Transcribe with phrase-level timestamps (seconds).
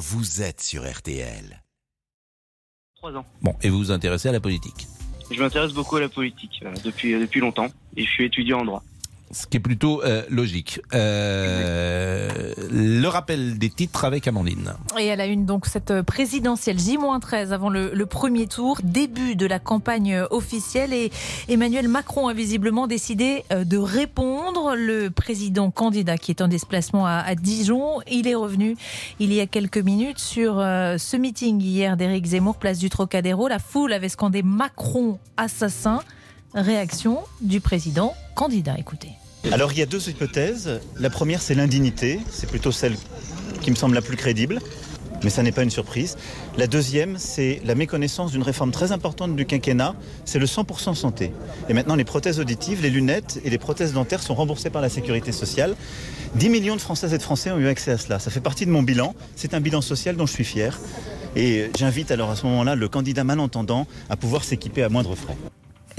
[0.00, 1.62] vous êtes sur RTL.
[2.96, 3.26] Trois ans.
[3.42, 4.88] Bon, et vous vous intéressez à la politique?
[5.30, 8.60] Je m'intéresse beaucoup à la politique euh, depuis, euh, depuis longtemps et je suis étudiant
[8.60, 8.82] en droit.
[9.32, 10.80] Ce qui est plutôt euh, logique.
[10.92, 14.74] Euh, le rappel des titres avec Amandine.
[14.98, 19.60] Et elle a une donc cette présidentielle J-13 avant le, premier tour, début de la
[19.60, 21.12] campagne officielle et
[21.48, 24.74] Emmanuel Macron a visiblement décidé euh, de répondre.
[24.76, 28.76] Le président candidat qui est en déplacement à, Dijon, il est revenu
[29.20, 33.46] il y a quelques minutes sur ce meeting hier d'Éric Zemmour, place du Trocadéro.
[33.46, 36.00] La foule avait scandé Macron assassin.
[36.52, 38.74] Réaction du président candidat.
[38.76, 39.19] Écoutez.
[39.52, 40.80] Alors il y a deux hypothèses.
[40.98, 42.96] La première c'est l'indignité, c'est plutôt celle
[43.62, 44.60] qui me semble la plus crédible,
[45.24, 46.16] mais ça n'est pas une surprise.
[46.56, 51.32] La deuxième c'est la méconnaissance d'une réforme très importante du quinquennat, c'est le 100% santé.
[51.68, 54.88] Et maintenant les prothèses auditives, les lunettes et les prothèses dentaires sont remboursées par la
[54.88, 55.74] sécurité sociale.
[56.36, 58.18] 10 millions de Françaises et de Français ont eu accès à cela.
[58.18, 59.14] Ça fait partie de mon bilan.
[59.34, 60.78] C'est un bilan social dont je suis fier.
[61.34, 65.36] Et j'invite alors à ce moment-là le candidat malentendant à pouvoir s'équiper à moindre frais.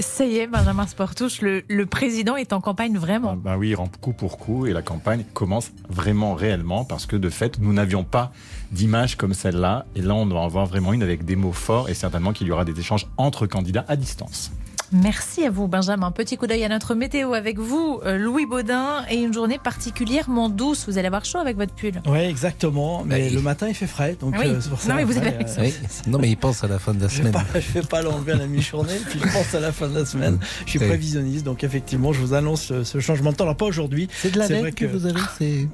[0.02, 3.36] Ça y est, Benjamin Sportouche, le, président est en campagne vraiment.
[3.36, 7.30] Ben oui, rentre coup pour coup et la campagne commence vraiment réellement parce que de
[7.30, 8.32] fait, nous n'avions pas
[8.72, 11.88] d'image comme celle-là et là, on doit en avoir vraiment une avec des mots forts
[11.88, 14.50] et certainement qu'il y aura des échanges entre candidats à distance.
[14.92, 16.10] Merci à vous, Benjamin.
[16.10, 20.48] Petit coup d'œil à notre météo avec vous, euh, Louis Baudin, et une journée particulièrement
[20.50, 20.84] douce.
[20.86, 22.02] Vous allez avoir chaud avec votre pull.
[22.06, 23.02] Oui, exactement.
[23.04, 23.34] Mais Oui.
[23.34, 24.16] le matin, il fait frais.
[24.20, 24.46] Donc, Oui.
[24.48, 25.42] euh, c'est pour ça, Non, mais vous avez euh.
[25.60, 25.74] Oui.
[26.06, 27.44] Non, mais il pense à la fin de la Je ne vais semaine.
[27.52, 29.98] pas, je vais pas l'enlever à la mi-journée, puis je pense à la fin de
[29.98, 30.38] la semaine.
[30.66, 30.86] Je suis Oui.
[30.88, 33.44] prévisionniste, donc effectivement, je vous annonce ce, changement de temps.
[33.44, 34.08] Alors, pas aujourd'hui.
[34.14, 35.20] C'est de la vrai que que- vous avez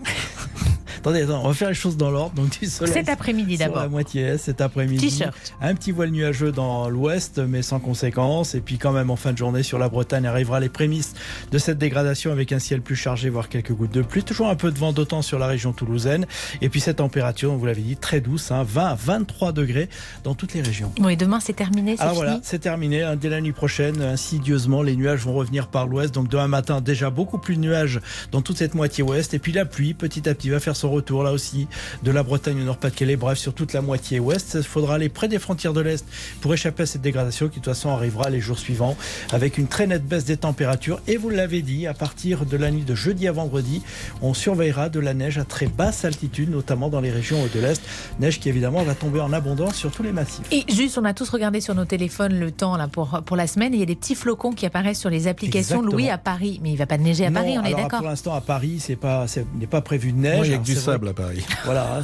[0.99, 2.35] Attendez, on va faire les choses dans l'ordre.
[2.35, 3.83] Donc, du soleil Cet après-midi d'abord.
[3.83, 5.09] la moitié est cet après-midi.
[5.09, 5.35] T-shirt.
[5.61, 8.55] Un petit voile nuageux dans l'ouest, mais sans conséquence.
[8.55, 11.15] Et puis quand même en fin de journée sur la Bretagne arrivera les prémices
[11.51, 14.23] de cette dégradation avec un ciel plus chargé, voire quelques gouttes de pluie.
[14.23, 16.27] Toujours un peu de vent d'autant sur la région toulousaine.
[16.61, 19.89] Et puis cette température, vous l'avez dit, très douce, hein, 20 à 23 degrés
[20.25, 20.93] dans toutes les régions.
[21.01, 22.25] Oui, demain c'est terminé, Alors fini.
[22.25, 23.03] voilà, c'est terminé.
[23.03, 23.17] hein.
[23.17, 26.15] Dès la nuit prochaine, insidieusement, les nuages vont revenir par l'ouest.
[26.15, 28.01] Donc demain matin, déjà beaucoup plus de nuages
[28.33, 29.35] dans toute cette moitié ouest.
[29.35, 31.67] Et puis la pluie, petit à petit, va faire son retour là aussi
[32.03, 33.17] de la Bretagne au Nord-Pas-de-Calais.
[33.17, 34.55] Bref, sur toute la moitié ouest.
[34.55, 36.05] Il faudra aller près des frontières de l'Est
[36.41, 38.97] pour échapper à cette dégradation qui de toute façon arrivera les jours suivants
[39.33, 41.01] avec une très nette baisse des températures.
[41.07, 43.83] Et vous l'avez dit, à partir de la nuit de jeudi à vendredi,
[44.23, 47.83] on surveillera de la neige à très basse altitude, notamment dans les régions de l'Est.
[48.21, 50.45] Neige qui évidemment va tomber en abondance sur tous les massifs.
[50.53, 53.47] Et juste, on a tous regardé sur nos téléphones le temps là pour, pour la
[53.47, 53.73] semaine.
[53.75, 55.77] Et il y a des petits flocons qui apparaissent sur les applications.
[55.79, 55.93] Exactement.
[55.93, 58.01] Louis à Paris, mais il va pas neiger à Non, Paris, on est d'accord.
[58.01, 60.37] Pour l'instant, à Paris, c'est pas, c'est- il n'est pas prévu de neige.
[60.37, 61.45] Moi, il du sable à Paris.
[61.65, 62.03] Voilà,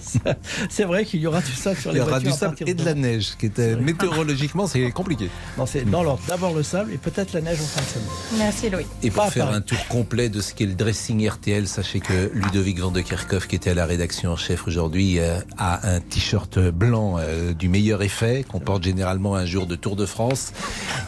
[0.00, 0.20] c'est-
[0.68, 2.56] c'est vrai qu'il y aura du sable sur Il les y aura voitures du sable
[2.66, 5.28] et de la neige, qui était météorologiquement, c'est compliqué.
[5.58, 6.22] Non, c'est dans l'ordre.
[6.28, 8.06] D'abord le sable et peut-être la neige en fin de semaine.
[8.38, 8.86] Merci Louis.
[9.02, 12.78] Et pour faire un tour complet de ce qu'est le dressing RTL, sachez que Ludovic
[12.78, 16.58] Van de Kerkhoff, qui était à la rédaction en chef aujourd'hui, euh, a un t-shirt
[16.58, 20.52] blanc euh, du meilleur effet qu'on porte généralement un jour de Tour de France.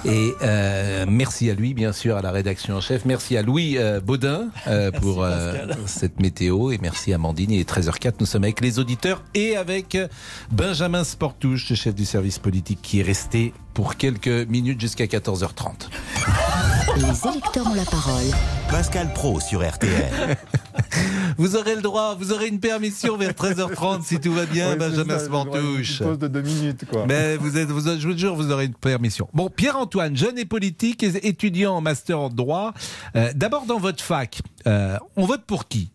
[0.04, 3.04] Et euh, merci à lui, bien sûr, à la rédaction en chef.
[3.04, 5.54] Merci à Louis Baudin euh, pour euh,
[5.86, 6.61] cette météo.
[6.70, 7.50] Et merci à Amandine.
[7.50, 8.14] Il est 13h04.
[8.20, 9.96] Nous sommes avec les auditeurs et avec
[10.50, 15.88] Benjamin Sportouche, le chef du service politique, qui est resté pour quelques minutes jusqu'à 14h30.
[16.96, 18.24] Les électeurs ont la parole.
[18.70, 20.36] Pascal Pro sur RTL.
[21.38, 25.18] Vous aurez le droit, vous aurez une permission vers 13h30 si tout va bien, Benjamin
[25.18, 26.02] Sportouche.
[26.02, 27.06] pause de deux minutes, quoi.
[27.06, 29.28] Mais vous êtes, vous, je vous jure, vous aurez une permission.
[29.32, 32.74] Bon, Pierre-Antoine, jeune et politique, étudiant en master en droit.
[33.16, 35.91] Euh, D'abord, dans votre fac, euh, on vote pour qui?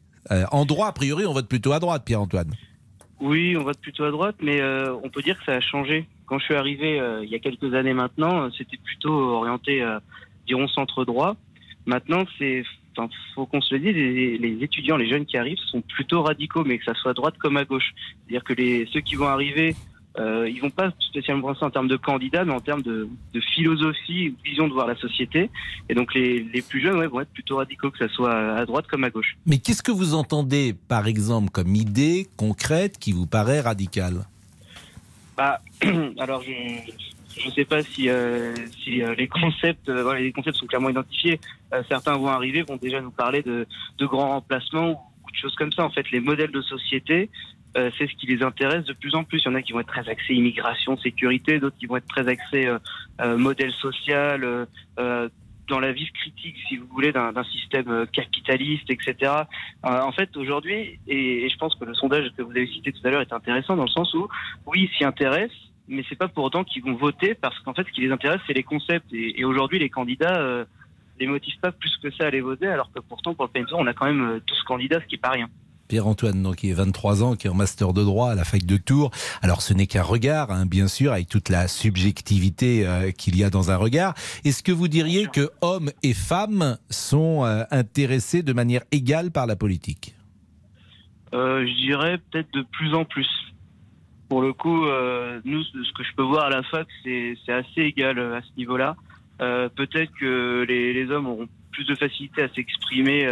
[0.52, 2.54] En droit, a priori, on vote plutôt à droite, Pierre-Antoine.
[3.20, 6.06] Oui, on vote plutôt à droite, mais euh, on peut dire que ça a changé.
[6.28, 9.82] Quand je suis arrivé euh, il y a quelques années maintenant, euh, c'était plutôt orienté,
[9.82, 10.00] euh,
[10.46, 11.36] dirons, centre droit.
[11.86, 12.64] Maintenant, c'est,
[13.34, 16.64] faut qu'on se le dise, les, les étudiants, les jeunes qui arrivent sont plutôt radicaux,
[16.64, 17.94] mais que ça soit à droite comme à gauche.
[17.96, 19.76] C'est-à-dire que les, ceux qui vont arriver,
[20.20, 23.42] euh, ils vont pas spécialement penser en termes de candidats, mais en termes de, de
[23.42, 25.50] philosophie, ou vision de voir la société.
[25.90, 28.66] Et donc les, les plus jeunes ouais, vont être plutôt radicaux, que ça soit à
[28.66, 29.38] droite comme à gauche.
[29.46, 34.26] Mais qu'est-ce que vous entendez, par exemple, comme idée concrète qui vous paraît radicale?
[35.38, 35.62] Bah,
[36.18, 36.52] alors je
[37.40, 40.90] je sais pas si euh, si euh, les concepts euh, voilà, les concepts sont clairement
[40.90, 41.40] identifiés.
[41.90, 43.68] Certains vont arriver vont déjà nous parler de
[44.00, 45.84] de grands remplacements ou de choses comme ça.
[45.84, 47.30] En fait, les modèles de société
[47.78, 49.42] euh, c'est ce qui les intéresse de plus en plus.
[49.44, 52.08] Il y en a qui vont être très axés immigration, sécurité, d'autres qui vont être
[52.08, 52.80] très axés euh,
[53.22, 54.68] euh, modèle social,
[55.68, 59.34] dans la vis critique, si vous voulez, d'un système capitaliste, etc.
[59.84, 63.12] En fait, aujourd'hui, et, je pense que le sondage que vous avez cité tout à
[63.12, 64.30] l'heure est intéressant dans le sens où,
[64.66, 65.58] oui, s'y intéressent,
[65.90, 68.40] mais c'est pas pour autant qu'ils vont voter parce qu'en fait, ce qui les intéresse,
[68.48, 69.12] c'est les concepts.
[69.14, 70.66] Et, aujourd'hui, les candidats euh,
[71.20, 73.88] les motivent pas plus que ça à les voter, alors que pourtant, pour le on
[73.88, 75.50] a quand même euh, 12 candidats, ce qui est pas rien.
[75.88, 78.66] Pierre-Antoine, donc, qui est 23 ans, qui est en master de droit à la fac
[78.66, 79.12] de Tours.
[79.42, 83.44] Alors, ce n'est qu'un regard, hein, bien sûr, avec toute la subjectivité euh, qu'il y
[83.44, 84.14] a dans un regard.
[84.46, 89.48] Est-ce que vous diriez que hommes et femmes sont euh, intéressés de manière égale par
[89.48, 90.16] la politique?
[91.34, 93.28] Euh, je dirais peut-être de plus en plus.
[94.30, 94.86] Pour le coup,
[95.46, 98.98] nous, ce que je peux voir à la fac, c'est assez égal à ce niveau-là.
[99.40, 103.26] Peut-être que les, les hommes auront plus de facilité à s'exprimer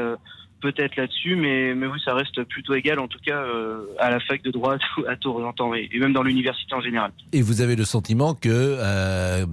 [0.71, 4.19] peut-être là-dessus, mais, mais oui, ça reste plutôt égal, en tout cas, euh, à la
[4.19, 4.75] fac de droit
[5.07, 7.11] à Tours, j'entends, et et même dans l'université en général.
[7.31, 9.45] Et vous avez le sentiment que euh,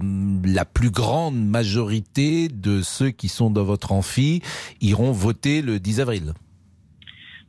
[0.45, 4.41] la plus grande majorité de ceux qui sont dans votre amphi
[4.81, 6.33] iront voter le 10 avril?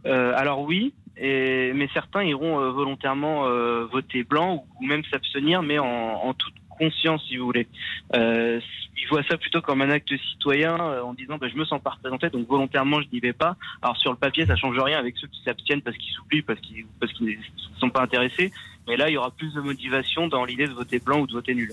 [0.06, 3.48] Euh, alors oui, et, mais certains iront volontairement
[3.86, 7.66] voter blanc ou, ou même s'abstenir, mais en, en toute conscience, si vous voulez.
[8.14, 8.60] Euh,
[8.96, 11.80] ils voient ça plutôt comme un acte citoyen euh, en disant bah, je me sens
[11.80, 13.56] pas représenté, donc volontairement je n'y vais pas.
[13.82, 16.60] Alors sur le papier, ça change rien avec ceux qui s'abstiennent parce qu'ils s'oublient, parce
[16.60, 18.52] qu'ils parce qu'ils ne sont pas intéressés.
[18.86, 21.32] Mais là, il y aura plus de motivation dans l'idée de voter blanc ou de
[21.32, 21.72] voter nul.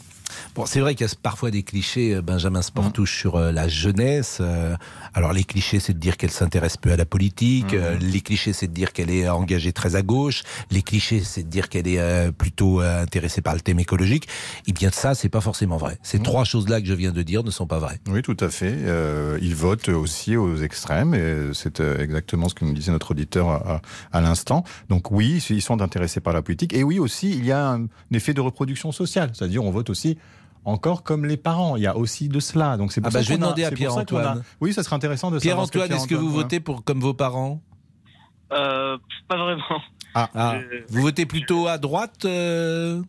[0.56, 3.68] Bon, c'est vrai qu'il y a parfois des clichés, euh, Benjamin Sportouche, sur euh, la
[3.68, 4.38] jeunesse.
[4.40, 4.76] Euh,
[5.14, 7.74] Alors, les clichés, c'est de dire qu'elle s'intéresse peu à la politique.
[7.74, 10.44] Euh, Les clichés, c'est de dire qu'elle est engagée très à gauche.
[10.72, 14.28] Les clichés, c'est de dire qu'elle est plutôt intéressée par le thème écologique.
[14.68, 15.98] Et bien, ça, c'est pas forcément vrai.
[16.04, 18.00] Ces trois choses-là que je viens de dire ne sont pas vraies.
[18.08, 18.74] Oui, tout à fait.
[18.78, 23.50] Euh, ils votent aussi aux extrêmes, et c'est exactement ce que nous disait notre auditeur
[23.50, 23.82] à, à-
[24.14, 24.64] à l'instant.
[24.90, 26.74] Donc oui, ils sont intéressés par la politique.
[26.74, 30.18] Et oui, aussi, il y a un effet de reproduction sociale, c'est-à-dire on vote aussi
[30.64, 31.76] encore comme les parents.
[31.76, 32.78] Il y a aussi de cela.
[32.78, 34.44] Donc c'est pour Ah bah, ça je vais a- demander à a- Pierre-Antoine.
[34.62, 35.66] Oui, ça serait intéressant de savoir.
[35.66, 37.62] ce Pierre-Antoine, est-ce que vous votez pour, comme vos parents?
[38.54, 39.82] Euh, pas vraiment.
[40.14, 43.02] Ah, Je- Vous votez plutôt à droite euh?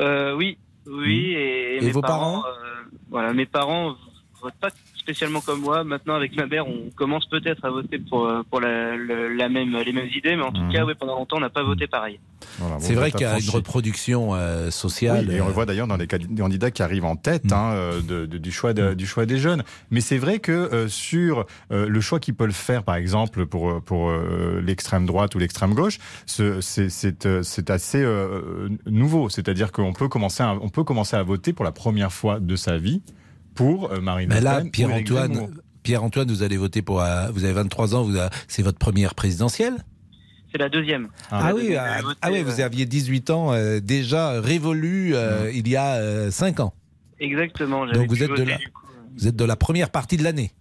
[0.00, 1.32] Euh, oui, oui.
[1.36, 2.42] Et, Et mes vos parents?
[2.44, 2.50] euh,
[3.10, 3.94] Voilà, mes parents
[4.42, 4.70] votent pas
[5.04, 5.84] spécialement comme moi.
[5.84, 8.96] Maintenant, avec ma mère, on commence peut-être à voter pour euh, pour la,
[9.48, 10.72] même les mêmes idées, mais en tout Mhm.
[10.72, 12.18] cas, oui, pendant longtemps, on n'a pas voté pareil.
[12.58, 15.26] Voilà, bon, C'est vrai qu'il y a une reproduction euh, sociale.
[15.28, 17.52] Oui, et on le euh, voit d'ailleurs dans les candidats qui arrivent en tête Mm.
[17.52, 17.74] hein,
[18.06, 19.62] de- de- du, choix de- du choix des jeunes.
[19.90, 23.82] Mais c'est vrai que euh, sur euh, le choix qu'ils peuvent faire, par exemple, pour,
[23.82, 29.28] pour euh, l'extrême droite ou l'extrême gauche, ce- c'est euh, assez euh, nouveau.
[29.28, 32.56] C'est-à-dire qu'on peut, commencer à- on peut commencer à voter pour la première fois de
[32.56, 33.02] sa vie
[33.54, 35.48] pour euh, Marine Mais Le là, Pierre-Antoine.
[35.82, 37.02] Pierre-Antoine, vous allez voter pour.
[37.02, 39.74] euh, vous avez 23 ans, vous avez- c'est votre première présidentielle?
[40.50, 41.08] C'est la deuxième.
[41.30, 44.40] Ah, Ah, oui, J'avais ah, voté, ah oui, vous euh, aviez 18 ans euh, déjà
[44.40, 46.72] révolu euh, il y a euh, 5 ans.
[47.20, 47.86] Exactement.
[47.86, 50.22] j'avais Donc vous êtes de voter, coup, euh, Vous êtes de la première partie de
[50.22, 50.52] l'année.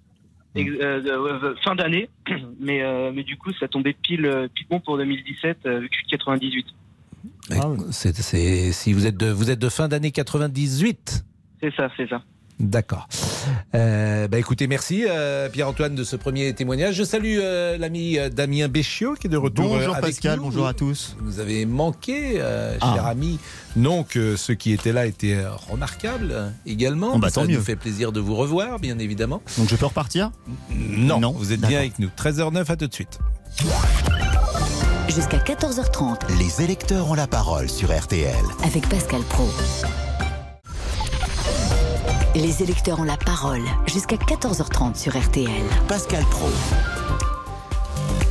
[0.55, 2.09] ex- de- fin d'année,
[2.59, 5.93] mais euh, mais du coup, ça tombait pile pile bon pour 2017 euh, vu que
[5.95, 6.65] je suis 98.
[7.51, 7.77] Ah oui.
[7.91, 11.23] C'est, c'est- si vous êtes de, vous êtes de fin d'année 98.
[11.61, 12.21] C'est ça, c'est ça.
[12.63, 13.09] D'accord.
[13.75, 16.95] Euh, bah écoutez, merci euh, Pierre-Antoine de ce premier témoignage.
[16.95, 19.67] Je salue euh, l'ami Damien Béchiot qui est de retour.
[19.67, 20.45] Bonjour avec Pascal, nous.
[20.45, 21.17] bonjour à tous.
[21.19, 22.93] Vous nous avez manqué, euh, Ah.
[22.95, 23.37] cher ami.
[23.75, 25.37] Non que ceux qui étaient là étaient
[25.69, 27.11] remarquables également.
[27.15, 27.59] Oh bah, Ça tant nous mieux.
[27.59, 29.41] fait plaisir de vous revoir, bien évidemment.
[29.57, 30.31] Donc je peux repartir?
[30.71, 32.09] Non, Non, vous êtes bien avec nous.
[32.17, 33.19] 13h09, à tout de suite.
[35.09, 38.33] Jusqu'à 14h30 Les électeurs ont la parole sur RTL.
[38.63, 39.47] avec Pascal Pro.
[42.35, 45.47] Les électeurs ont la parole jusqu'à 14h30 sur RTL.
[45.87, 46.49] Pascal Pro.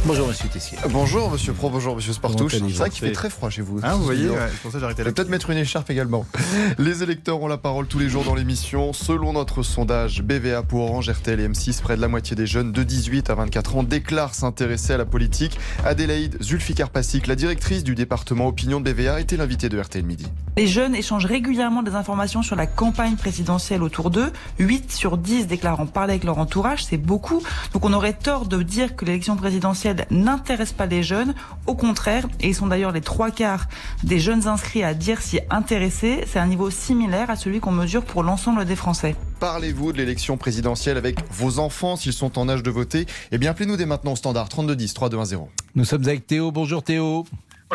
[0.05, 0.77] Bonjour, monsieur Tessier.
[0.91, 2.59] Bonjour Monsieur Pro, bonjour Monsieur Sportouche.
[2.59, 3.79] Comment C'est vrai qu'il fait très froid chez vous.
[3.85, 6.27] Hein, vous voyez, ouais, c'est pour ça que peut-être mettre une écharpe également.
[6.79, 8.93] Les électeurs ont la parole tous les jours dans l'émission.
[8.93, 12.73] Selon notre sondage BVA pour Orange, RTL et M6, près de la moitié des jeunes
[12.73, 15.57] de 18 à 24 ans déclarent s'intéresser à la politique.
[15.85, 20.27] Adélaïde Zulfikar-Passik, la directrice du département opinion de BVA, était l'invitée de RTL Midi.
[20.57, 24.33] Les jeunes échangent régulièrement des informations sur la campagne présidentielle autour d'eux.
[24.59, 27.41] 8 sur 10 déclarent en parler avec leur entourage, c'est beaucoup.
[27.73, 31.35] Donc on aurait tort de dire que l'élection présidentielle n'intéresse pas les jeunes.
[31.67, 33.67] Au contraire, et ils sont d'ailleurs les trois quarts
[34.03, 36.25] des jeunes inscrits à dire s'y intéresser.
[36.27, 39.17] C'est un niveau similaire à celui qu'on mesure pour l'ensemble des Français.
[39.41, 43.07] Parlez-vous de l'élection présidentielle avec vos enfants s'ils sont en âge de voter?
[43.31, 45.39] Eh bien, appelez-nous dès maintenant au standard 3210 3210.
[45.75, 46.53] Nous sommes avec Théo.
[46.53, 47.25] Bonjour Théo.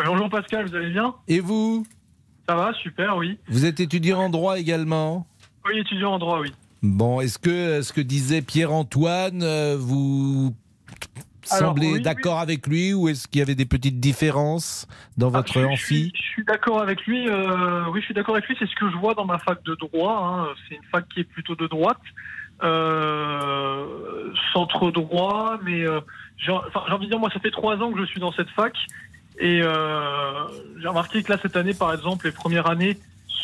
[0.06, 1.14] Bonjour Pascal, vous allez bien?
[1.26, 1.84] Et vous?
[2.48, 3.38] Ça va, super, oui.
[3.48, 5.26] Vous êtes étudiant en droit également?
[5.66, 6.52] Oui, étudiant en droit, oui.
[6.82, 10.54] Bon, est-ce que ce que disait Pierre-Antoine, euh, vous
[11.48, 14.86] Semblez oui, d'accord avec lui ou est-ce qu'il y avait des petites différences
[15.16, 17.28] dans votre Ah, je amphi suis, je suis d'accord avec lui.
[17.28, 18.56] euh, oui, je suis d'accord avec lui.
[18.58, 20.46] C'est ce que je vois dans ma fac de droit.
[20.50, 20.54] hein.
[20.68, 21.98] C'est une fac qui est plutôt de droite,
[22.62, 25.58] euh, centre droit.
[25.64, 26.00] Mais euh,
[26.38, 28.32] j'ai enfin, j'ai envie de dire, moi, ça fait trois ans que je suis dans
[28.32, 28.74] cette fac.
[29.40, 30.44] Et euh,
[30.80, 32.98] j'ai remarqué que là, cette année, par exemple, les premières années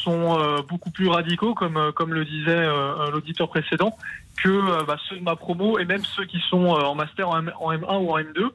[0.04, 3.96] sont euh, beaucoup plus radicaux, comme, euh, comme le disait euh, l'auditeur précédent,
[4.42, 7.52] que bah, ceux de ma promo et même ceux qui sont en master en, M-
[7.60, 8.50] en M1 ou en M2.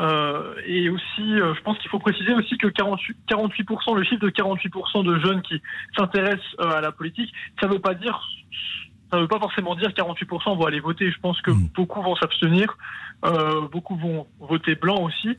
[0.00, 1.02] Euh, et aussi,
[1.36, 5.42] je pense qu'il faut préciser aussi que 48%, 48% le chiffre de 48% de jeunes
[5.42, 5.60] qui
[5.96, 8.20] s'intéressent à la politique, ça veut pas dire,
[9.10, 11.10] ça veut pas forcément dire 48% vont aller voter.
[11.10, 11.68] Je pense que Mm.
[11.74, 12.76] beaucoup vont s'abstenir,
[13.24, 15.36] euh, beaucoup vont voter blanc aussi.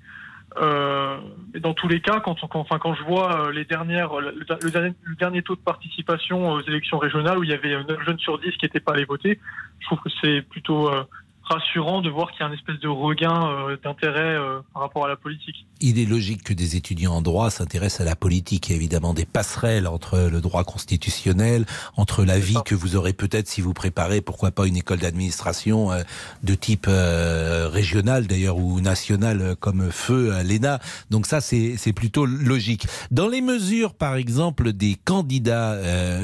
[0.58, 1.18] Euh,
[1.54, 5.16] mais dans tous les cas, quand, quand, enfin, quand je vois euh, les dernières, le,
[5.16, 8.40] dernier, taux de participation aux élections régionales où il y avait euh, 9 jeunes sur
[8.40, 9.40] 10 qui n'étaient pas allés voter,
[9.80, 11.04] je trouve que c'est plutôt euh,
[11.50, 15.06] rassurant de voir qu'il y a un espèce de regain euh, d'intérêt euh, par rapport
[15.06, 15.66] à la politique.
[15.82, 18.70] Il est logique que des étudiants en droit s'intéressent à la politique.
[18.70, 21.66] Il y a évidemment des passerelles entre le droit constitutionnel,
[21.98, 25.92] entre la vie que vous aurez peut-être si vous préparez, pourquoi pas, une école d'administration
[25.92, 26.04] euh,
[26.44, 30.80] de type régional d'ailleurs ou national comme Feu à l'ENA.
[31.10, 32.88] Donc ça, c'est c'est plutôt logique.
[33.12, 35.78] Dans les mesures, par exemple, des candidats,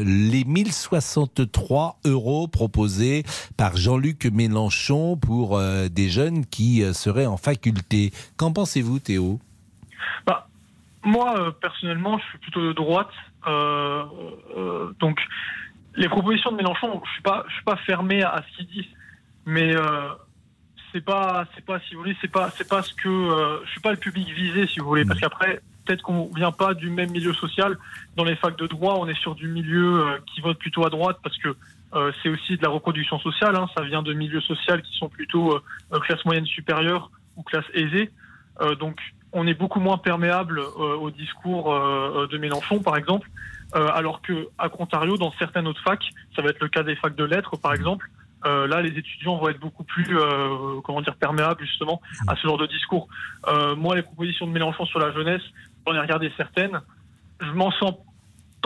[0.03, 3.23] les 1063 euros proposés
[3.57, 8.11] par Jean-Luc Mélenchon pour euh, des jeunes qui euh, seraient en faculté.
[8.37, 9.39] Qu'en pensez-vous, Théo?
[10.25, 10.47] Bah,
[11.03, 13.11] moi, euh, personnellement, je suis plutôt de droite.
[14.99, 15.19] Donc,
[15.95, 18.89] les propositions de Mélenchon, je suis pas, je suis pas fermé à ce qu'il dit,
[19.45, 19.75] mais
[20.95, 23.71] c'est pas, c'est pas, si vous voulez, c'est pas, c'est pas ce que, euh, je
[23.71, 26.89] suis pas le public visé, si vous voulez, parce qu'après, peut-être qu'on vient pas du
[26.89, 27.77] même milieu social.
[28.15, 30.89] Dans les facs de droit, on est sur du milieu euh, qui vote plutôt à
[30.89, 31.57] droite, parce que
[31.93, 33.55] euh, c'est aussi de la reproduction sociale.
[33.55, 37.65] Hein, ça vient de milieux sociaux qui sont plutôt euh, classe moyenne supérieure ou classe
[37.73, 38.11] aisée.
[38.61, 38.99] Euh, donc,
[39.33, 43.29] on est beaucoup moins perméable euh, au discours euh, de Mélenchon, par exemple,
[43.75, 46.95] euh, alors que, à contrario, dans certaines autres facs, ça va être le cas des
[46.95, 48.09] facs de lettres, par exemple.
[48.45, 52.47] euh, là, les étudiants vont être beaucoup plus, euh, comment dire, perméables justement à ce
[52.47, 53.07] genre de discours.
[53.47, 55.41] Euh, moi, les propositions de Mélenchon sur la jeunesse,
[55.85, 56.79] j'en ai regardé certaines.
[57.41, 57.95] Je m'en sens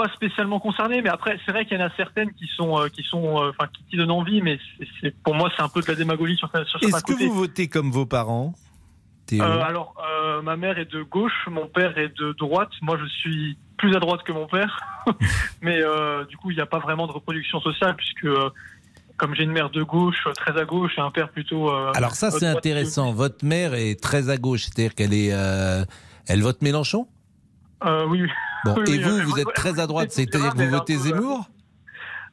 [0.02, 2.88] pas spécialement concerné, mais après, c'est vrai qu'il y en a certaines qui sont, euh,
[2.88, 5.82] qui sont, euh, enfin, qui, donnent envie, mais c'est, c'est- pour moi, c'est un peu
[5.82, 8.54] de la démagogie sur, sur certains Est-ce que vous votez comme vos parents
[9.34, 12.72] Euh, alors, euh, ma mère est de gauche, mon père est de droite.
[12.82, 14.80] Moi, je suis plus à droite que mon père.
[15.62, 18.50] Mais euh, du coup, il n'y a pas vraiment de reproduction sociale, puisque euh,
[19.18, 21.70] comme j'ai une mère de gauche, très à gauche, et un père plutôt.
[21.70, 23.12] euh, Alors ça, c'est intéressant.
[23.12, 25.84] Votre mère est très à gauche, c'est-à-dire qu'elle est, euh,
[26.28, 27.08] elle vote Mélenchon?
[27.86, 28.30] Euh, oui, oui.
[28.66, 31.50] Bon, Oui, et oui, vous, vous êtes très à droite, c'est-à-dire que vous votez Zemmour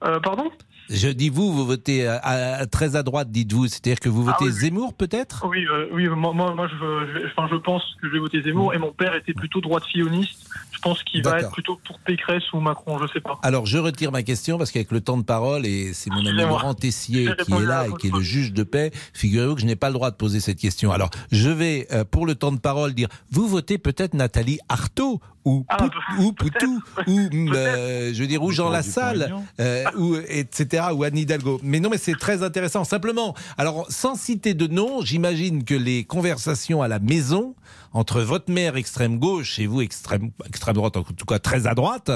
[0.04, 0.50] Euh, pardon?
[0.90, 4.36] Je dis vous, vous votez à- à- très à droite, dites-vous, c'est-à-dire que vous Ah
[4.38, 4.52] votez.
[4.52, 5.44] Zemmour peut-être?
[5.48, 6.06] Oui, euh, oui.
[6.06, 8.92] Moi, moi, moi, je, je, enfin, je pense que je vais voter Zemmour, et mon
[8.92, 10.48] père était plutôt droite filloniste.
[10.70, 13.38] Je pense qu'il va être plutôt pour Pécresse ou Macron, je sais pas.
[13.42, 16.42] Alors, je retire ma question parce qu'avec le temps de parole, et c'est mon ami.
[16.42, 19.66] Laurent Tessier qui est là et qui est le juge de paix, figurez-vous que je
[19.66, 20.92] n'ai pas le droit de poser cette question.
[20.92, 25.20] Alors, je vais, euh, pour le temps de parole, dire, vous votez peut-être Nathalie Arthaud
[25.46, 27.18] ou, Ah, Pou- ou Poutou, ou,
[27.54, 31.58] euh, je veux dire, ou Jean Lassalle, euh, ou, etc., ou Anne Hidalgo.
[31.62, 32.84] Mais non, mais c'est très intéressant.
[32.84, 37.54] Simplement, alors, sans citer de nom, j'imagine que les conversations à la maison,
[37.96, 41.74] entre votre mère extrême gauche et vous extrême, extrême droite, en tout cas très à
[41.74, 42.10] droite,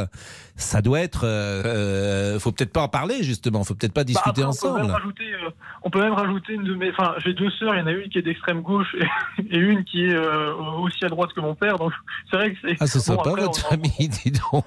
[0.57, 1.23] ça doit être.
[1.25, 3.65] Euh, euh, faut peut-être pas en parler justement.
[3.65, 4.83] Faut peut-être pas Bah, discuter après, On peut, ensemble.
[4.83, 5.51] même rajouter, euh,
[5.83, 6.91] on peut même rajouter une de mes.
[6.91, 7.75] Enfin, j'ai deux sœurs.
[7.75, 8.95] Il y en a une qui est d'extrême gauche
[9.39, 11.79] et, et une qui est euh, aussi à droite que mon père.
[11.79, 11.93] Donc,
[12.31, 12.77] c'est vrai que c'est.
[12.79, 14.65] Ah, c'est bon, sympa après, votre on- famille, dis donc.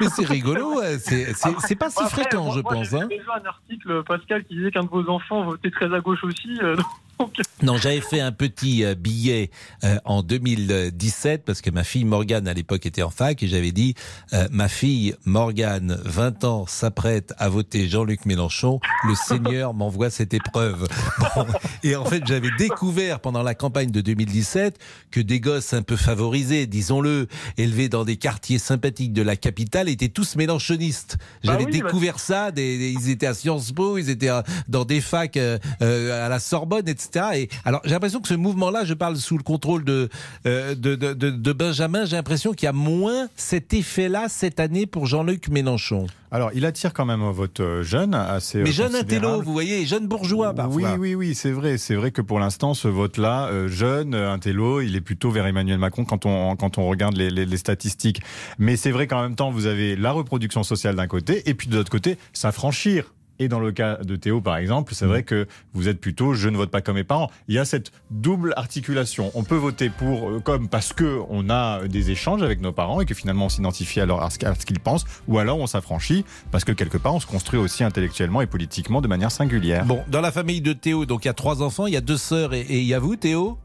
[0.00, 0.78] Mais c'est rigolo.
[0.80, 0.98] ouais.
[0.98, 2.88] C'est pas si Après, fréquent, moi- je moi, pense.
[2.90, 3.08] J'ai hein.
[3.08, 6.58] déjà un article, Pascal, qui disait qu'un de vos enfants votait très à gauche aussi.
[6.60, 6.84] donc,
[7.62, 9.50] Non, j'avais fait un petit euh, billet
[9.84, 13.70] euh, en 2017 parce que ma fille Morgane à l'époque était en fac et j'avais
[13.72, 13.94] dit
[14.32, 18.80] euh, ma fille Morgane, 20 ans, s'apprête à voter Jean-Luc Mélenchon.
[19.06, 20.88] Le Seigneur m'envoie cette épreuve.
[21.36, 21.46] Bon,
[21.84, 24.78] et en fait, j'avais découvert pendant la campagne de 2017
[25.10, 29.88] que des gosses un peu favorisés, disons-le, élevés dans des quartiers sympathiques de la capitale,
[29.88, 31.16] étaient tous mélenchonistes.
[31.44, 32.50] Bah J'avais bah- découvert ça.
[32.50, 36.28] Des, des- ils étaient à Sciences Po, ils étaient euh, dans des facs euh, à
[36.28, 37.10] la Sorbonne, etc.
[37.16, 40.08] Et alors, j'ai l'impression que ce mouvement-là, je parle sous le contrôle de
[40.46, 42.04] euh, de, de, de- de Benjamin.
[42.04, 46.06] J'ai l'impression qu'il y a moins cet effet-là cette année pour Jean-Luc Mélenchon.
[46.30, 48.58] Alors, il attire quand même un vote jeune, assez.
[48.58, 50.74] euh, Mais jeune intello, vous voyez, jeune bourgeois parfois.
[50.94, 51.76] Oui, oui, oui, c'est vrai.
[51.76, 55.76] C'est vrai que pour l'instant, ce vote-là, euh, jeune, intello, il est plutôt vers Emmanuel
[55.78, 58.22] Macron quand on, quand on regarde les, les- les statistiques.
[58.58, 61.68] Mais c'est vrai qu'en même temps, vous avez la reproduction sociale d'un côté, et puis
[61.68, 63.12] de l'autre côté, s'affranchir.
[63.38, 66.48] Et dans le cas de Théo, par exemple, c'est vrai que vous êtes plutôt je
[66.48, 67.30] ne vote pas comme mes parents.
[67.48, 69.30] Il y a cette double articulation.
[69.34, 73.00] On peut voter pour euh, comme parce que on a des échanges avec nos parents
[73.00, 75.58] et que finalement on s'identifie à, leur- à ce à ce qu'ils pensent, ou alors
[75.58, 79.30] on s'affranchit parce que quelque part on se construit aussi intellectuellement et politiquement de manière
[79.32, 79.84] singulière.
[79.86, 82.00] Bon, dans la famille de Théo, donc il y a trois enfants, il y a
[82.00, 83.58] deux sœurs et, et il y a vous, Théo?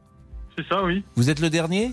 [0.58, 1.04] c'est ça, oui.
[1.16, 1.92] Vous êtes le dernier?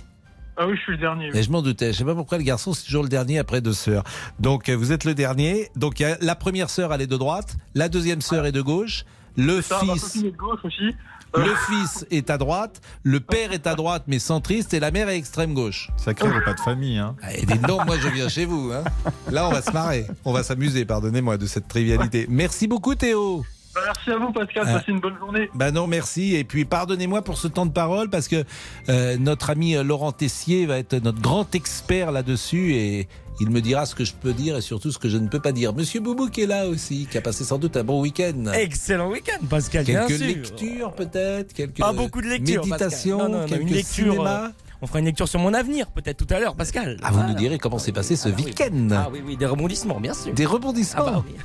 [0.56, 1.30] Ah oui, je suis le dernier.
[1.32, 1.38] oui.
[1.38, 1.92] Et je m'en doutais.
[1.92, 4.04] Je sais pas pourquoi le garçon c'est toujours le dernier après deux sœurs.
[4.38, 5.70] Donc euh, vous êtes le dernier.
[5.76, 8.52] Donc il y a la première sœur elle est de droite, la deuxième sœur est
[8.52, 9.04] de gauche,
[9.36, 10.02] le Ça, fils.
[10.02, 10.94] copine est de gauche aussi.
[11.36, 15.08] Le fils est à droite, le père est à droite mais centriste et la mère
[15.08, 15.90] est extrême gauche.
[15.96, 16.96] Sacré repas de famille.
[16.98, 17.16] Hein.
[17.22, 18.70] Ah, Et dites donc, moi je viens chez vous.
[18.72, 18.84] hein.
[19.32, 20.06] Là, on va se marrer.
[20.24, 22.26] On va s'amuser, pardonnez-moi de cette trivialité.
[22.28, 23.44] Merci beaucoup, Théo.
[23.74, 24.64] Bah, Merci à vous, Pascal.
[24.66, 24.72] Ah.
[24.78, 25.50] Passez une bonne journée.
[25.54, 26.34] Bah non, merci.
[26.36, 28.44] Et puis pardonnez-moi pour ce temps de parole parce que
[28.88, 33.08] euh, notre ami euh, Laurent Tessier va être notre grand expert là-dessus et
[33.40, 35.40] il me dira ce que je peux dire et surtout ce que je ne peux
[35.40, 35.74] pas dire.
[35.74, 38.52] Monsieur Boubou qui est là aussi, qui a passé sans doute un bon week-end.
[38.54, 39.84] Excellent week-end, Pascal.
[39.84, 40.26] bien Quelques sûr.
[40.28, 42.64] lectures peut-être, quelques Pas beaucoup de lectures.
[42.64, 44.12] Méditations, Non, non, non, quelques une lecture.
[44.12, 44.44] cinémas.
[44.44, 44.48] euh,
[44.84, 46.98] on fera une lecture sur mon avenir, peut-être tout à l'heure, Pascal.
[47.02, 47.30] Ah, vous Voilà.
[47.30, 48.44] nous direz comment s'est passé ce Ah oui.
[48.44, 48.88] week-end.
[48.92, 50.34] Ah oui, oui, des rebondissements, bien sûr.
[50.34, 51.04] Des rebondissements.
[51.06, 51.36] Ah bah oui.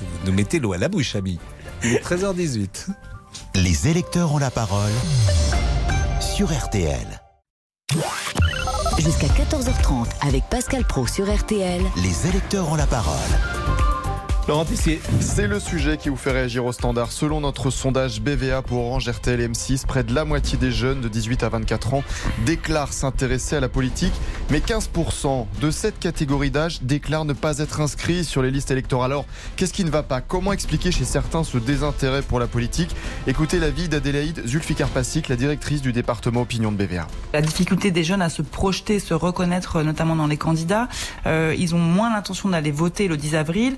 [0.00, 1.38] Vous nous mettez l'eau à la bouche, ami.
[1.82, 2.88] Il est 13h18.
[3.54, 4.90] Les électeurs ont la parole
[6.20, 7.06] sur RTL.
[8.98, 11.80] Jusqu'à 14h30 avec Pascal Pro sur RTL.
[12.02, 13.16] Les électeurs ont la parole.
[14.48, 15.00] Laurent Tessier.
[15.20, 17.12] C'est le sujet qui vous fait réagir au standard.
[17.12, 21.00] Selon notre sondage BVA pour Orange RTL et M6, près de la moitié des jeunes
[21.00, 22.02] de 18 à 24 ans
[22.46, 24.12] déclarent s'intéresser à la politique,
[24.50, 29.12] mais 15% de cette catégorie d'âge déclarent ne pas être inscrits sur les listes électorales.
[29.12, 30.20] Alors, qu'est-ce qui ne va pas?
[30.20, 32.94] Comment expliquer chez certains ce désintérêt pour la politique?
[33.26, 37.06] Écoutez l'avis d'Adélaïde Zulfikar Passik, la directrice du département opinion de BVA.
[37.32, 40.88] La difficulté des jeunes à se projeter, se reconnaître, euh, notamment dans les candidats,
[41.26, 43.76] euh, ils ont moins l'intention d'aller voter le 10 avril.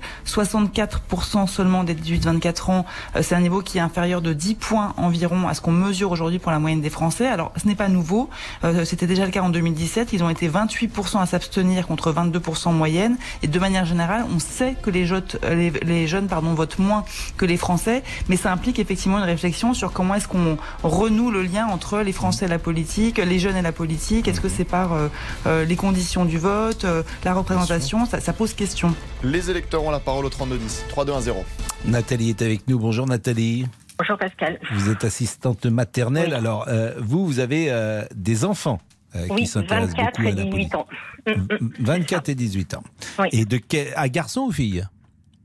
[0.57, 4.93] 64% seulement des 18-24 ans, euh, c'est un niveau qui est inférieur de 10 points
[4.97, 7.27] environ à ce qu'on mesure aujourd'hui pour la moyenne des Français.
[7.27, 8.29] Alors, ce n'est pas nouveau.
[8.63, 10.13] Euh, C'était déjà le cas en 2017.
[10.13, 13.17] Ils ont été 28% à s'abstenir contre 22% en moyenne.
[13.41, 16.79] Et de manière générale, on sait que les, jeunes- euh, les, les jeunes pardon, votent
[16.79, 17.03] moins
[17.37, 21.43] que les Français, mais ça implique effectivement une réflexion sur comment est-ce qu'on renoue le
[21.43, 24.27] lien entre les Français et la politique, les jeunes et la politique.
[24.27, 28.05] Est-ce que c'est par euh, les conditions du vote, euh, la représentation?
[28.05, 28.93] Ça, ça pose question.
[29.23, 30.85] Les électeurs ont la parole au 3210.
[30.89, 31.45] 3210.
[31.85, 32.77] Nathalie est avec nous.
[32.77, 33.65] Bonjour Nathalie.
[33.97, 34.59] Bonjour Pascal.
[34.73, 36.33] Vous êtes assistante maternelle.
[36.33, 38.79] Alors, euh, vous, vous avez euh, des enfants
[39.15, 40.75] euh, qui Oui, s'intéressent 24 beaucoup à et la 18 politique.
[40.75, 40.87] ans.
[41.27, 41.71] Mm, mm.
[41.79, 42.83] 24 et 18 ans.
[43.19, 43.27] Oui.
[43.31, 43.87] Et de quel...
[43.95, 44.85] à garçon ou fille?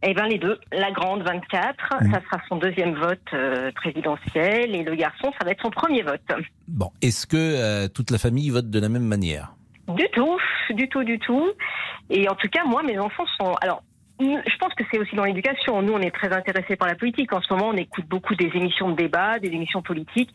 [0.03, 0.59] Eh bien les deux.
[0.73, 2.13] La grande 24, Mm.
[2.13, 6.03] ça sera son deuxième vote euh, présidentiel et le garçon, ça va être son premier
[6.03, 6.21] vote.
[6.67, 9.55] Bon, est-ce que euh, toute la famille vote de la même manière?
[9.89, 10.37] Du tout,
[10.75, 11.47] du tout, du tout.
[12.11, 13.55] Et en tout cas, moi, mes enfants sont...
[13.63, 13.88] Alors, mm,
[14.21, 15.81] je pense que c'est aussi dans l'éducation.
[15.83, 17.33] Nous, on est très intéressés par la politique.
[17.33, 20.35] En ce moment, on écoute beaucoup des émissions de débat, des émissions politiques.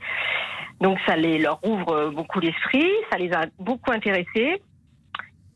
[0.82, 4.62] Donc, ça les, leur ouvre euh, beaucoup l'esprit, ça les a beaucoup intéressés.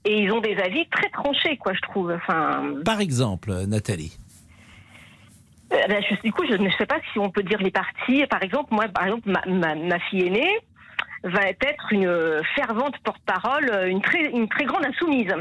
[0.06, 2.12] Et ils ont des avis très tranchés, quoi, je trouve.
[2.12, 4.18] Enfin, Par exemple, euh, Nathalie.
[5.74, 8.26] Euh, ben, je- du coup, je ne sais pas si on peut dire les partis.
[8.28, 10.50] Par exemple, moi, par exemple, ma, ma- ma fille aînée
[11.24, 15.34] va être une fervente porte-parole, une très, une très grande insoumise.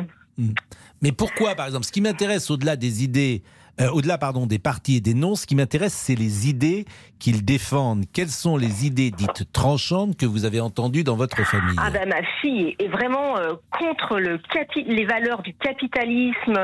[1.03, 3.42] Mais pourquoi, par exemple Ce qui m'intéresse au-delà des idées,
[3.81, 6.87] euh, au-delà pardon des partis et des noms, ce qui m'intéresse, c'est les idées
[7.18, 8.05] qu'ils défendent.
[8.12, 12.09] Quelles sont les idées dites tranchantes que vous avez entendues dans votre famille Ah ben
[12.09, 16.57] ma fille est vraiment euh, contre les valeurs du capitalisme,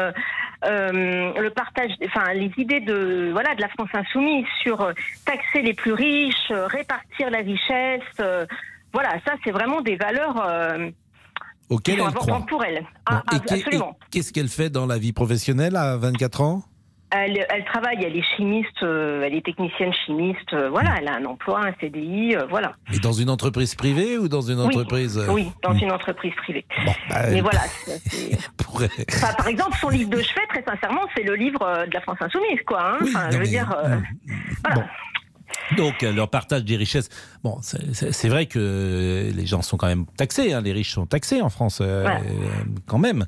[0.64, 4.90] euh, le partage, enfin les idées de voilà de la France insoumise sur
[5.26, 8.48] taxer les plus riches, répartir la richesse.
[8.92, 10.46] voilà, ça c'est vraiment des valeurs
[11.72, 12.84] Auxquelles elle croit pour elle.
[13.06, 13.98] Ah, ah, absolument.
[14.10, 16.62] Qu'est-ce qu'elle fait dans la vie professionnelle à 24 ans?
[17.14, 20.50] Elle, elle travaille, elle est chimiste, euh, elle est technicienne chimiste.
[20.54, 22.74] euh, voilà, elle a un emploi, un CDI, euh, voilà.
[22.94, 26.64] Et dans une entreprise privée ou dans une entreprise Oui, dans une entreprise privée.
[27.10, 27.60] bah, Mais voilà.
[28.56, 32.00] pourrait- Enfin, par exemple, son livre de chevet, très sincèrement, c'est le livre de la
[32.00, 32.82] France insoumise, quoi.
[32.94, 33.76] Hein Oui, Enfin, non, je veux mais- dire.
[34.74, 34.82] Bon.
[35.76, 37.08] Donc, euh, leur partage des richesses.
[37.42, 40.52] Bon, c'est- vrai que les gens sont quand même taxés.
[40.52, 42.18] hein, les riches sont taxés en France, euh, euh,
[42.86, 43.24] quand même.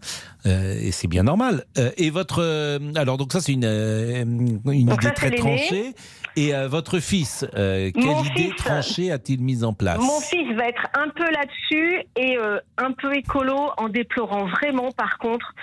[0.47, 1.65] Euh, et c'est bien normal.
[1.79, 2.43] Euh, et votre.
[2.43, 5.95] euh, alors, donc, ça, c'est une, euh, une Donc idée ça, très tranchée.
[6.37, 9.99] Et euh, votre fils, euh, quelle Mon idée fils, tranchée a-t-il mise en place?
[9.99, 14.91] Mon fils va être un peu là-dessus et euh, un peu écolo en déplorant vraiment,
[14.93, 15.55] par contre,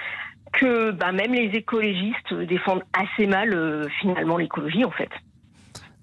[0.54, 5.10] que bah, même les écologistes défendent assez mal euh, finalement l'écologie, en fait.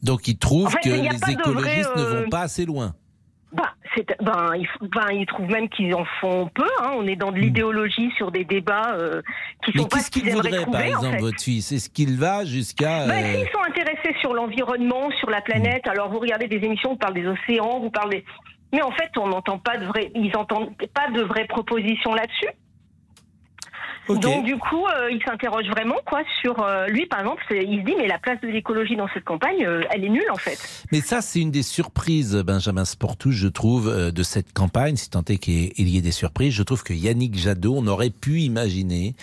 [0.03, 2.95] Donc, il trouve En fait, que les vrai, écologistes ne euh, vont pas assez loin.
[3.51, 6.69] Bah, c'est, ben, ils, ben, ils trouvent même qu'ils en font peu.
[6.83, 6.93] Hein.
[6.97, 9.23] On est dans de l'idéologie sur des débats euh,
[9.65, 9.73] qui Hmm.
[9.75, 11.21] Mais sont pas qu'est-ce ce qu'ils qu'il aimeraient voudrait, par trouver, en exemple, fait.
[11.23, 11.73] votre fils?
[11.73, 13.07] Est-ce qu'il va jusqu'à.
[13.07, 15.91] Ben, euh, s'ils sont intéressés sur l'environnement, sur la planète, Hmm.
[15.91, 18.25] alors vous regardez des émissions, vous parlez des océans, vous parlez.
[18.73, 22.51] Mais en fait, on n'entend pas de ils entendent pas de vraies propositions là-dessus.
[24.09, 27.85] Donc du coup, euh, il s'interroge vraiment quoi sur euh, lui, par exemple, il se
[27.85, 30.59] dit mais la place de l'écologie dans cette campagne, euh, elle est nulle en fait.
[30.92, 35.23] Mais ça, c'est une des surprises, Benjamin Sportouche, je trouve, de cette campagne, si tant
[35.29, 36.55] est qu'il y ait des surprises.
[36.55, 39.14] Je trouve que Yannick Jadot, on aurait pu imaginer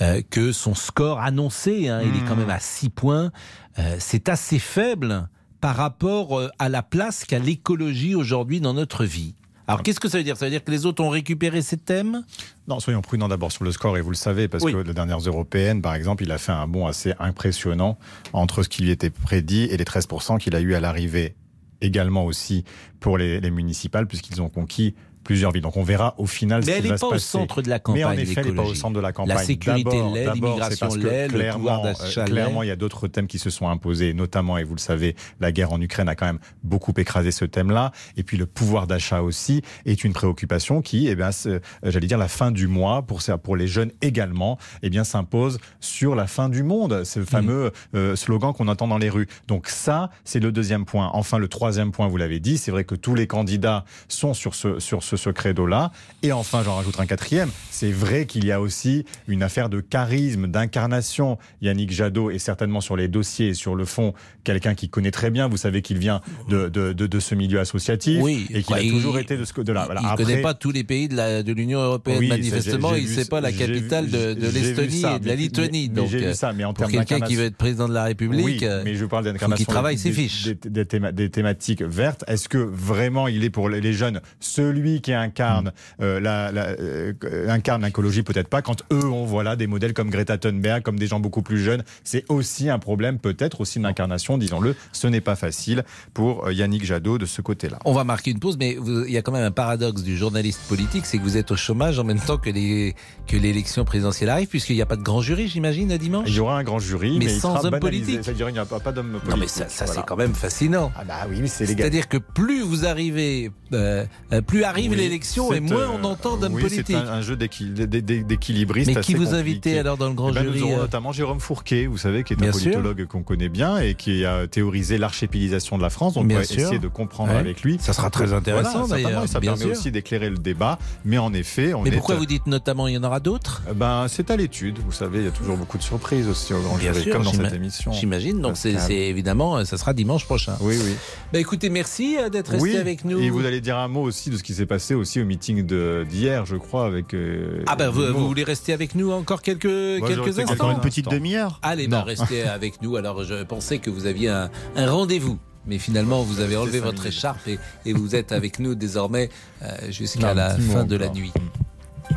[0.00, 3.30] euh, que son score annoncé, hein, il est quand même à 6 points,
[3.78, 5.28] euh, c'est assez faible
[5.60, 9.34] par rapport à la place qu'a l'écologie aujourd'hui dans notre vie.
[9.70, 10.36] Alors qu'est-ce que ça veut dire?
[10.36, 12.24] Ça veut dire que les autres ont récupéré ces thèmes?
[12.68, 14.72] Non, soyons prudents d'abord sur le score, et vous le savez, parce Oui.
[14.72, 17.98] que les dernières européennes, par exemple, il a fait un bond assez impressionnant
[18.32, 21.34] entre ce qui lui était prédit et les 13% qu'il a eu à l'arrivée.
[21.82, 22.64] Également aussi
[22.98, 25.62] pour les, les municipales, puisqu'ils ont conquis plusieurs villes.
[25.62, 27.26] Donc on verra au final Mais ce elle qui n'est va pas se au passer.
[27.26, 28.04] centre de la Mais campagne.
[28.04, 29.36] en effet, elle n'est pas au centre de la campagne.
[29.36, 32.24] La sécurité l'est, l'immigration l'est, le pouvoir clairement, d'achat euh.
[32.24, 35.16] Clairement, il y a d'autres thèmes qui se sont imposés, notamment, et vous le savez,
[35.40, 37.92] la guerre en Ukraine a quand même beaucoup écrasé ce thème-là.
[38.16, 42.18] Et puis le pouvoir d'achat aussi est une préoccupation qui, eh bien, euh, j'allais dire
[42.18, 46.48] la fin du mois pour pour les jeunes également, eh bien, s'impose sur la fin
[46.48, 47.02] du monde.
[47.04, 49.28] C'est le fameux euh, slogan qu'on entend dans les rues.
[49.46, 51.10] Donc ça, c'est le deuxième point.
[51.12, 54.54] Enfin, le troisième point, vous l'avez dit, c'est vrai que tous les candidats sont sur
[54.54, 55.92] ce sur ce, ce credo-là.
[56.22, 57.50] Et enfin, j'en rajoute un quatrième.
[57.70, 61.38] C'est vrai qu'il y a aussi une affaire de charisme, d'incarnation.
[61.62, 64.12] Yannick Jadot est certainement sur les dossiers et sur le fond
[64.44, 65.48] quelqu'un qui connaît très bien.
[65.48, 68.80] Vous savez qu'il vient de, de, de, de ce milieu associatif Oui, et qu'il bah,
[68.80, 69.86] a il- toujours été de ce de là.
[70.00, 72.94] Il ne connaît pas tous les pays de l'Union européenne, Oui, manifestement.
[72.94, 75.88] il ne sait pas la vu- capitale de, l'Estonie et de la Lituanie.
[75.88, 78.04] mais- Donc, vu euh, ça, mais en pour quelqu'un qui veut être président de la
[78.04, 79.56] République, Oui, euh, mais je parle faut d'incarnation.
[79.64, 80.44] qu'il travaille ses fiches.
[80.44, 82.24] Des, des théma- des thématiques vertes.
[82.26, 84.20] Est-ce que vraiment il est pour les jeunes?
[84.38, 87.12] Celui qui incarne euh, la, la- euh,
[87.48, 88.62] incarne l'écologie Peut-être pas.
[88.62, 91.58] Quand eux, on voit là des modèles comme Greta Thunberg, comme des gens beaucoup plus
[91.62, 94.74] jeunes, c'est aussi un problème, peut-être aussi une incarnation, disons-le.
[94.92, 95.84] Ce n'est pas facile
[96.14, 97.78] pour euh, Yannick Jadot de ce côté-là.
[97.84, 100.16] On va marquer une pause, mais vous- il y a quand même un paradoxe du
[100.16, 102.94] journaliste politique, c'est que vous êtes au chômage en même temps que les
[103.26, 106.28] que l'élection présidentielle arrive, puisqu'il n'y a pas de grand jury, j'imagine, à dimanche.
[106.28, 108.20] Il y aura un grand jury, mais, sans homme politique.
[108.22, 109.30] C'est-à-dire il n'y a pas, pas d'homme politique.
[109.30, 110.00] Non, mais ça, ça, Voilà.
[110.00, 110.92] c'est quand même fascinant.
[110.96, 111.78] Ah bah oui, mais c'est légal.
[111.84, 116.04] C'est-à-dire que plus vous arrivez, euh, euh, plus arrive Oui, l'élection et moins euh, on
[116.04, 116.86] entend d'hommes oui, politiques.
[116.88, 118.90] C'est un, un jeu d'équil- d'é- d'é- d'équilibristes.
[118.94, 121.12] Mais qui vous invitez alors dans le grand Eh ben, jury Nous aurons euh notamment
[121.12, 124.46] Jérôme Fourquet, vous savez, qui est Bien un politologue qu'on connaît bien et qui a
[124.46, 126.14] théorisé l'archépilisation de la France.
[126.14, 127.38] Donc Bien on va essayer de comprendre Ouais.
[127.38, 127.78] avec lui.
[127.80, 129.78] Ça sera très Voilà, intéressant, certainement, d'ailleurs, Ça bien permet sûr.
[129.80, 130.78] aussi d'éclairer le débat.
[131.04, 131.92] Mais en effet, on Mais est.
[131.92, 133.62] pourquoi vous dites notamment il y en aura d'autres?
[133.74, 134.78] Ben, c'est à l'étude.
[134.84, 137.12] Vous savez, il y a toujours beaucoup de surprises aussi au grand Bien jury, sûr,
[137.14, 137.92] comme dans cette émission.
[137.92, 138.40] J'imagine.
[138.40, 140.56] Donc c'est évidemment, euh, ça sera dimanche prochain.
[140.60, 140.94] Oui, oui.
[141.32, 143.20] Bah écoutez, merci euh, d'être resté avec nous.
[143.20, 145.62] Et vous allez dire un mot aussi de ce qui s'est passé aussi au meeting
[146.06, 147.14] d'hier, je crois, avec.
[147.14, 150.80] euh, Ah ben vous, voulez rester avec nous encore quelques, Moi, quelques instants encore une
[150.80, 152.96] petite demi-heure Allez, bah, restez avec nous.
[152.96, 155.38] Alors je pensais que vous aviez un, un rendez-vous.
[155.66, 157.16] Mais finalement, vous avez enlevé votre minutes.
[157.18, 159.28] écharpe et, et vous êtes avec nous désormais
[159.62, 161.16] euh, jusqu'à la fin de la encore.
[161.16, 161.32] nuit.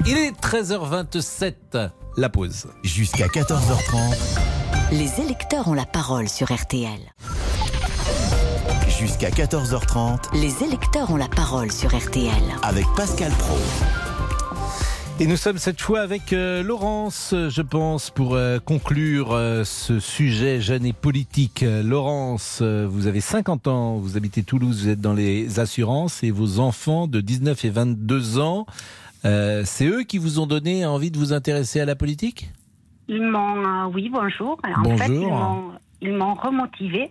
[0.08, 2.67] Il est 13h27, la pause.
[2.84, 4.15] Jusqu'à 14h30,
[4.91, 6.99] Les électeurs ont la parole sur RTL.
[9.03, 12.31] Jusqu'à 14h30, Les électeurs ont la parole sur RTL.
[12.61, 13.57] avec Pascal Pro.
[15.19, 19.99] Et nous sommes cette fois avec euh, Laurence, je pense, pour euh, conclure euh, ce
[19.99, 21.65] sujet jeune et politique.
[21.83, 26.31] Laurence, euh, vous avez 50 ans, vous habitez Toulouse, vous êtes dans les assurances et
[26.31, 28.65] vos enfants de 19 et 22 ans,
[29.25, 32.51] euh, c'est eux qui vous ont donné envie de vous intéresser à la politique?
[33.09, 34.57] Ils m'ont, euh, oui, bonjour.
[34.77, 34.97] En Bonjour.
[34.97, 35.71] fait, ils m'ont,
[36.03, 37.09] ils m'ont remotivé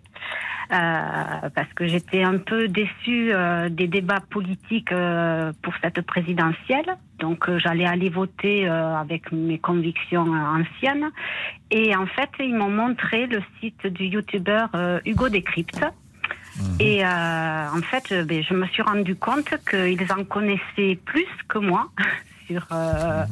[0.72, 6.96] euh, parce que j'étais un peu déçue euh, des débats politiques euh, pour cette présidentielle.
[7.18, 11.10] Donc, j'allais aller voter avec mes convictions anciennes.
[11.70, 14.70] Et en fait, ils m'ont montré le site du youtubeur
[15.04, 15.84] Hugo Décrypte.
[16.80, 21.58] Et euh, en fait, ben, je me suis rendu compte qu'ils en connaissaient plus que
[21.58, 21.88] moi
[22.46, 23.24] sur euh,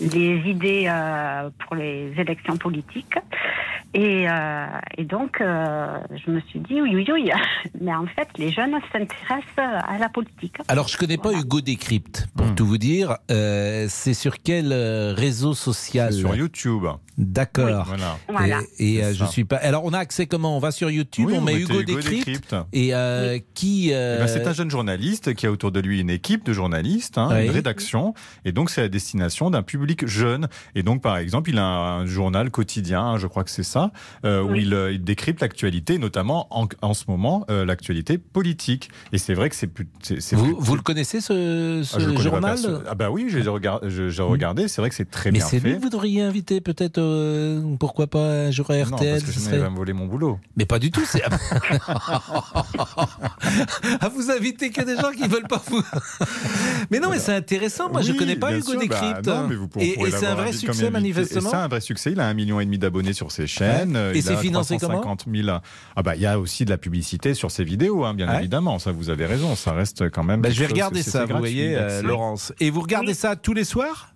[0.00, 3.14] les idées euh, pour les élections politiques.
[3.94, 4.66] Et, euh,
[4.98, 7.30] et donc, euh, je me suis dit, oui, oui, oui,
[7.80, 10.56] mais en fait, les jeunes s'intéressent à la politique.
[10.68, 13.16] Alors, je connais pas Hugo Décrypte, pour tout vous dire.
[13.30, 16.12] Euh, c'est sur quel réseau social?
[16.12, 16.84] Sur YouTube.
[17.18, 17.84] D'accord.
[17.86, 18.16] Voilà.
[18.28, 18.60] Voilà.
[18.78, 19.56] Et, et, euh, je suis pas.
[19.56, 20.56] Alors, on a accès comment?
[20.56, 22.26] On va sur YouTube, Oui, on met Hugo, Hugo Décrypte.
[22.26, 22.56] Décrypte.
[22.72, 26.00] Et euh, qui euh, Eh ben, c'est un jeune journaliste qui a autour de lui
[26.00, 27.44] une équipe de journalistes, hein, Oui.
[27.46, 30.48] une rédaction, et donc c'est à destination d'un public jeune.
[30.76, 33.90] Et donc, par exemple, il a un journal quotidien, hein, je crois que c'est ça,
[34.24, 38.90] euh, où il, il décrypte l'actualité, notamment en, en ce moment euh, l'actualité politique.
[39.12, 39.88] Et c'est vrai que c'est plus.
[40.32, 42.58] vous, vous le connaissez ce, ce Ah, journal?
[42.88, 44.68] Ah bah oui, j'ai regard- regardé.
[44.68, 45.76] C'est vrai que c'est très Mais bien c'est lui fait.
[45.78, 49.32] que vous devriez inviter peut-être, euh, pourquoi pas un jour à Non, RTL parce que
[49.32, 50.38] sinon serait- il va me voler mon boulot.
[50.56, 51.22] Mais pas du tout, c'est.
[54.00, 55.82] ah, vous invitez que des gens qui veulent pas vous.
[56.90, 57.90] mais non, mais c'est intéressant.
[57.90, 59.26] Moi, je Oui, connais pas Hugo sûr, bah, Décrypte.
[59.26, 60.90] non, mais vous pourrez- et c'est un vrai succès, invité.
[60.90, 61.50] Manifestement.
[61.50, 62.12] C'est un vrai succès.
[62.12, 63.96] Il a un million et demi d'abonnés sur ses chaînes.
[63.96, 64.18] Ouais.
[64.18, 65.58] Et c'est financé comment 350 000.
[65.96, 68.38] Ah bah il y a aussi de la publicité sur ses vidéos, hein, bien Ouais.
[68.40, 68.78] évidemment.
[68.78, 69.54] Ça, vous avez raison.
[69.56, 70.40] Ça reste quand même.
[70.42, 72.02] Bah, je vais regarder ça, vous voyez, euh.
[72.02, 72.52] Laurence.
[72.60, 74.14] Et vous regardez ça tous les soirs?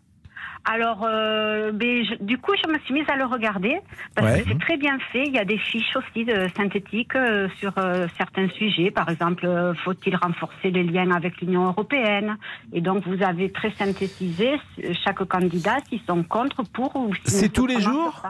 [0.64, 3.78] Alors, euh, ben, je- du coup, je me suis mise à le regarder
[4.14, 4.42] parce Ouais.
[4.42, 5.24] que c'est très bien fait.
[5.26, 8.92] Il y a des fiches aussi de, synthétiques euh, sur euh, certains sujets.
[8.92, 12.36] Par exemple, euh, faut-il renforcer les liens avec l'Union européenne?
[12.72, 14.52] Et donc, vous avez très synthétisé
[14.84, 18.22] euh, chaque candidat s'ils sont contre, pour ou C'est tous les jours.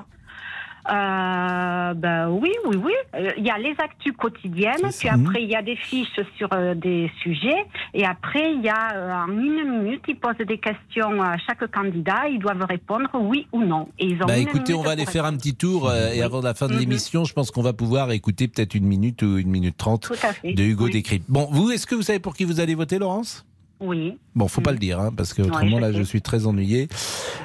[0.90, 2.92] Euh, ben oui, oui, oui.
[3.14, 6.48] Euh, Il y a les actus quotidiennes, puis après il y a des fiches sur
[6.52, 10.58] euh, des sujets, et après il y a euh, en une minute, ils posent des
[10.58, 13.88] questions à chaque candidat, ils doivent répondre oui ou non.
[13.98, 16.54] Et ils ont Bah écoutez, on va aller faire un petit tour et avant la
[16.54, 19.76] fin de l'émission, je pense qu'on va pouvoir écouter peut-être une minute ou une minute
[19.76, 20.10] trente
[20.44, 20.92] de Hugo Oui.
[20.92, 21.26] Décrypte.
[21.28, 23.46] Bon, vous, est-ce que vous savez pour qui vous allez voter, Laurence?
[23.80, 24.18] Oui.
[24.34, 25.98] Bon, faut pas le dire, hein, parce que autrement là, sais.
[25.98, 26.88] je suis très ennuyé.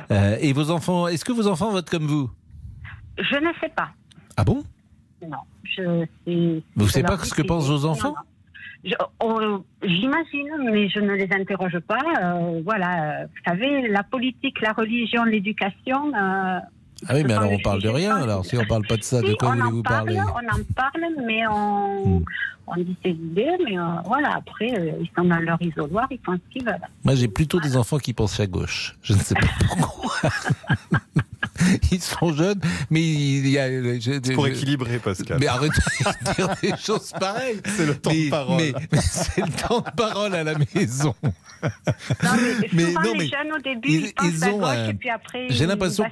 [0.09, 2.31] Et vos enfants, est-ce que vos enfants votent comme vous?
[3.17, 3.89] Je ne sais pas.
[4.35, 4.63] Ah bon?
[5.27, 5.37] Non.
[5.63, 8.09] Je, c'est- Vous je savez pas ce que pensent vos enfants?
[8.09, 8.15] non.
[8.85, 11.99] Je- oh, J'imagine, mais je ne les interroge pas.
[12.21, 16.13] Euh, voilà, vous savez, la politique, la religion, l'éducation.
[16.15, 16.59] euh,
[17.07, 18.15] Ah oui, mais alors on parle de rien.
[18.17, 20.19] Alors si on parle pas de ça, de quoi voulez-vous parle, parler?
[20.19, 22.23] On en parle, mais on,
[22.67, 26.19] on dit ses idées, mais euh, voilà, après, euh, ils sont dans leur isoloir, ils
[26.25, 26.77] ce qu'ils veulent.
[27.03, 28.95] Moi, j'ai plutôt des enfants qui pensent à gauche.
[29.01, 30.29] Je ne sais pas pourquoi.
[31.91, 33.67] Ils sont jeunes, mais il y a.
[34.01, 35.37] C'est pour équilibrer, Pascal.
[35.39, 35.73] Mais arrêtez
[36.25, 37.59] de dire des choses pareilles.
[37.75, 38.57] C'est le temps Mais- de parole.
[38.57, 41.15] Mais, mais c'est le temps de parole à la maison.
[41.21, 41.69] mais
[42.73, 45.09] Mais souvent, non, les jeunes, au début, ils- ils, à ont gauche, un- et puis
[45.09, 46.05] après, j'ai l'impression.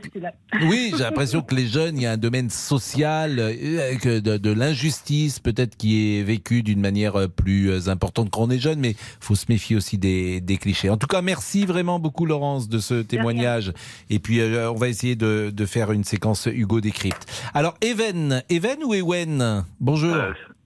[0.64, 4.38] Oui, j'ai l'impression que les jeunes, il y a un domaine social, euh, que de,
[4.38, 8.60] de l'injustice peut-être qui est vécu d'une manière euh, plus euh, importante quand on est
[8.60, 10.90] jeune, mais faut se méfier aussi des, des clichés.
[10.90, 13.72] En tout cas, merci vraiment beaucoup Laurence de ce témoignage.
[14.10, 17.26] Et puis euh, on va essayer de, de faire une séquence Hugo décrypte.
[17.54, 20.16] Alors Even, Even ou Ewen Bonjour.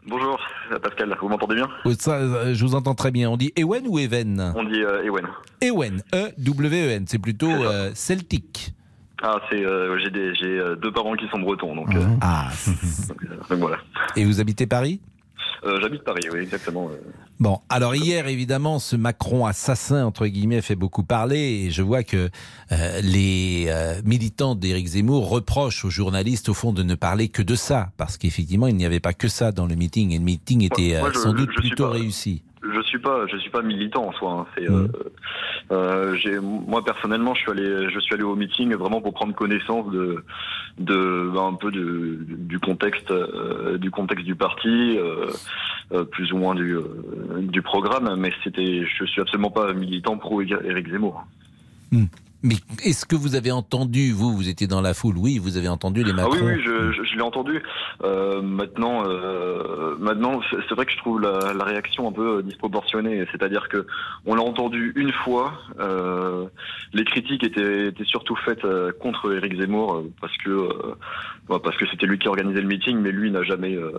[0.08, 0.40] Bonjour,
[0.82, 1.68] Pascal, vous m'entendez bien?
[1.86, 3.30] Oui, ça, euh, je vous entends très bien.
[3.30, 4.54] On dit Ewen ou Even?
[4.56, 5.28] On dit euh, Ewen.
[5.62, 8.74] Ewen, E-W-E-N, c'est plutôt euh, celtique.
[9.22, 12.50] Ah, c'est euh, j'ai euh, deux parents qui sont bretons, donc, euh, Ah.
[13.10, 13.78] donc, euh, donc voilà.
[14.16, 15.02] Et vous habitez Paris?
[15.66, 16.90] Euh, J'habite Paris, oui, exactement.
[16.90, 16.98] euh.
[17.40, 22.04] Bon, alors hier, évidemment, ce Macron assassin, entre guillemets, fait beaucoup parler et je vois
[22.04, 22.30] que
[22.72, 27.42] euh, les euh, militants d'Éric Zemmour reprochent aux journalistes, au fond, de ne parler que
[27.42, 30.24] de ça, parce qu'effectivement, il n'y avait pas que ça dans le meeting et le
[30.24, 32.42] meeting était Moi, euh, je- sans doute plutôt pas- réussi.
[32.62, 34.32] Je suis pas, je suis pas militant en soi.
[34.32, 34.46] hein.
[34.56, 34.88] C'est, euh,
[35.72, 39.90] euh, moi personnellement, je suis allé, je suis allé au meeting vraiment pour prendre connaissance
[39.92, 40.24] de,
[40.78, 44.98] de ben, un peu de, du contexte, euh, du contexte du parti,
[46.12, 46.78] plus ou moins du,
[47.40, 48.14] du programme.
[48.18, 51.26] Mais c'était, je suis absolument pas militant pro Éric Zemmour.
[52.42, 55.68] Mais est-ce que vous avez entendu, vous, vous étiez dans la foule, oui, vous avez
[55.68, 57.62] entendu les Ah Macron oui, oui, je, je, je l'ai entendu.
[58.04, 63.26] Euh, maintenant, euh, maintenant, c'est vrai que je trouve la, la réaction un peu disproportionnée.
[63.32, 63.86] C'est-à-dire que
[64.26, 65.54] on l'a entendu une fois.
[65.80, 66.46] Euh,
[66.94, 70.70] les critiques étaient, étaient surtout faites euh, contre Éric Zemmour euh, parce que
[71.50, 73.92] bah, parce que c'était lui qui organisait le meeting, mais lui n'a jamais, euh,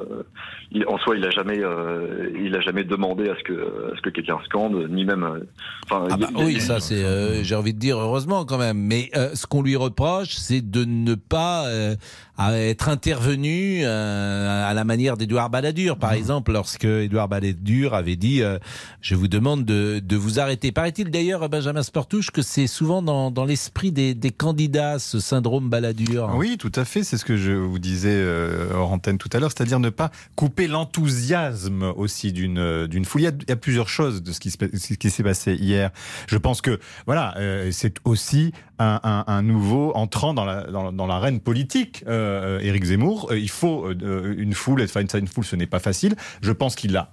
[0.73, 3.53] il- en soi, il a jamais, euh, il a jamais demandé à ce que
[3.93, 5.25] à ce que quelqu'un scande, ni même.
[5.25, 5.41] euh,
[5.91, 8.59] Enfin, il- Bah il- oui, il- ça c'est, euh, j'ai envie de dire heureusement quand
[8.59, 8.79] même.
[8.79, 11.97] Mais euh, ce qu'on lui reproche, c'est de ne pas euh,
[12.39, 18.43] être intervenu euh, à la manière d'Édouard Balladur, par exemple, lorsque Édouard Balladur avait dit
[18.43, 18.59] euh,
[19.03, 20.73] "Je vous demande de, de vous arrêter".
[20.73, 25.69] Paraît-il d'ailleurs, Benjamin Sportouche, que c'est souvent dans, dans l'esprit des, des candidats ce syndrome
[25.69, 26.31] Balladur?
[26.37, 27.03] Oui, tout à fait.
[27.03, 30.11] C'est ce que je vous disais euh, hors antenne tout à l'heure, c'est-à-dire ne pas
[30.37, 33.23] couper l'enthousiasme aussi d'une euh, d'une foule.
[33.23, 34.51] Il y, a, plusieurs choses de ce qui,
[35.11, 35.91] s'est passé hier.
[36.29, 41.41] Je pense que voilà, euh, c'est aussi un, nouveau entrant dans la dans, dans l'arène
[41.41, 42.05] politique.
[42.07, 44.83] Euh, Éric Zemmour, il faut une foule.
[44.83, 46.17] Enfin, une, une foule, ce n'est pas facile.
[46.41, 47.13] Je pense qu'il l'a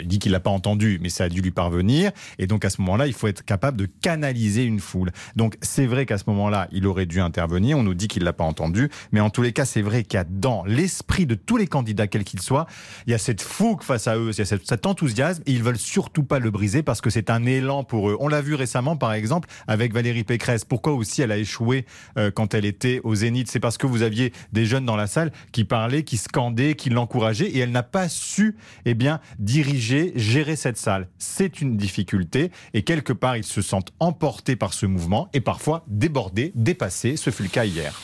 [0.00, 2.10] il dit qu'il l'a pas entendu, mais ça a dû lui parvenir.
[2.38, 5.12] Et donc à ce moment-là, il faut être capable de canaliser une foule.
[5.36, 7.78] Donc c'est vrai qu'à ce moment-là, il aurait dû intervenir.
[7.78, 10.18] On nous dit qu'il l'a pas entendu, mais en tous les cas, c'est vrai qu'il
[10.18, 12.66] y a dans l'esprit de tous les candidats, quels qu'ils soient,
[13.06, 15.52] il y a cette fougue face à eux, il y a cet, cet enthousiasme, et
[15.52, 18.16] ils veulent surtout pas le briser parce que c'est un élan pour eux.
[18.20, 20.64] On l'a vu récemment, par exemple, avec Valérie Pécresse.
[20.64, 21.86] Pourquoi aussi elle a échoué
[22.18, 23.48] euh, quand elle était au Zénith?
[23.50, 26.90] C'est parce que vous aviez des jeunes dans la salle qui parlaient, qui scandaient, qui
[26.90, 31.08] l'encourageaient, et elle n'a pas su, eh bien, diriger, gérer cette salle.
[31.18, 35.84] C'est une difficulté, et quelque part, ils se sentent emportés par ce mouvement, et parfois
[35.88, 37.16] débordés, dépassés.
[37.16, 37.94] Ce fut le cas hier.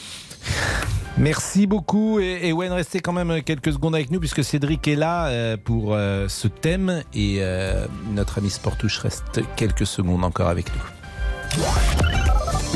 [1.18, 4.96] Merci beaucoup et, et Wen, restez quand même quelques secondes avec nous puisque Cédric est
[4.96, 10.48] là euh, pour euh, ce thème et euh, notre ami Sportouche reste quelques secondes encore
[10.48, 11.60] avec nous.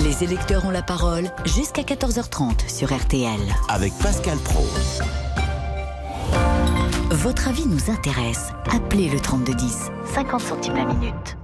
[0.05, 3.41] Les électeurs ont la parole jusqu'à 14h30 sur RTL.
[3.69, 4.67] Avec Pascal Pro.
[7.11, 8.49] Votre avis nous intéresse.
[8.75, 11.37] Appelez le 3210, 50 centimes la minute.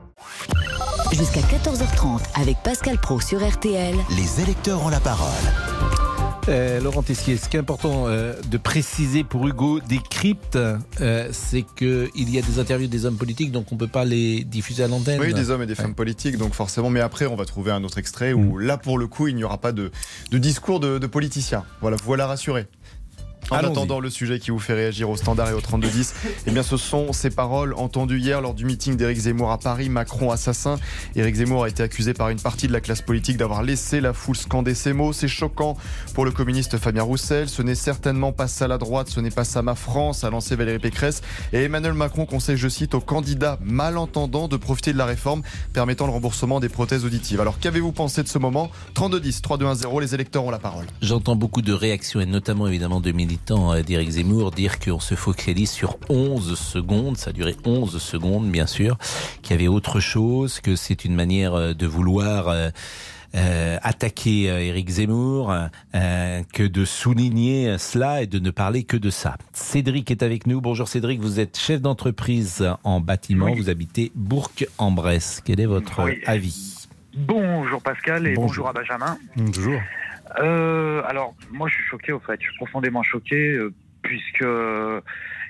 [1.12, 3.94] Jusqu'à 14h30 avec Pascal Pro sur RTL.
[4.16, 5.30] Les électeurs ont la parole.
[6.48, 11.62] Euh, Laurent Tessier, ce qui est important euh, de préciser pour Hugo Décrypte, euh, c'est
[11.76, 14.82] qu'il y a des interviews des hommes politiques, donc on ne peut pas les diffuser
[14.82, 15.20] à l'antenne.
[15.20, 16.90] Oui, des hommes et des femmes politiques, donc forcément.
[16.90, 19.44] Mais après, on va trouver un autre extrait où là, pour le coup, il n'y
[19.44, 19.92] aura pas de,
[20.32, 21.64] de discours de, de politiciens.
[21.80, 22.66] Voilà, voilà rassuré.
[23.52, 26.14] En attendant le sujet qui vous fait réagir au standard et au 3210,
[26.46, 29.88] eh bien ce sont ces paroles entendues hier lors du meeting d'Éric Zemmour à Paris,
[29.90, 30.78] Macron assassin.
[31.16, 34.14] Éric Zemmour a été accusé par une partie de la classe politique d'avoir laissé la
[34.14, 35.12] foule scander ces mots.
[35.12, 35.76] C'est choquant
[36.14, 37.48] pour le communiste Fabien Roussel.
[37.48, 40.56] Ce n'est certainement pas ça la droite, ce n'est pas ça ma France, a lancé
[40.56, 41.20] Valérie Pécresse.
[41.52, 46.06] Et Emmanuel Macron conseille, je cite, aux candidats malentendants de profiter de la réforme permettant
[46.06, 47.40] le remboursement des prothèses auditives.
[47.40, 48.70] Alors qu'avez-vous pensé de ce moment?
[48.94, 50.86] 3210, 3210, les électeurs ont la parole.
[51.02, 55.14] J'entends beaucoup de réactions, et notamment évidemment de militants euh, d'Éric Zemmour, dire qu'on se
[55.14, 58.96] focalise sur 11 secondes, ça a duré 11 secondes bien sûr,
[59.42, 62.48] qu'il y avait autre chose, que c'est une manière euh, de vouloir...
[62.48, 62.70] euh,
[63.80, 65.54] attaquer Éric Zemmour
[65.94, 69.38] euh, que de souligner cela et de ne parler que de ça.
[69.54, 70.60] Cédric est avec nous.
[70.60, 75.40] Bonjour Cédric, vous êtes chef d'entreprise en bâtiment, vous habitez Bourg-en-Bresse.
[75.46, 76.18] Quel est votre Oui.
[76.26, 76.86] avis?
[77.16, 79.16] Bonjour Pascal et bonjour, à Benjamin.
[79.34, 79.80] Bonjour.
[80.38, 85.00] Euh, alors, moi je suis choqué au fait, je suis profondément choqué euh, puisque euh,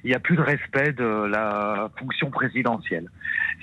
[0.05, 3.09] il n'y a plus de respect de la fonction présidentielle.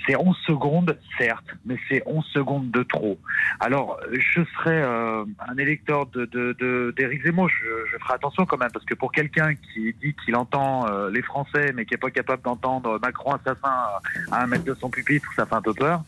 [0.06, 3.20] C'est 11 secondes, certes, mais c'est 11 secondes de trop.
[3.60, 8.46] Alors, je serais euh, un électeur de, de, de- d'Éric Zemmour, je, je ferai attention
[8.46, 11.92] quand même, parce que pour quelqu'un qui dit qu'il entend euh, les Français, mais qui
[11.92, 13.74] n'est pas capable d'entendre Macron assassin
[14.32, 16.02] à un mètre de son pupitre, ça fait un peu peur.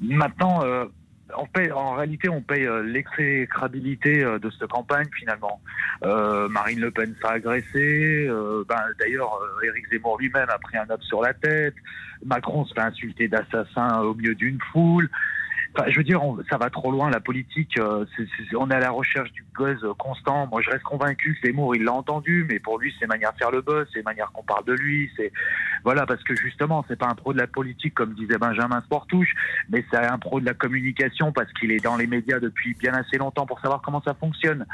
[0.00, 0.86] Maintenant, euh,
[1.36, 5.60] on paye, en réalité, on paye euh, l'exécrabilité euh, de cette campagne finalement.
[6.04, 8.28] Euh, Marine Le Pen s'est agressée.
[8.68, 11.74] ben, D'ailleurs, Éric Zemmour lui-même a pris un op sur la tête.
[12.24, 15.08] Macron se fait insulter d'assassin au milieu d'une foule.
[15.86, 17.10] Je veux dire, on- ça va trop loin.
[17.10, 20.46] La politique, euh, c'est- c'est- on est à la recherche du buzz constant.
[20.48, 23.38] Moi, je reste convaincu que Zemmour, il l'a entendu, mais pour lui, c'est manière de
[23.38, 25.10] faire le buzz, c'est manière qu'on parle de lui.
[25.16, 25.32] C'est
[25.84, 29.32] voilà, parce que justement, c'est pas un pro de la politique comme disait Benjamin Sportouche,
[29.70, 32.92] mais c'est un pro de la communication parce qu'il est dans les médias depuis bien
[32.94, 34.66] assez longtemps pour savoir comment ça fonctionne.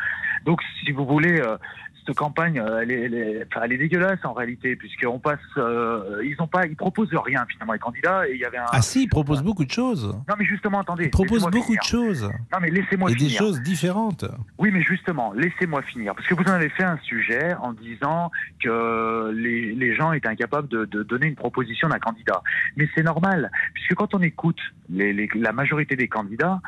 [0.44, 1.58] Donc, si vous voulez, euh,
[2.06, 5.38] cette campagne, euh, elle est, elle est, enfin, elle est dégueulasse en réalité, puisqu'on passe,
[5.56, 8.28] euh, ils ont pas, ils proposent rien finalement les candidats.
[8.28, 8.66] Et il y avait un.
[8.70, 10.06] Ah si, il propose beaucoup de choses.
[10.28, 11.04] Non mais justement, attendez.
[11.04, 11.80] Il propose laissez-moi beaucoup finir.
[11.82, 12.22] de choses.
[12.52, 13.30] Non mais laissez-moi Et finir.
[13.30, 14.24] des choses différentes.
[14.58, 16.14] Oui, mais justement, laissez-moi finir.
[16.14, 18.30] Parce que vous en avez fait un sujet en disant
[18.62, 22.42] que les, les gens étaient incapables de, de donner une proposition d'un candidat.
[22.76, 26.60] Mais c'est normal, puisque quand on écoute les, les- la majorité des candidats,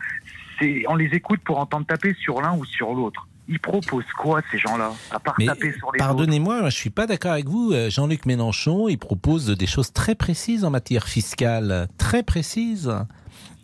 [0.59, 3.29] c'est on les écoute pour entendre taper sur l'un ou sur l'autre.
[3.49, 7.07] Ils proposent quoi, ces gens-là À part Mais taper sur les pardonnez-moi, je suis pas
[7.07, 7.73] d'accord avec vous.
[7.73, 12.89] Euh, Jean-Luc Mélenchon, il propose des choses très précises en matière fiscale, très précises.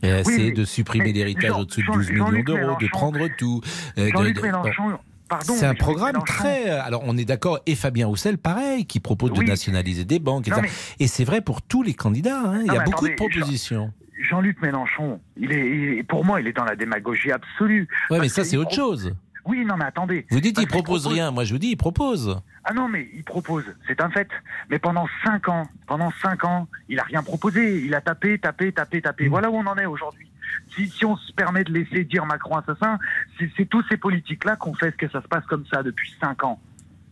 [0.05, 3.61] Euh, Oui, c'est de supprimer l'héritage au-dessus de Jean- 12 millions d'euros, de prendre tout.
[3.99, 4.99] euh, Jean-Luc Mélenchon, bon.
[5.40, 6.68] C'est un programme très.
[6.70, 9.47] Alors, on est d'accord, et Fabien Roussel, pareil, qui propose de Oui.
[9.47, 10.47] nationaliser des banques.
[10.49, 10.73] Non, etc.
[11.01, 12.40] Et c'est vrai pour tous les candidats.
[12.44, 12.61] hein.
[12.66, 13.92] Il y a beaucoup de propositions.
[14.31, 17.88] Jean-Luc Mélenchon, il est, il est- pour moi, il est dans la démagogie absolue.
[18.11, 19.12] Ouais, mais ça, c'est autre chose.
[19.46, 20.26] Oui, non, mais attendez.
[20.30, 21.30] Vous dites, il propose rien.
[21.30, 22.40] Moi, je vous dis, il propose.
[22.64, 24.28] Ah non, mais il propose, c'est un fait.
[24.70, 27.83] Mais pendant cinq ans, pendant cinq ans, il a rien proposé.
[27.85, 29.02] Il a tapé, tapé, tapé, Mm.
[29.02, 29.28] tapé.
[29.28, 30.30] Voilà où on en est aujourd'hui.
[30.74, 32.98] Si, si on se permet de laisser dire Macron assassin,
[33.38, 36.42] c'est c'est tous ces politiques-là qu'on fait que ça se passe comme ça depuis cinq
[36.44, 36.59] ans.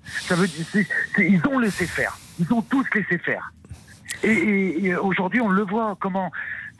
[0.04, 0.86] Ça veut dire,
[1.18, 2.16] ils ont laissé faire.
[2.40, 3.52] Ils ont tous laissé faire.
[4.22, 6.30] Et, et- et aujourd'hui, on le voit comment.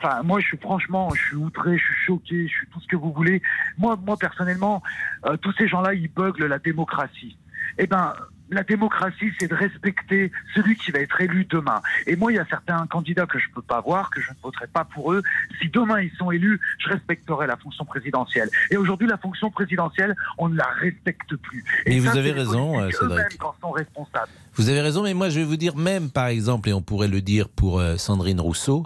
[0.03, 2.87] Enfin, moi, je suis franchement, je suis outré, je suis choqué, je suis tout ce
[2.87, 3.41] que vous voulez.
[3.77, 4.83] Moi, moi personnellement,
[5.25, 7.37] euh, tous ces gens-là, ils buglent la démocratie.
[7.77, 8.13] Eh ben,
[8.49, 11.81] la démocratie, c'est de respecter celui qui va être élu demain.
[12.05, 14.35] Et moi, il y a certains candidats que je peux pas voir, que je ne
[14.43, 15.21] voterai pas pour eux.
[15.61, 18.49] Si demain ils sont élus, je respecterai la fonction présidentielle.
[18.71, 21.63] Et aujourd'hui, la fonction présidentielle, on ne la respecte plus.
[21.85, 23.39] Et ça, vous avez raison, euh, Cédric.
[23.61, 24.31] sont responsables.
[24.55, 27.07] Vous avez raison, mais moi je vais vous dire même, par exemple, et on pourrait
[27.07, 28.85] le dire pour euh, Sandrine Rousseau,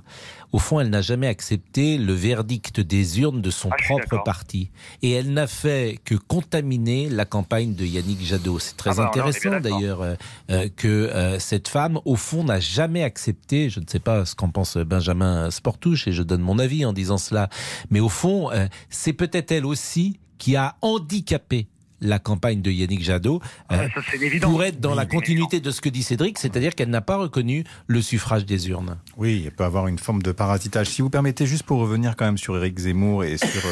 [0.53, 4.69] au fond, elle n'a jamais accepté le verdict des urnes de son Ah, propre parti.
[5.01, 8.60] Et elle n'a fait que contaminer la campagne de Yannick Jadot.
[8.60, 10.15] C'est très Ah bah, intéressant d'ailleurs euh,
[10.49, 14.36] euh, que euh, cette femme, au fond, n'a jamais accepté, je ne sais pas ce
[14.36, 17.49] qu'en pense Benjamin Sportouche, et je donne mon avis en disant cela,
[17.89, 21.67] mais au fond, euh, c'est peut-être elle aussi qui a handicapé
[22.02, 23.41] la campagne de Yannick Jadot
[23.72, 24.02] euh, ça,
[24.41, 27.64] pour être dans la continuité de ce que dit Cédric, c'est-à-dire qu'elle n'a pas reconnu
[27.88, 28.98] le suffrage des urnes.
[29.18, 30.88] Oui, il peut avoir une forme de parasitage.
[30.88, 33.64] Si vous permettez, juste pour revenir quand même sur Éric Zemmour et sur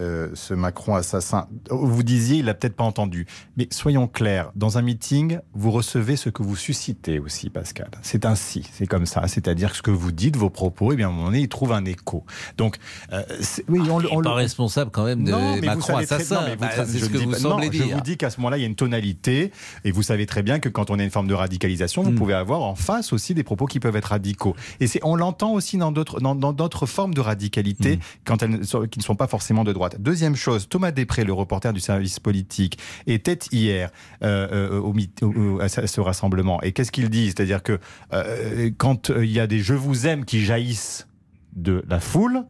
[0.00, 1.46] euh, ce Macron assassin.
[1.70, 3.26] Vous disiez, il l'a peut-être pas entendu.
[3.56, 7.90] Mais soyons clairs, dans un meeting, vous recevez ce que vous suscitez aussi, Pascal.
[8.02, 9.26] C'est ainsi, c'est comme ça.
[9.28, 11.48] C'est-à-dire que ce que vous dites, vos propos, et bien à un moment donné, il
[11.48, 12.24] trouve un écho.
[12.56, 12.76] Donc,
[13.12, 13.22] euh,
[13.68, 16.02] oui, on, Il on n'est pas responsable quand même de non, mais vous Macron très-
[16.04, 16.34] assassin.
[16.36, 17.86] non, mais vous Bah, c'est ce que vous pas- semblez non, dire.
[17.88, 19.52] Je vous dis qu'à ce moment-là, il y a une tonalité,
[19.84, 22.06] et vous savez très bien que quand on a une forme de radicalisation, Hmm.
[22.06, 24.54] vous pouvez avoir en face aussi des propos qui peuvent être radicaux.
[24.80, 28.00] Et c'est, on l'entend aussi dans d'autres, dans, dans d'autres formes de radicalité Hmm.
[28.24, 28.60] quand elles
[28.90, 30.00] qui ne sont pas forcément de droite.
[30.00, 33.90] Deuxième chose, Thomas Després, le reporter du service politique, était hier
[34.22, 36.60] euh, euh, au, à ce rassemblement.
[36.62, 37.78] Et qu'est-ce qu'il dit C'est-à-dire que
[38.12, 41.08] euh, quand il y a des je vous aime qui jaillissent
[41.54, 42.44] de la foule,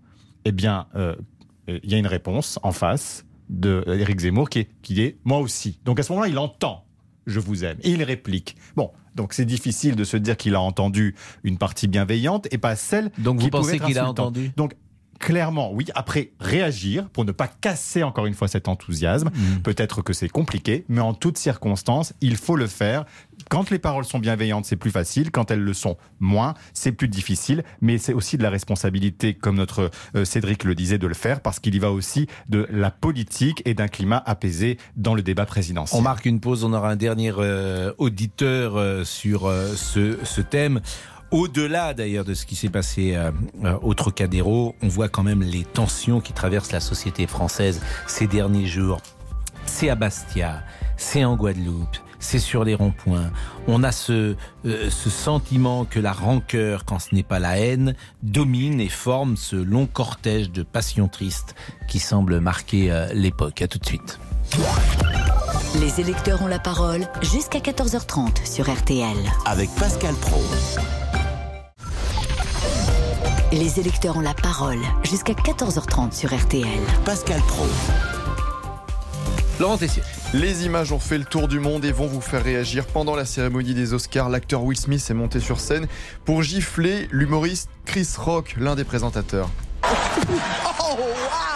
[0.45, 1.15] eh bien, euh,
[1.69, 5.19] il y a une réponse en face de euh, Éric Zemmour qui est, qui est
[5.25, 5.81] moi aussi.
[5.85, 6.85] Donc à ce moment-là, il entend
[7.27, 8.57] je vous aime et il réplique.
[8.75, 11.15] Bon, donc c'est difficile de se dire qu'il a entendu
[11.45, 13.11] une partie bienveillante et pas celle.
[13.19, 14.51] Donc qui vous pensez qu'il a entendu?
[14.57, 14.75] Donc
[15.19, 15.87] Clairement, oui.
[15.95, 19.31] Après, réagir pour ne pas casser encore une fois cet enthousiasme.
[19.35, 19.63] Mm.
[19.63, 23.05] Peut-être que c'est compliqué, mais en toutes circonstances, il faut le faire.
[23.51, 25.31] Quand les paroles sont bienveillantes, c'est plus facile.
[25.31, 27.65] Quand elles le sont moins, c'est plus difficile.
[27.81, 31.41] Mais c'est aussi de la responsabilité, comme notre euh, Cédric le disait, de le faire,
[31.41, 35.47] parce qu'il y va aussi de la politique et d'un climat apaisé dans le débat
[35.47, 35.99] présidentiel.
[35.99, 40.41] On marque une pause, on aura un dernier euh, auditeur euh, sur euh, ce, ce
[40.41, 40.81] thème.
[41.31, 43.31] Au-delà d'ailleurs de ce qui s'est passé euh,
[43.65, 48.27] euh, au Trocadéro, on voit quand même les tensions qui traversent la société française ces
[48.27, 49.01] derniers jours.
[49.67, 50.65] C'est à Bastia,
[50.97, 53.31] c'est en Guadeloupe, c'est sur les ronds-points.
[53.67, 57.95] On a ce, euh, ce sentiment que la rancœur, quand ce n'est pas la haine,
[58.23, 61.55] domine et forme ce long cortège de passions tristes
[61.89, 63.61] qui semble marquer euh, l'époque.
[63.61, 64.19] À tout de suite.
[65.81, 69.17] Les électeurs ont la parole jusqu'à 14h30 sur RTL.
[69.45, 70.43] Avec Pascal Pro.
[73.53, 76.81] Les électeurs ont la parole jusqu'à 14h30 sur RTL.
[77.05, 77.67] Pascal Pro.
[79.61, 80.03] Laurent Tessier.
[80.35, 82.85] Les images ont fait le tour du monde et vont vous faire réagir.
[82.85, 85.87] Pendant la cérémonie des Oscars, l'acteur Will Smith est monté sur scène
[86.25, 89.49] pour gifler l'humoriste Chris Rock, l'un des présentateurs.
[89.85, 91.48] Oh, wow!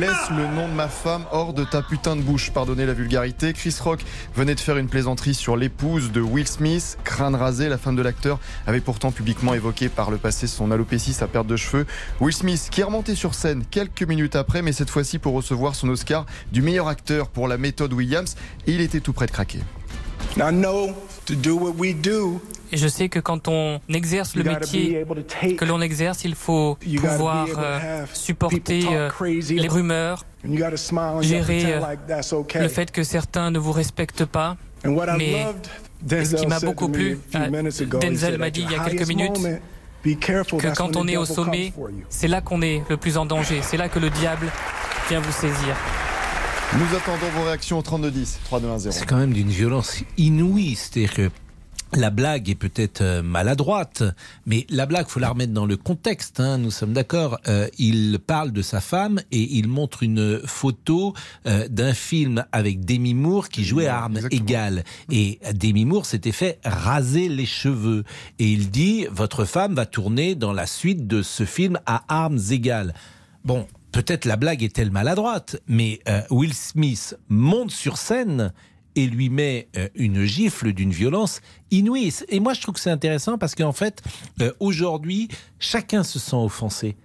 [0.00, 3.52] Laisse le nom de ma femme hors de ta putain de bouche, pardonnez la vulgarité.
[3.52, 4.00] Chris Rock
[4.34, 7.68] venait de faire une plaisanterie sur l'épouse de Will Smith, crâne rasé.
[7.68, 11.46] La femme de l'acteur avait pourtant publiquement évoqué par le passé son alopécie, sa perte
[11.46, 11.86] de cheveux.
[12.20, 15.74] Will Smith qui est remonté sur scène quelques minutes après, mais cette fois-ci pour recevoir
[15.74, 18.36] son Oscar du meilleur acteur pour la méthode Williams,
[18.66, 19.60] et il était tout près de craquer.
[20.36, 20.94] I know
[21.28, 22.40] to do what we do,
[22.72, 25.04] Et je sais que quand on exerce le métier
[25.56, 30.24] que l'on exerce, il faut pouvoir able to euh, supporter euh, crazy les rumeurs,
[31.20, 31.80] gérer euh,
[32.60, 34.56] le fait que certains ne vous respectent pas.
[34.84, 35.34] And what I
[36.10, 38.62] Mais ce qui m'a beaucoup plu, a few minutes ago, he Denzel m'a "At dit
[38.62, 39.58] il y a quelques minutes moment,
[40.04, 42.84] be careful, que quand on est au sommet, comes for you." c'est là qu'on est
[42.88, 44.46] le plus en danger, c'est là que le diable
[45.08, 45.74] vient vous saisir.
[46.76, 48.90] Nous attendons vos réactions au 3210, 3210.
[48.90, 50.74] C'est quand même d'une violence inouïe.
[50.74, 51.30] C'est-à-dire que
[51.94, 54.02] la blague est peut-être euh, maladroite,
[54.44, 56.40] mais la blague, faut la remettre dans le contexte.
[56.40, 57.38] Hein, nous sommes d'accord.
[57.48, 61.14] Euh, il parle de sa femme et il montre une photo
[61.46, 64.84] euh, d'un film avec Demi Moore qui jouait à armes égales.
[65.10, 68.04] Et Demi Moore s'était fait raser les cheveux.
[68.38, 72.40] Et il dit votre femme va tourner dans la suite de ce film à armes
[72.50, 72.92] égales.
[73.46, 73.66] Bon,
[73.98, 78.52] peut-être la blague est-elle maladroite, mais euh, Will Smith monte sur scène
[78.94, 81.40] et lui met euh, une gifle d'une violence
[81.72, 82.14] inouïe.
[82.28, 84.00] Et moi, je trouve que c'est intéressant parce qu'en fait,
[84.40, 85.26] euh, aujourd'hui,
[85.58, 86.96] chacun se sent offensé.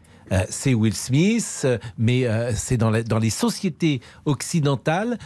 [0.50, 1.68] C'est Will Smith,
[2.00, 2.26] mais
[2.56, 5.20] c'est dans, les sociétés occidentales,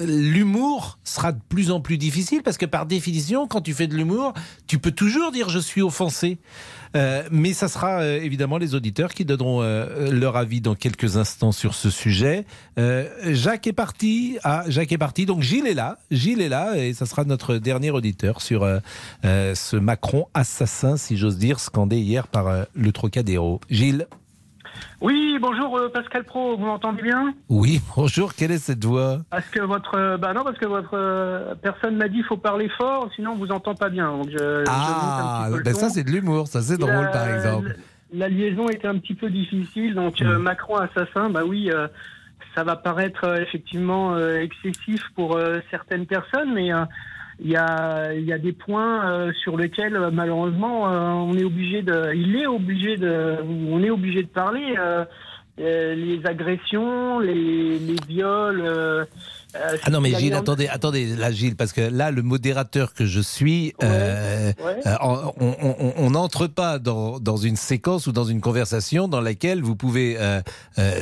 [0.00, 3.94] l'humour sera de plus en plus difficile parce que par définition, quand tu fais de
[3.94, 4.32] l'humour,
[4.66, 6.38] tu peux toujours dire je suis offensé.
[6.96, 11.16] Euh, mais ça sera euh, évidemment les auditeurs qui donneront euh, leur avis dans quelques
[11.16, 12.46] instants sur ce sujet.
[12.78, 14.38] Euh, Jacques est parti.
[14.44, 15.26] Ah, Jacques est parti.
[15.26, 15.98] Donc Gilles est là.
[16.10, 18.80] Gilles est là et ça sera notre dernier auditeur sur euh,
[19.54, 23.60] ce Macron assassin, si j'ose dire, scandé hier par le Trocadéro.
[23.70, 24.06] Gilles.
[25.00, 28.34] Oui, bonjour euh, Pascal Pro, vous m'entendez bien Oui, bonjour.
[28.34, 31.96] Quelle est cette voix Parce que votre, euh, bah non, parce que votre euh, personne
[31.96, 34.10] m'a dit faut parler fort, sinon on vous entend pas bien.
[34.10, 36.60] Donc je, je monte un Ah, petit peu le ben ça c'est de l'humour, ça
[36.62, 37.76] c'est drôle la- par exemple.
[38.12, 41.86] La liaison était un petit peu difficile, donc euh, Macron assassin, bah oui, euh,
[42.54, 45.38] ça va paraître euh, effectivement excessif pour
[45.70, 46.70] certaines personnes, mais
[47.40, 51.44] il y a, y a des points euh, sur lesquels euh, malheureusement euh, on est
[51.44, 53.36] obligé de, il est obligé de,
[53.70, 54.74] on est obligé de parler.
[54.78, 55.04] euh,
[55.60, 58.62] euh, les agressions, les, les viols,
[59.56, 62.92] euh, Ah non mais Gilles, en- attendez, attendez, là Gilles, parce que là le modérateur
[62.94, 64.80] que je suis, euh, ouais.
[64.86, 64.94] euh,
[65.96, 70.16] on- n'entre pas dans, dans une séquence ou dans une conversation dans laquelle vous pouvez
[70.18, 70.40] euh,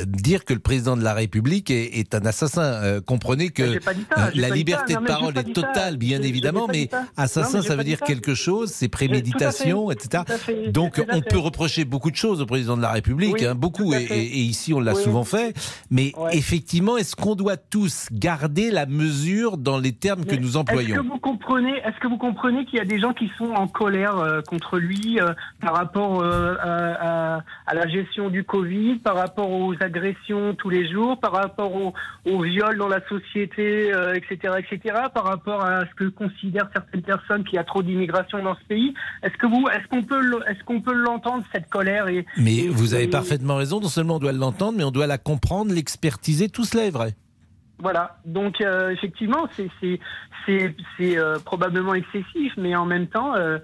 [0.05, 2.99] dire que le président de la République est, est un assassin.
[3.05, 3.91] Comprenez que ça,
[4.33, 6.89] la liberté ça, de non, parole est totale, bien évidemment, mais.
[6.91, 8.05] Non, assassin mais ça veut dire ça.
[8.05, 10.23] quelque chose, c'est préméditation, etc.
[10.37, 13.55] fait, Donc on peut reprocher beaucoup de choses au président de la République, Oui, hein,
[13.55, 14.05] beaucoup, et,
[14.37, 15.03] ici on l'a Oui.
[15.03, 15.53] souvent fait.
[15.91, 18.36] Mais effectivement, est-ce qu'on doit tous garder
[18.71, 22.17] la mesure dans les termes que nous Est-ce employons que vous comprenez, est-ce que vous
[22.17, 25.75] comprenez qu'il y a des gens qui sont en colère euh, contre lui euh, par
[25.75, 30.89] rapport euh, à, à- à la gestion du Covid, par rapport aux agressions tous les
[30.91, 31.93] jours, par rapport aux,
[32.25, 37.43] aux viols dans la société, etc., etc., par rapport à ce que considèrent certaines personnes
[37.43, 38.93] qu'il y a trop d'immigration dans ce pays?
[39.23, 42.69] Est-ce que vous, est-ce qu'on peut, est-ce qu'on peut l'entendre cette colère et, Mais et-
[42.69, 43.79] vous avez et- parfaitement raison.
[43.79, 46.49] Non seulement on doit l'entendre, mais on doit la comprendre, l'expertiser.
[46.49, 47.15] Tout cela est vrai.
[47.79, 53.59] Voilà, donc euh, effectivement, c'est euh, probablement excessif, mais en même temps, euh,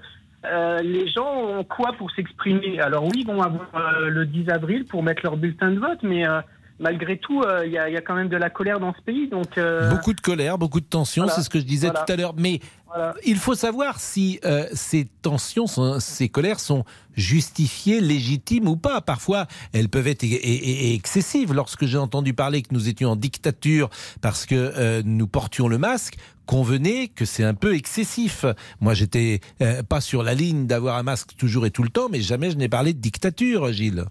[0.45, 2.79] euh, les gens ont quoi pour s'exprimer?
[2.79, 6.03] Alors oui, ils vont avoir euh, le 10 avril pour mettre leur bulletin de vote,
[6.03, 6.41] mais euh,
[6.83, 8.93] malgré tout, euh, il y, a, il y a quand même de la colère dans
[8.93, 9.57] ce pays, donc.
[9.57, 12.03] euh, Beaucoup de colère, beaucoup de tension, voilà, c'est ce que je disais voilà.
[12.05, 12.33] tout à l'heure.
[12.37, 13.15] Mais Voilà.
[13.25, 16.83] il faut savoir si euh, ces tensions, sont- ces colères sont
[17.15, 19.01] justifiées, légitimes ou pas.
[19.01, 21.53] Parfois, elles peuvent être excessives.
[21.53, 23.89] Lorsque j'ai entendu parler que nous étions en dictature
[24.21, 26.15] parce que nous portions le masque,
[26.45, 28.45] convenez que c'est un peu excessif.
[28.81, 29.39] Moi, j'étais
[29.89, 32.57] pas sur la ligne d'avoir un masque toujours et tout le temps, mais jamais je
[32.57, 34.05] n'ai parlé de dictature, Gilles.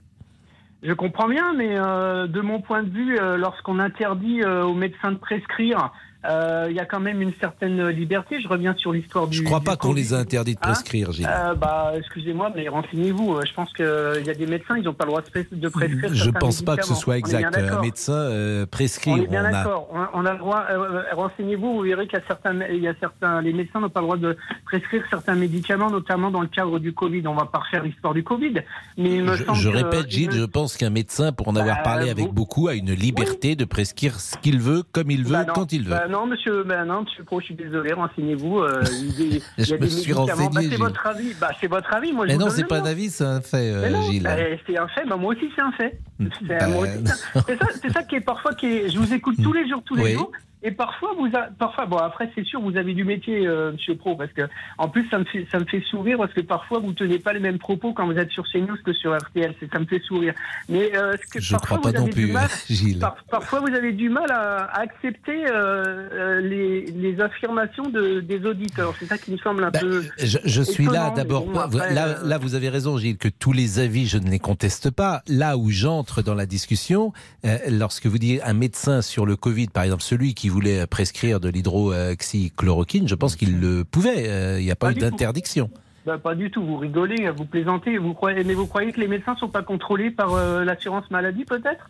[0.83, 4.75] Je comprends bien, mais euh, de mon point de vue, euh, lorsqu'on interdit euh, aux
[4.75, 5.93] médecins de prescrire,
[6.25, 8.41] il y a quand même une certaine liberté.
[8.41, 9.39] Je reviens sur l'histoire du.
[9.39, 11.29] Je crois du pas qu'on les a interdits de Hein prescrire, Gilles.
[11.29, 13.35] Euh, bah, excusez-moi, mais renseignez-vous.
[13.37, 15.47] Euh, Je pense qu'il y a des médecins, ils n'ont pas le droit de, pres-
[15.59, 16.11] de prescrire.
[16.15, 17.45] Je certains pense pas que ce soit exact.
[17.47, 17.83] Un d'accord.
[17.83, 19.11] médecin euh, prescrit.
[19.11, 19.89] On est bien on a- d'accord.
[20.15, 20.65] On, a le droit.
[20.71, 23.81] euh, euh, renseignez-vous, vous verrez qu'il y a certains, il y a certains, les médecins
[23.81, 27.27] n'ont pas le droit de prescrire certains médicaments, notamment dans le cadre du Covid.
[27.27, 28.55] On va pas refaire l'histoire du Covid,
[28.97, 31.33] mais il me Je, semble je que- répète, il Gilles, me- je pense qu'un médecin,
[31.33, 34.61] pour en avoir Bah, parlé avec vous- beaucoup, a une liberté de prescrire ce qu'il
[34.61, 35.91] veut, comme il veut, Bah non, quand il veut.
[35.91, 38.59] bah non, monsieur, bah non, monsieur Pro, je suis désolé, renseignez-vous.
[38.61, 39.75] euh, il y a- des suis
[40.13, 40.27] médicaments.
[40.27, 41.35] renseigné, Bah, c'est votre avis.
[41.41, 42.13] Bah, c'est votre avis.
[42.13, 44.23] Moi, je Mais vous non, c'est pas un avis, c'est un fait, euh, non, Gilles.
[44.23, 44.37] bah,
[44.67, 45.05] c'est un fait.
[45.09, 45.99] Bah, moi aussi, c'est un fait.
[46.47, 48.89] C'est aussi, c'est ça, qui est parfois qui est.
[48.91, 50.13] Je vous écoute tous les jours, tous les Oui.
[50.13, 50.31] jours.
[50.65, 53.97] Et parfois, vous a- parfois, bon, après, c'est sûr, vous avez du métier, euh, Monsieur
[53.97, 54.43] Pro, parce que,
[54.79, 57.33] en plus, ça me fait, ça me fait sourire, parce que parfois, vous tenez pas
[57.33, 59.55] les mêmes propos quand vous êtes sur CNews que sur RTL.
[59.73, 60.35] Ça me fait sourire.
[60.69, 62.99] Mais euh, ce que, Je parfois, crois pas vous non plus, mal- Gilles.
[63.01, 68.21] par- parfois, vous avez du mal à, à accepter euh, euh, les, les affirmations de,
[68.21, 68.95] des auditeurs.
[69.01, 70.03] C'est ça qui me semble un peu.
[70.03, 71.45] Ben, Je, je suis là d'abord.
[71.47, 74.91] bon, là, là, vous avez raison, Gilles, que tous les avis, je ne les conteste
[74.91, 75.23] pas.
[75.27, 77.13] Là où j'entre dans la discussion,
[77.69, 81.49] lorsque vous dites un médecin sur le Covid, par exemple, celui qui voulait prescrire de
[81.49, 84.29] l'hydroxychloroquine, je pense qu'il le pouvait.
[84.29, 85.71] Euh, Il n'y a pas, Pas eu d'interdiction.
[86.05, 89.07] Bah, pas du tout, vous rigolez, vous plaisantez, vous croyez, mais vous croyez que les
[89.07, 91.89] médecins sont pas contrôlés par euh, l'assurance maladie peut-être?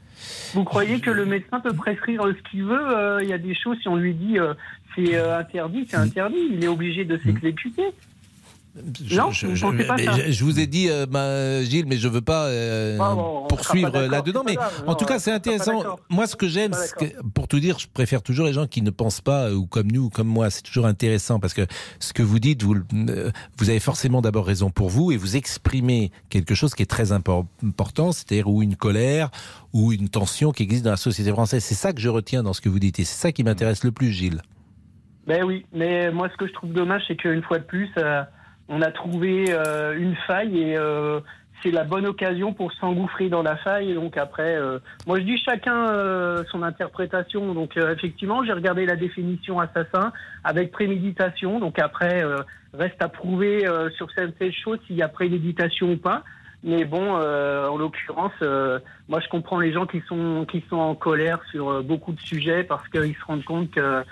[0.53, 3.39] Vous croyez que le médecin peut prescrire euh, ce qu'il veut euh, Il y a
[3.39, 4.53] des choses, si on lui dit euh,
[4.95, 7.85] c'est euh, interdit, c'est interdit, il est obligé de s'exécuter.
[9.07, 12.23] Je, Non, je, pas ça je- vous ai dit, euh, bah, Gilles, mais je veux
[12.23, 14.43] pas euh, Ah bon, poursuivre là-dedans.
[14.47, 14.57] Mais
[14.87, 15.99] en tout cas, c'est intéressant.
[16.09, 16.73] Moi, ce que j'aime,
[17.35, 19.93] pour tout dire, je préfère toujours les gens qui ne pensent pas, euh, ou comme
[19.93, 20.49] nous, ou comme moi.
[20.49, 21.66] C'est toujours intéressant parce que
[22.01, 22.75] ce que vous dites, vous,
[23.61, 27.45] avez forcément d'abord raison pour vous et vous exprimez quelque chose qui est très impor-
[27.62, 29.31] important, c'est-à-dire ou une colère
[29.75, 31.62] ou une tension qui existe dans la société française.
[31.62, 33.85] C'est ça que je retiens dans ce que vous dites et c'est ça qui m'intéresse
[33.85, 34.41] le plus, Gilles.
[35.27, 37.89] Ben oui, mais moi ce que je trouve dommage, c'est qu'une fois de plus,
[38.69, 41.21] on a trouvé euh, une faille et euh,
[41.63, 43.95] c'est la bonne occasion pour s'engouffrer dans la faille.
[43.95, 47.55] Donc après, euh, moi je dis chacun euh, son interprétation.
[47.55, 50.13] Donc euh, effectivement, j'ai regardé la définition assassin
[50.45, 51.61] avec préméditation.
[51.61, 52.39] Donc après, euh,
[52.75, 56.23] reste à prouver sur certaines choses s'il y a préméditation ou pas.
[56.65, 60.77] Mais bon, euh, en l'occurrence, euh, moi je comprends les gens qui sont qui sont
[60.77, 64.05] en colère sur beaucoup de sujets parce qu'ils se rendent compte que,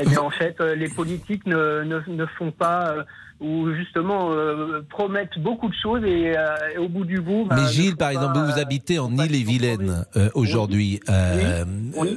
[0.00, 2.94] eh en fait, les politiques ne, ne, ne font pas
[3.40, 7.44] ou justement euh, promettent beaucoup de choses et, euh, et au bout du bout.
[7.44, 11.00] bah, Mais ne Gilles, par exemple, vous, vous habitez en Ille-et-Vilaine euh, aujourd'hui.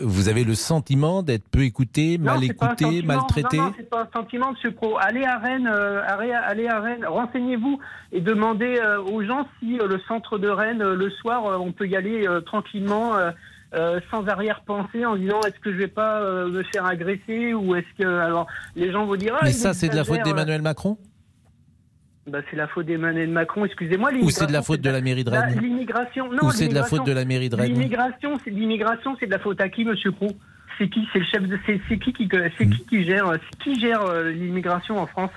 [0.02, 4.04] Vous avez le sentiment d'être peu écouté, Non, mal écouté, maltraité Non, non, c'est pas
[4.04, 4.98] un sentiment, Monsieur Pro.
[5.00, 7.80] Allez à Rennes, allez, à Rennes, renseignez-vous
[8.12, 8.80] et demandez
[9.12, 13.14] aux gens si le centre de Rennes, le soir, on peut y aller tranquillement.
[13.76, 17.76] euh, sans arrière-pensée en disant est-ce que je vais pas euh, me faire agresser ou
[17.76, 20.62] est-ce que alors les gens vont dire ah, Mais ça, c'est de la faute d'Emmanuel
[20.62, 20.98] Macron?
[22.30, 23.66] Bah, c'est la faute d'Emmanuel Macron.
[23.66, 25.60] Excusez-moi Ou c'est de la faute de la mairie de Rennes.
[25.62, 26.32] l'immigration.
[26.32, 27.74] Non Ou c'est de la faute de la mairie de Rennes.
[27.74, 30.28] L'immigration c'est l'immigration c'est de la faute à qui Monsieur Pro
[30.78, 31.08] c'est qui?
[31.12, 34.98] C'est le chef de c'est qui qui c'est qui qui gère qui gère euh, l'immigration
[34.98, 35.32] en France?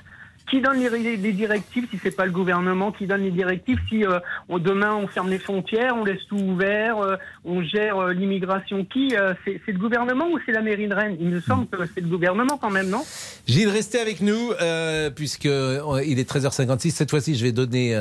[0.51, 4.05] Qui donne les, les directives si c'est pas le gouvernement Qui donne les directives si
[4.05, 4.19] euh,
[4.59, 9.17] demain on ferme les frontières, on laisse tout ouvert, euh, on gère euh, l'immigration Qui
[9.17, 11.17] euh, C'est le gouvernement ou c'est la mairie de Rennes?
[11.21, 13.05] Il me semble que c'est le gouvernement quand même, non?
[13.47, 16.91] Gilles, restez avec nous, euh, puisque il est 13h56.
[16.91, 17.97] Cette fois-ci, je vais donner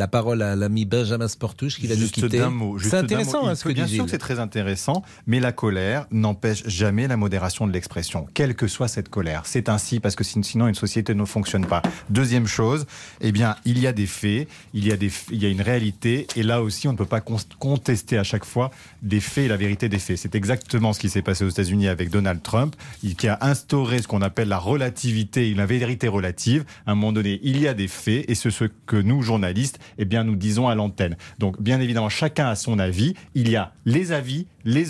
[0.00, 2.42] la parole à l'ami Benjamin Sportouche qui va Juste nous quitter.
[2.82, 3.48] C'est intéressant mot.
[3.50, 7.18] hein, ce que Bien sûr que c'est très intéressant, mais la colère n'empêche jamais la
[7.18, 9.42] modération de l'expression, quelle que soit cette colère.
[9.44, 11.82] C'est ainsi parce que sin- sinon une société ne fonctionne pas.
[12.08, 12.86] Deuxième chose,
[13.20, 15.60] eh bien, il y a des faits, il y a, des, il y a une
[15.60, 18.70] réalité, et là aussi, on ne peut pas contester à chaque fois
[19.02, 20.16] des faits et la vérité des faits.
[20.16, 22.74] C'est exactement ce qui s'est passé aux États-Unis avec Donald Trump,
[23.18, 26.64] qui a instauré ce qu'on appelle la relativité, la vérité relative.
[26.86, 29.78] À un moment donné, il y a des faits, et c'est ce que nous, journalistes,
[29.98, 31.16] eh bien, nous disons à l'antenne.
[31.38, 33.14] Donc, bien évidemment, chacun a son avis.
[33.34, 34.86] Il y a les avis les,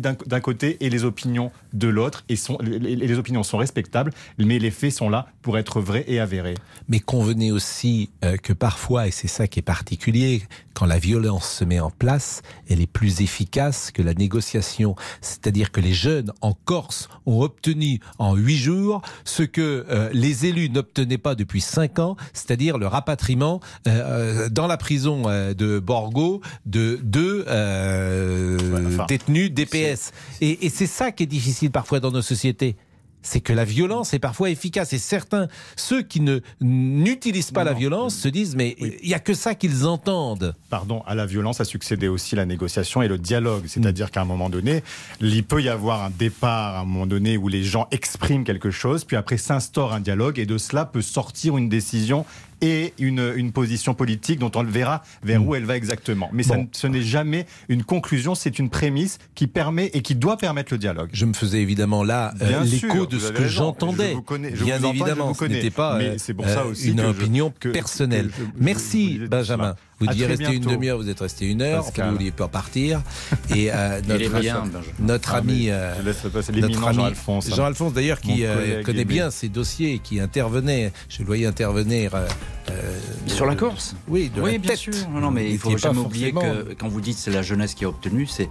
[0.00, 4.70] d'un côté et les opinions de l'autre, et, sont- les, opinions sont respectables, mais les
[4.70, 6.54] faits sont là pour être vrais et avérés.
[6.88, 10.42] Mais convenez aussi euh, que parfois, et c'est ça qui est particulier,
[10.74, 14.96] quand la violence se met en place, elle est plus efficace que la négociation.
[15.20, 20.46] C'est-à-dire que les jeunes en Corse ont obtenu en huit jours ce que euh, les
[20.46, 25.78] élus n'obtenaient pas depuis cinq ans, c'est-à-dire le rapatriement euh, dans la prison euh, de
[25.78, 28.58] Borgo de deux euh,
[28.94, 30.12] enfin, détenus DPS.
[30.40, 32.76] Et, et c'est ça qui est difficile parfois dans nos sociétés.
[33.24, 34.92] C'est que la violence est parfois efficace.
[34.92, 35.46] Et certains,
[35.76, 39.54] ceux qui ne n'utilisent pas la violence, se disent mais il y a que ça
[39.54, 40.54] qu'ils entendent.
[40.70, 43.66] Pardon, à la violence a succédé aussi la négociation et le dialogue.
[43.68, 44.82] C'est-à-dire qu'à un moment donné,
[45.20, 48.72] il peut y avoir un départ à un moment donné où les gens expriment quelque
[48.72, 52.26] chose, puis après s'instaure un dialogue et de cela peut sortir une décision
[52.62, 56.30] et une, une position politique dont on le verra vers où elle va exactement.
[56.32, 56.68] Mais Bon.
[56.72, 60.78] ce n'est jamais une conclusion, c'est une prémisse qui permet et qui doit permettre le
[60.78, 61.10] dialogue.
[61.12, 64.16] Je me faisais évidemment là euh, l'écho de ce que j'entendais.
[64.54, 67.06] Je Bien je évidemment, ce n'était pas euh, c'est pour ça euh, aussi une que
[67.06, 68.28] opinion personnelle.
[68.28, 69.74] que je- je- Merci Benjamin.
[70.02, 72.08] Vous deviez rester une demi-heure, vous êtes resté une heure, Pascal.
[72.10, 73.02] vous vouliez pas partir.
[73.54, 74.82] Et euh, Il est notre, bien, Benjamin.
[75.00, 77.54] notre Ah, ami, euh, je notre ami Jean-Alphonse, hein.
[77.56, 80.92] Jean-Alphonse d'ailleurs qui euh, connaît bien ces dossiers qui intervenait.
[81.08, 82.12] Je le voyais intervenir.
[83.26, 84.78] Sur la Corse Oui, de oui, la bien tête.
[84.78, 84.92] sûr.
[85.10, 87.84] Non, mais il Vous faut jamais oublier que quand vous dites c'est la jeunesse qui
[87.84, 88.48] a obtenu, c'est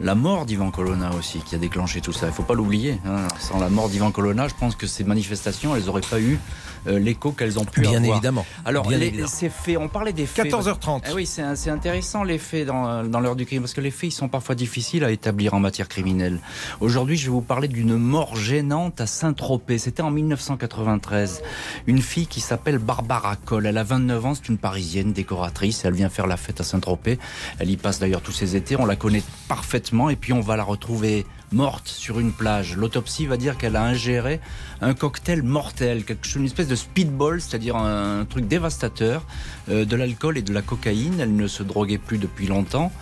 [0.00, 2.26] la mort d'Ivan Colonna aussi qui a déclenché tout ça.
[2.26, 2.98] Il faut pas l'oublier.
[3.06, 3.26] hein.
[3.40, 6.38] Sans la mort d'Ivan Colonna, je pense que ces manifestations, elles n'auraient pas eu
[6.86, 8.16] l'écho qu'elles ont pu Bien avoir.
[8.16, 8.46] évidemment.
[8.64, 9.28] Alors, Bien les- évidemment.
[9.28, 10.46] ces faits, on parlait des faits.
[10.46, 11.02] 14h30.
[11.06, 14.10] Ah oui, c'est intéressant les faits dans, dans l'heure du crime parce que les faits
[14.10, 16.38] ils sont parfois difficiles à établir en matière criminelle.
[16.80, 19.78] Aujourd'hui, je vais vous parler d'une mort gênante à Saint-Tropez.
[19.78, 21.42] C'était en 1993.
[21.86, 23.66] Une fille qui s'appelle Barbara Coll.
[23.66, 25.84] Elle a 29 ans, c'est une parisienne décoratrice.
[25.84, 27.18] Elle vient faire la fête à Saint-Tropez.
[27.58, 28.76] Elle y passe d'ailleurs tous ses étés.
[28.78, 32.76] On la connaît parfaitement et puis on va la retrouver morte sur une plage.
[32.76, 34.40] L'autopsie va dire qu'elle a ingéré
[34.80, 39.24] un cocktail mortel, quelque chose, une espèce de speedball, c'est-à-dire un, truc dévastateur,
[39.70, 41.20] euh, de l'alcool et de la cocaïne.
[41.20, 42.92] Elle ne se droguait plus depuis longtemps.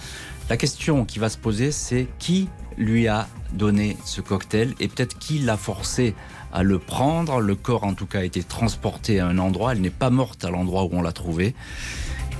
[0.51, 5.19] La question qui va se poser, c'est qui lui a donné ce cocktail et peut-être
[5.19, 6.15] qui l'a forcé
[6.53, 7.41] à le prendre.
[7.41, 9.73] Le corps, en tout cas, a été transporté à un endroit.
[9.73, 11.55] Elle n'est pas morte à l'endroit où on l'a trouvée.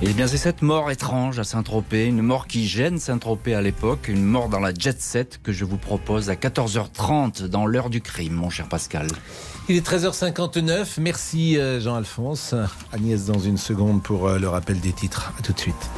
[0.05, 4.09] Et bien, c'est cette mort étrange à Saint-Tropez, une mort qui gêne Saint-Tropez à l'époque,
[4.09, 8.01] une mort dans la jet set que je vous propose à 14h30 dans l'heure du
[8.01, 9.07] crime, mon cher Pascal.
[9.69, 10.99] Il est 13h59.
[10.99, 12.53] Merci euh, Jean-Alphonse.
[12.91, 15.31] Agnès dans une seconde pour euh, le rappel des titres.
[15.39, 15.89] À tout de suite.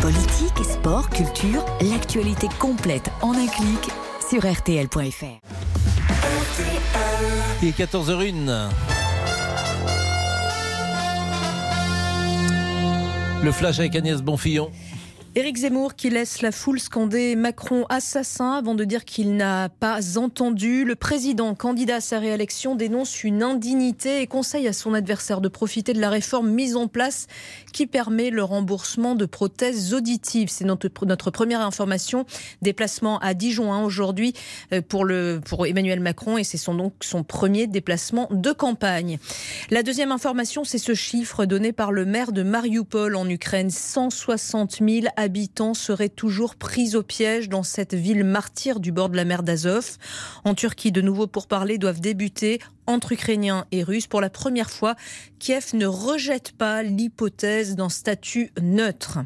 [0.00, 3.88] Politique, sport, culture, l'actualité complète en un clic
[4.28, 5.38] sur rtl.fr.
[7.62, 8.68] Il est 14h01.
[13.44, 14.70] Le flash avec Agnès Bonfillon.
[15.36, 20.18] Éric Zemmour qui laisse la foule scander Macron assassin avant de dire qu'il n'a pas
[20.18, 20.84] entendu.
[20.84, 25.46] Le président candidat à sa réélection dénonce une indignité et conseille à son adversaire de
[25.48, 27.28] profiter de la réforme mise en place
[27.72, 30.48] qui permet le remboursement de prothèses auditives.
[30.50, 30.88] C'est notre,
[31.30, 32.24] première information.
[32.62, 34.34] Déplacement à Dijon hein, aujourd'hui
[34.72, 39.18] euh, pour Emmanuel Macron et c'est son, donc son premier déplacement de campagne.
[39.70, 43.70] La deuxième information, c'est ce chiffre donné par le maire de Mariupol en Ukraine.
[43.70, 49.16] 160 000 habitants seraient toujours pris au piège dans cette ville martyre du bord de
[49.16, 49.96] la mer d'Azov.
[50.44, 54.08] En Turquie, de nouveaux pourparlers doivent débuter entre Ukrainiens et Russes.
[54.08, 54.96] Pour la première fois,
[55.38, 59.18] Kiev ne rejette pas l'hypothèse d'un statut neutre.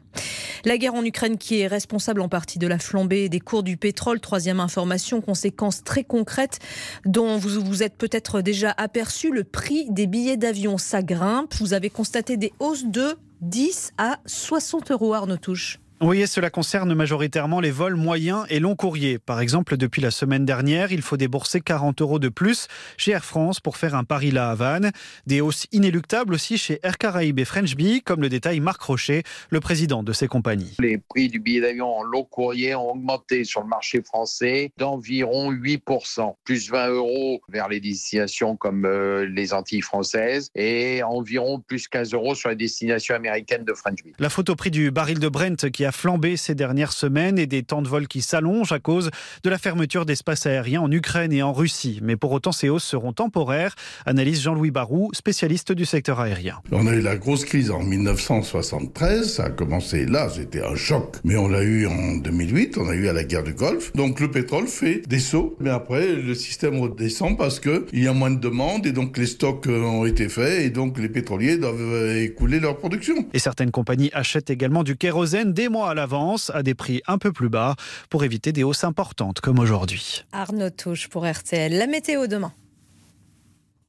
[0.65, 3.77] La guerre en Ukraine qui est responsable en partie de la flambée des cours du
[3.77, 4.21] pétrole.
[4.21, 6.59] Troisième information, conséquence très concrète
[7.05, 9.33] dont vous vous êtes peut-être déjà aperçu.
[9.33, 11.55] Le prix des billets d'avion, ça grimpe.
[11.55, 15.82] Vous avez constaté des hausses de 10 à 60 euros, Arnaud Touche.
[16.05, 19.21] Oui, et cela concerne majoritairement les vols moyens et longs courriers.
[19.21, 23.25] Par exemple, depuis la semaine dernière, il faut débourser 40 euros de plus chez Air
[23.25, 24.91] France pour faire un Paris-La Havane.
[25.29, 29.23] Des hausses inéluctables aussi chez Air Caraïbes et French Bee, comme le détaille Marc Rocher,
[29.51, 30.75] le président de ces compagnies.
[30.81, 35.53] Les prix du billet d'avion en long courrier ont augmenté sur le marché français d'environ
[35.53, 41.87] 8%, plus 20 euros vers les destinations comme euh, les Antilles françaises et environ plus
[41.87, 44.15] 15 euros sur les destinations américaines de French Bee.
[44.19, 47.63] La photo prix du baril de Brent qui a flambé ces dernières semaines et des
[47.63, 49.11] temps de vol qui s'allongent à cause
[49.43, 52.01] de la fermeture d'espaces aériens en Ukraine et en Russie.
[52.03, 53.75] Mais pour autant, ces hausses seront temporaires,
[54.07, 56.61] analyse Jean-Louis Barou, spécialiste du secteur aérien.
[56.73, 61.17] On a eu la grosse crise en 1973, ça a commencé là, c'était un choc.
[61.25, 63.93] Mais on l'a eu en 2008, on a eu à la guerre du Golfe.
[63.95, 68.13] Donc le pétrole fait des sauts, mais après le système redescend parce qu'il y a
[68.13, 72.17] moins de demandes et donc les stocks ont été faits et donc les pétroliers doivent
[72.17, 73.15] écouler leur production.
[73.33, 77.19] Et certaines compagnies achètent également du kérosène des mois à l'avance à des prix un
[77.19, 77.75] peu plus bas
[78.11, 80.25] pour éviter des hausses importantes comme aujourd'hui.
[80.33, 81.77] Arnaud Touche pour RTL.
[81.77, 82.53] La météo demain.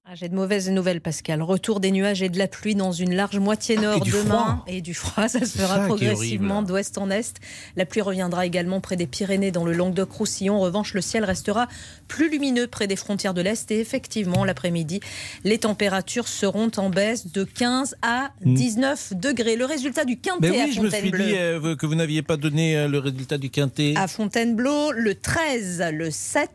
[0.06, 1.42] Ah, J'ai de mauvaises nouvelles, Pascal.
[1.42, 4.24] Retour des nuages et de la pluie dans une large moitié nord Et demain.
[4.26, 4.64] froid.
[4.68, 7.38] Et du froid, ça se fera ça progressivement d'ouest en est.
[7.78, 10.56] La pluie reviendra également près des Pyrénées, dans le Languedoc-Roussillon.
[10.56, 11.70] En revanche, le ciel restera
[12.10, 13.72] plus lumineux près des frontières de l'Est.
[13.72, 15.00] Et effectivement, l'après-midi,
[15.46, 19.56] les températures seront en baisse de 15 à 19 degrés.
[19.56, 21.26] Le résultat du quintet Mais à oui, je me suis Fontainebleau.
[21.26, 23.94] dit euh, que vous n'aviez pas donné euh, le résultat du quintet.
[23.96, 26.50] À Fontainebleau, le 13, le 7,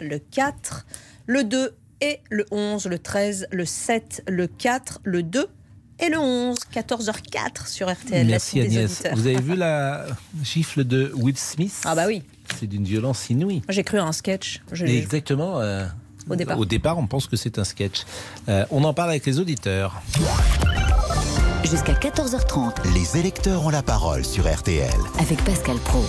[0.00, 0.84] le 4,
[1.26, 5.46] le 2 et le 11, le 13, le 7, le 4, le 2
[6.00, 6.56] et le 11.
[6.74, 8.26] 14h04 sur RTL.
[8.26, 9.02] Merci Agnès.
[9.14, 10.06] Vous avez vu la
[10.42, 11.82] gifle de Will Smith?
[11.84, 12.22] Ah bah oui.
[12.58, 13.62] C'est d'une violence inouïe.
[13.68, 14.60] J'ai cru à un sketch.
[14.72, 15.60] Exactement.
[15.60, 15.86] euh,
[16.28, 16.98] Au départ.
[16.98, 18.02] on pense que c'est un sketch.
[18.48, 20.02] Euh, on en parle avec les auditeurs.
[21.64, 24.90] Jusqu'à 14h30 Les électeurs ont la parole sur RTL.
[25.20, 26.02] avec Pascal Pro.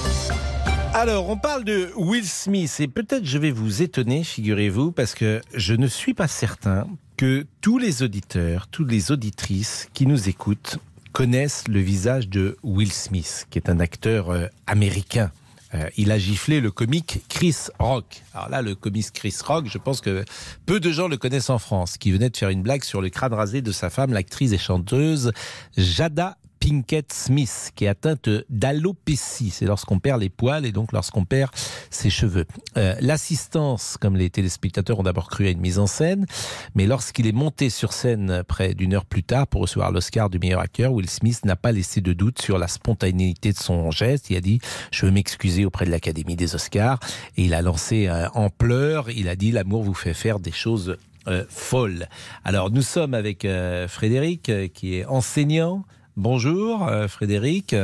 [0.94, 5.42] Alors, on parle de Will Smith et peut-être je vais vous étonner, figurez-vous, parce que
[5.54, 6.86] je ne suis pas certain
[7.16, 10.80] que tous les auditeurs, toutes les auditrices qui nous écoutent
[11.14, 15.32] connaissent le visage de Will Smith, qui est un acteur euh, américain.
[15.74, 18.24] Euh, il a giflé le comique Chris Rock.
[18.34, 20.26] Alors là, le comique Chris Rock, je pense que
[20.66, 23.10] peu de gens le connaissent en France, qui venait de faire une blague sur le
[23.10, 25.32] crâne rasé de sa femme, l'actrice et chanteuse
[25.78, 29.49] Jada Pinkett Smith, qui est atteinte d'alopécie.
[29.49, 31.49] C'est lorsqu'on perd les poils et donc lorsqu'on perd
[31.89, 32.45] ses cheveux.
[32.78, 36.28] Euh, L'assistance, comme les téléspectateurs ont d'abord cru à une mise en scène,
[36.76, 40.38] mais lorsqu'il est monté sur scène près d'une heure plus tard pour recevoir l'Oscar du
[40.38, 44.30] meilleur acteur, Will Smith n'a pas laissé de doute sur la spontanéité de son geste.
[44.30, 44.59] Il a dit
[44.91, 46.99] Je veux m'excuser auprès de l'Académie des Oscars.
[47.38, 49.09] Et il a lancé euh, en pleurs.
[49.09, 50.97] Il a dit L'amour vous fait faire des choses
[51.28, 52.07] euh, folles.
[52.43, 53.47] Alors nous sommes avec
[53.88, 55.86] Frédéric, qui est enseignant.
[56.18, 57.76] Bonjour euh, Frédéric.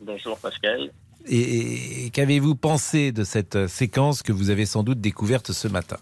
[0.00, 0.90] Bonjour Pascal.
[1.28, 5.68] Et, et qu'avez-vous pensé de cette euh, séquence que vous avez sans doute découverte ce
[5.68, 5.98] matin?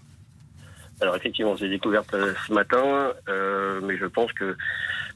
[1.00, 4.56] Alors effectivement, j'ai découvert euh, ce matin, euh, mais je pense que,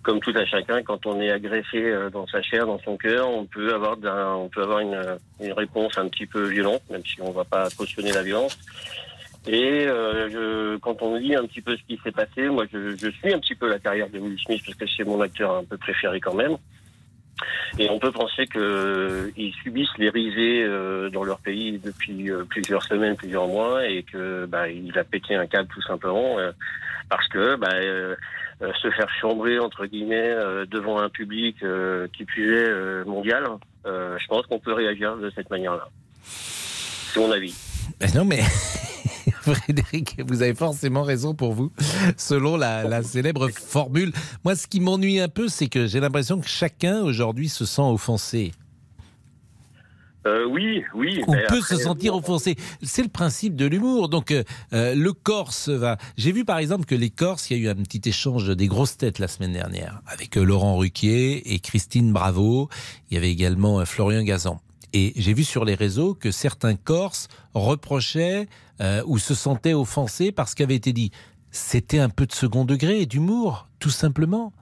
[0.03, 3.47] comme tout à chacun, quand on est agressé dans sa chair, dans son cœur, on
[3.47, 3.97] peut avoir,
[4.39, 5.01] on peut avoir une,
[5.41, 8.59] une réponse un petit peu violente, même si on ne va pas cautionner la violence.
[9.47, 12.97] Et euh, je- quand on lit un petit peu ce qui s'est passé, moi je,
[12.97, 15.57] je suis un petit peu la carrière de Will Smith parce que c'est mon acteur
[15.57, 16.57] un peu préféré quand même.
[17.79, 22.85] Et on peut penser qu'ils subissent les risées euh, dans leur pays depuis euh, plusieurs
[22.85, 26.53] semaines, plusieurs mois, et que bah, il a pété un câble tout simplement euh,
[27.09, 28.15] parce que bah, euh,
[28.81, 30.33] se faire chambrer entre guillemets
[30.71, 33.45] devant un public euh, qui euh, mondial,
[33.87, 35.89] euh, je pense qu'on peut réagir de cette manière-là.
[36.25, 37.55] C'est mon avis.
[37.99, 38.41] Ben non, mais
[39.55, 41.73] Frédéric, vous avez forcément raison pour vous,
[42.17, 44.13] selon la, la célèbre formule.
[44.45, 47.83] Moi, ce qui m'ennuie un peu, c'est que j'ai l'impression que chacun aujourd'hui se sent
[47.83, 48.53] offensé.
[50.27, 51.23] Euh, oui, oui.
[51.27, 52.57] On mais peut après, se sentir offensé.
[52.83, 54.09] C'est le principe de l'humour.
[54.09, 55.99] Donc, euh, euh, le Corse va.
[56.17, 58.69] J'ai vu par exemple que les Corses, il y a eu un petit échange des
[58.69, 62.69] grosses têtes la semaine dernière avec euh, Laurent Ruquier et Christine Bravo.
[63.11, 64.61] Il y avait également Florian Gazan.
[64.93, 68.47] Et j'ai vu sur les réseaux que certains Corses reprochaient
[68.83, 71.11] euh, ou se sentaient offensés parce qu'avait été dit.
[71.51, 74.53] C'était un peu de second degré d'humour, tout simplement.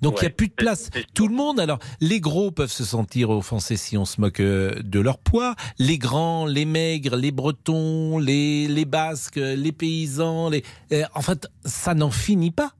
[0.00, 0.90] Donc il n'y a plus de place.
[1.14, 4.80] Tout le monde, alors les gros peuvent se sentir offensés si on se moque euh,
[4.82, 5.54] de leur poids.
[5.78, 10.62] Les grands, les maigres, les bretons, les, les basques, les paysans, les...
[10.92, 12.74] euh, en fait, ça n'en finit pas.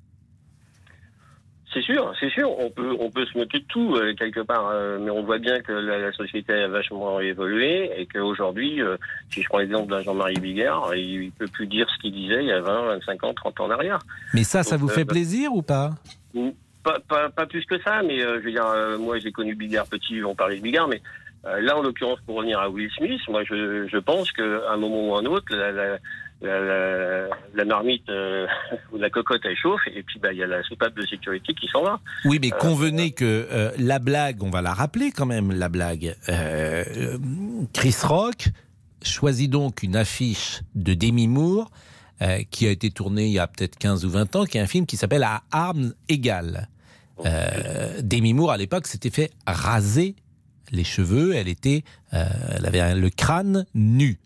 [1.74, 2.56] C'est sûr, c'est sûr.
[2.56, 5.38] On peut, on peut se moquer de tout euh, quelque part, euh, mais on voit
[5.38, 8.96] bien que la, la société a vachement évolué et qu'aujourd'hui, euh,
[9.30, 12.46] si je prends l'exemple d'un Jean-Marie Bigard, il peut plus dire ce qu'il disait il
[12.46, 13.98] y a 20, 25 ans, 30 ans en arrière.
[14.34, 15.90] Mais ça, ça vous euh, fait plaisir ou pas?
[16.84, 18.66] pas, pas, pas plus que ça, mais je veux dire,
[19.00, 21.02] moi j'ai connu Bigard petit, on parlait de Bigard, mais
[21.42, 25.08] là en l'occurrence pour revenir à Will Smith, moi je, je pense qu'à un moment
[25.08, 25.98] ou un autre, la, la,
[26.40, 28.46] la, la, marmite euh,
[28.92, 31.54] ou la cocotte elle chauffe et puis bah il y a la soupape de sécurité
[31.54, 32.00] qui s'en va.
[32.24, 35.68] Oui, mais Euh, convenez que euh, la blague, on va la rappeler quand même, la
[35.68, 36.16] blague.
[37.72, 38.48] Chris Rock
[39.02, 41.70] choisit donc une affiche de Demi Moore
[42.50, 44.66] qui a été tournée il y a peut-être 15 ou 20 ans, qui est un
[44.66, 46.68] film qui s'appelle À armes égales.
[48.00, 50.16] Demi Moore, à l'époque, s'était fait raser
[50.70, 54.18] les cheveux, elle, était, elle avait le crâne nu.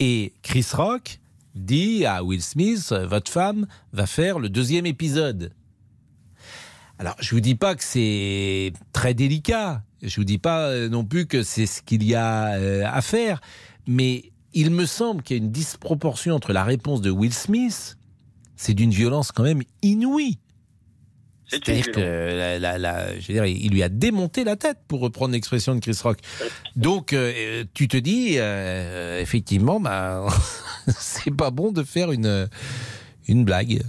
[0.00, 1.18] Et Chris Rock
[1.54, 5.52] dit à Will Smith, votre femme va faire le deuxième épisode.
[6.98, 9.82] Alors, je vous dis pas que c'est très délicat.
[10.02, 13.02] Je vous dis pas euh, non plus que c'est ce qu'il y a euh, à
[13.02, 13.40] faire.
[13.86, 17.96] Mais il me semble qu'il y a une disproportion entre la réponse de Will Smith.
[18.56, 20.38] C'est d'une violence quand même inouïe.
[21.46, 25.00] C'est-à-dire que la- la- la- je veux dire, il lui a démonté la tête, pour
[25.00, 26.18] reprendre l'expression de Chris Rock.
[26.76, 30.24] Donc, euh, tu te dis, euh, effectivement, bah,
[30.88, 32.48] c'est pas bon de faire une,
[33.28, 33.82] une blague.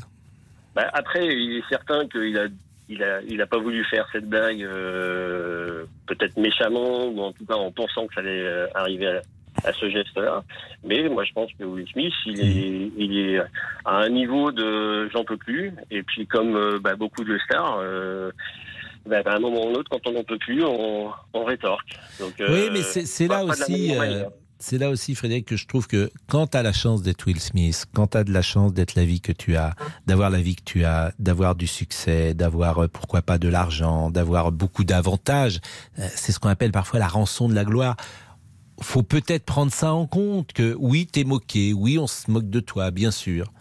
[0.75, 2.47] Bah, après, il est certain qu'il a,
[2.89, 7.45] il a, il a pas voulu faire cette blague, euh, peut-être méchamment, ou en tout
[7.45, 8.45] cas en pensant que ça allait
[8.75, 9.21] arriver
[9.63, 10.43] à, ce geste-là.
[10.83, 13.39] Mais moi, je pense que Will Smith, il est, il est
[13.85, 15.73] à un niveau de j'en peux plus.
[15.91, 18.31] Et puis, comme euh, bah, beaucoup de stars, euh,
[19.05, 21.97] bah, à un moment ou un autre, quand on n'en peut plus, on, on rétorque.
[22.19, 23.93] Donc, Oui, euh, mais c'est là aussi.
[24.59, 27.39] c'est là aussi, Frédéric, que je trouve que quand tu as la chance d'être Will
[27.39, 29.75] Smith, quand tu as de la chance d'être la vie que tu as,
[30.05, 34.51] d'avoir la vie que tu as, d'avoir du succès, d'avoir pourquoi pas de l'argent, d'avoir
[34.51, 35.59] beaucoup d'avantages,
[35.97, 37.95] c'est ce qu'on appelle parfois la rançon de la gloire.
[38.81, 42.59] Faut peut-être prendre ça en compte que oui, t'es moqué, oui, on se moque de
[42.59, 43.51] toi, bien sûr,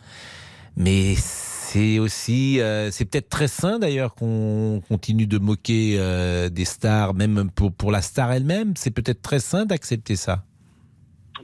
[0.77, 6.65] mais c'est aussi, euh, c'est peut-être très sain d'ailleurs qu'on continue de moquer euh, des
[6.65, 8.75] stars, même pour, pour la star elle-même.
[8.77, 10.45] C'est peut-être très sain d'accepter ça.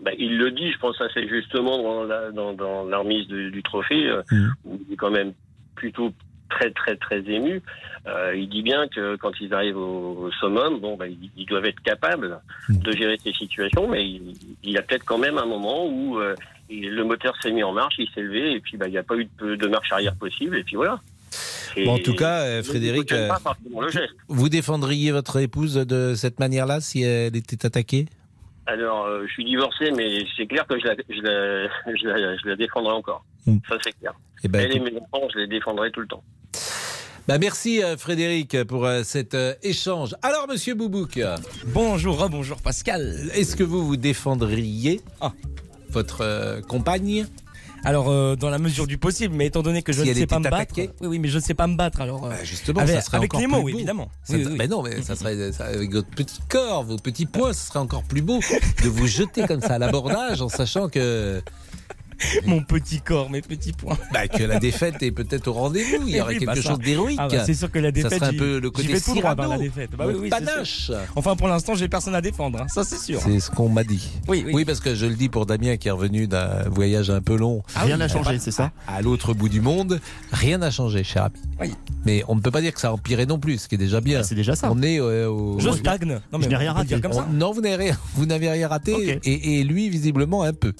[0.04, 4.06] Bah, il le dit, je pense assez justement dans la, dans, dans du, du trophée,
[4.06, 4.22] euh,
[4.64, 5.32] où il est quand même
[5.74, 6.12] plutôt
[6.50, 7.62] très très très ému.
[8.06, 11.46] Euh, il dit bien que quand ils arrivent au, au summum, bon, bah, ils, ils
[11.46, 15.38] doivent être capables de gérer ces situations, mais il, il y a peut-être quand même
[15.38, 16.34] un moment où euh,
[16.70, 18.98] il- le moteur s'est mis en marche, il s'est levé, et puis bah, il n'y
[18.98, 21.00] a pas eu de, de marche arrière possible, et puis voilà.
[21.76, 23.28] Et- Bon, en tout cas, Frédéric, euh.
[24.28, 28.06] Vous défendriez votre épouse de cette manière-là si elle était attaquée?
[28.66, 32.36] Alors, euh, je suis divorcé, mais c'est clair que je la, je la, je la,
[32.36, 33.24] je la défendrai encore.
[33.68, 34.12] Ça, c'est clair.
[34.44, 36.22] Eh ben, Elle et mes enfants, je les défendrai tout le temps.
[37.30, 40.16] Bah merci euh, Frédéric pour euh, cet euh, échange.
[40.20, 41.20] Alors Monsieur Boubouk.
[41.66, 43.30] Bonjour, bonjour Pascal.
[43.34, 45.30] Est-ce que vous vous défendriez Ah.
[45.90, 47.28] votre euh, compagne?
[47.84, 50.26] Alors, euh, dans la mesure du possible, mais étant donné que je Si ne sais
[50.26, 50.74] pas me battre.
[50.76, 52.00] Oui, oui, mais je ne sais pas me battre.
[52.00, 53.68] Alors, euh, Justement, avec, ça serait avec encore les plus mots, beau.
[53.68, 54.08] évidemment.
[54.24, 54.56] Ça- Oui, oui, oui.
[54.58, 57.78] Mais non, mais ça serait ça- avec votre petit corps, vos petits poings, ce serait
[57.78, 58.40] encore plus beau
[58.82, 61.40] de vous jeter comme ça à l'abordage en sachant que
[62.46, 63.96] Mon petit corps, mes petits points.
[64.12, 66.06] bah, que la défaite est peut-être au rendez-vous.
[66.06, 66.70] Il y aurait Oui, quelque bah ça.
[66.70, 67.18] chose d'héroïque.
[67.20, 69.14] Ah bah, c'est sûr que la défaite, ça serait un peu le côté vais tout
[69.14, 69.90] droit dans la défaite.
[69.96, 70.90] Bah oui, oui, panache.
[71.16, 72.60] Enfin, pour l'instant, j'ai personne à défendre.
[72.62, 72.66] hein.
[72.68, 73.20] Ça, c'est sûr.
[73.22, 74.08] C'est ce qu'on m'a dit.
[74.28, 74.64] Oui, oui.
[74.64, 77.62] parce que je le dis pour Damien qui est revenu d'un voyage un peu long.
[77.74, 77.98] Ah Rien oui.
[78.00, 80.00] n'a changé, c'est ça À, l'autre bout du monde,
[80.32, 81.34] rien n'a changé, cher ami.
[81.60, 81.74] Oui.
[82.04, 83.78] Mais on ne peut pas dire que ça a empiré non plus, ce qui est
[83.78, 84.22] déjà bien.
[84.22, 84.70] c'est déjà ça.
[84.72, 85.58] On est euh, au.
[85.58, 86.20] Je stagne.
[86.32, 87.00] Non, mais Je n'ai rien raté.
[87.00, 87.26] comme ça.
[87.28, 89.20] On- non, vous n'avez rien, vous n'avez rien raté.
[89.24, 90.72] Et lui, visiblement, un peu.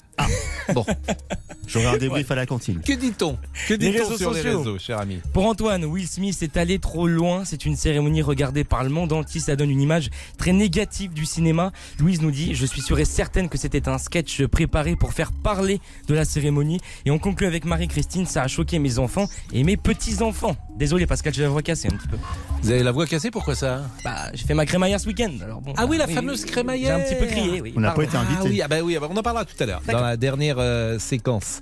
[0.73, 0.85] Bon.
[1.71, 2.81] J'aurai un débrief à la cantine.
[2.85, 4.57] Que dit-on Que Les dit-on réseaux sur les sociaux.
[4.59, 7.43] réseaux, cher ami Pour Antoine, Will Smith est allé trop loin.
[7.45, 9.39] C'est une cérémonie regardée par le monde entier.
[9.41, 11.71] Ça donne une image très négative du cinéma.
[11.99, 15.31] Louise nous dit Je suis sûre et certaine que c'était un sketch préparé pour faire
[15.31, 16.79] parler de la cérémonie.
[17.05, 20.55] Et on conclut avec Marie-Christine Ça a choqué mes enfants et mes petits-enfants.
[20.77, 22.17] Désolé, Pascal, j'ai la voix cassée un petit peu.
[22.63, 25.31] Vous avez la voix cassée, pourquoi ça Bah, j'ai fait ma crémaillère ce week-end.
[25.43, 26.97] Alors bon, Ah oui, la oui, fameuse crémaillère.
[26.97, 27.71] J'ai un petit peu crié, oui.
[27.71, 28.03] Pardon.
[28.13, 30.17] Ah oui, ah bah oui, ah bah on en parlera tout à l'heure, dans la
[30.17, 31.59] dernière euh, séquence.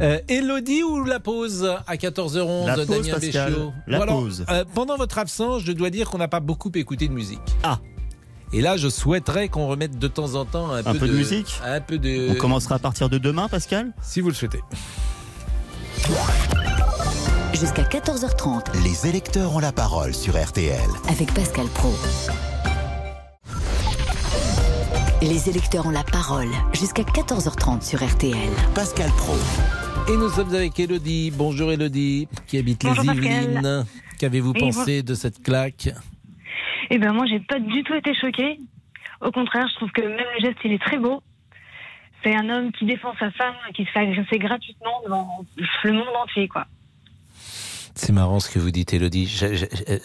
[0.00, 3.10] Euh, Elodie ou la pause à 14h11, La pause.
[3.20, 4.44] Béchiot La pause.
[4.50, 7.40] euh, pendant votre absence, je dois dire qu'on n'a pas beaucoup écouté de musique.
[7.62, 7.78] Ah
[8.52, 11.60] et là, je souhaiterais qu'on remette de temps en temps un, Un peu de musique
[11.64, 12.30] Un peu de.
[12.30, 13.92] On commencera à partir de demain, Pascal?
[14.02, 14.60] Si vous le souhaitez.
[17.52, 20.80] Jusqu'à 14h30 Les électeurs ont la parole sur RTL.
[21.08, 21.92] avec Pascal Pro.
[25.22, 28.34] Les électeurs ont la parole jusqu'à 14h30 sur RTL.
[28.74, 29.34] Pascal Pro.
[30.10, 31.30] Et nous sommes avec Elodie.
[31.30, 33.18] Bonjour Elodie, qui habite Bonjour, les.
[33.18, 33.84] Yvelines.
[34.18, 35.90] Qu'avez-vous Oui, pensé de cette claque
[36.88, 38.60] Eh ben moi, j'ai pas du tout été choquée.
[39.20, 41.22] Au contraire, je trouve que même le geste, il est très beau.
[42.24, 45.44] C'est un homme qui défend sa femme, qui se fait agresser gratuitement devant
[45.84, 46.66] le monde entier, quoi.
[48.02, 49.26] C'est marrant ce que vous dites, Elodie.
[49.26, 49.98] Je, je- euh,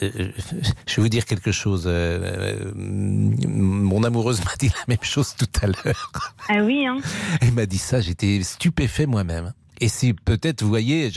[0.86, 1.84] je vais vous dire quelque chose.
[1.88, 6.12] euh, euh, mon amoureuse m'a dit la même chose tout à l'heure.
[6.50, 6.98] Ah oui, hein.
[7.40, 9.54] Elle m'a dit ça, j'étais stupéfait moi-même.
[9.80, 11.10] Et c'est peut-être, vous voyez,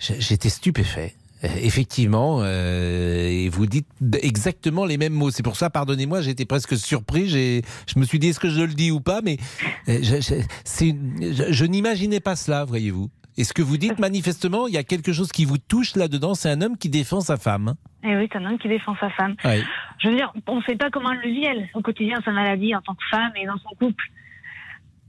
[0.00, 1.14] j'étais stupéfait.
[1.44, 3.86] Euh, Effectivement, euh, et vous dites
[4.22, 5.30] exactement les mêmes mots.
[5.30, 7.28] C'est pour ça, pardonnez-moi, j'étais presque surpris.
[7.28, 9.38] J'ai, je me suis dit, est-ce que je le dis ou pas Mais
[9.88, 13.08] euh, je n'imaginais pas cela, voyez-vous.
[13.38, 16.34] Et ce que vous dites, manifestement, il y a quelque chose qui vous touche là-dedans.
[16.34, 17.74] C'est un homme qui défend sa femme.
[18.04, 19.36] Eh oui, c'est un homme qui défend sa femme.
[19.98, 22.32] Je veux dire, on ne sait pas comment elle le vit, elle, au quotidien, sa
[22.32, 24.04] maladie, en tant que femme et dans son couple.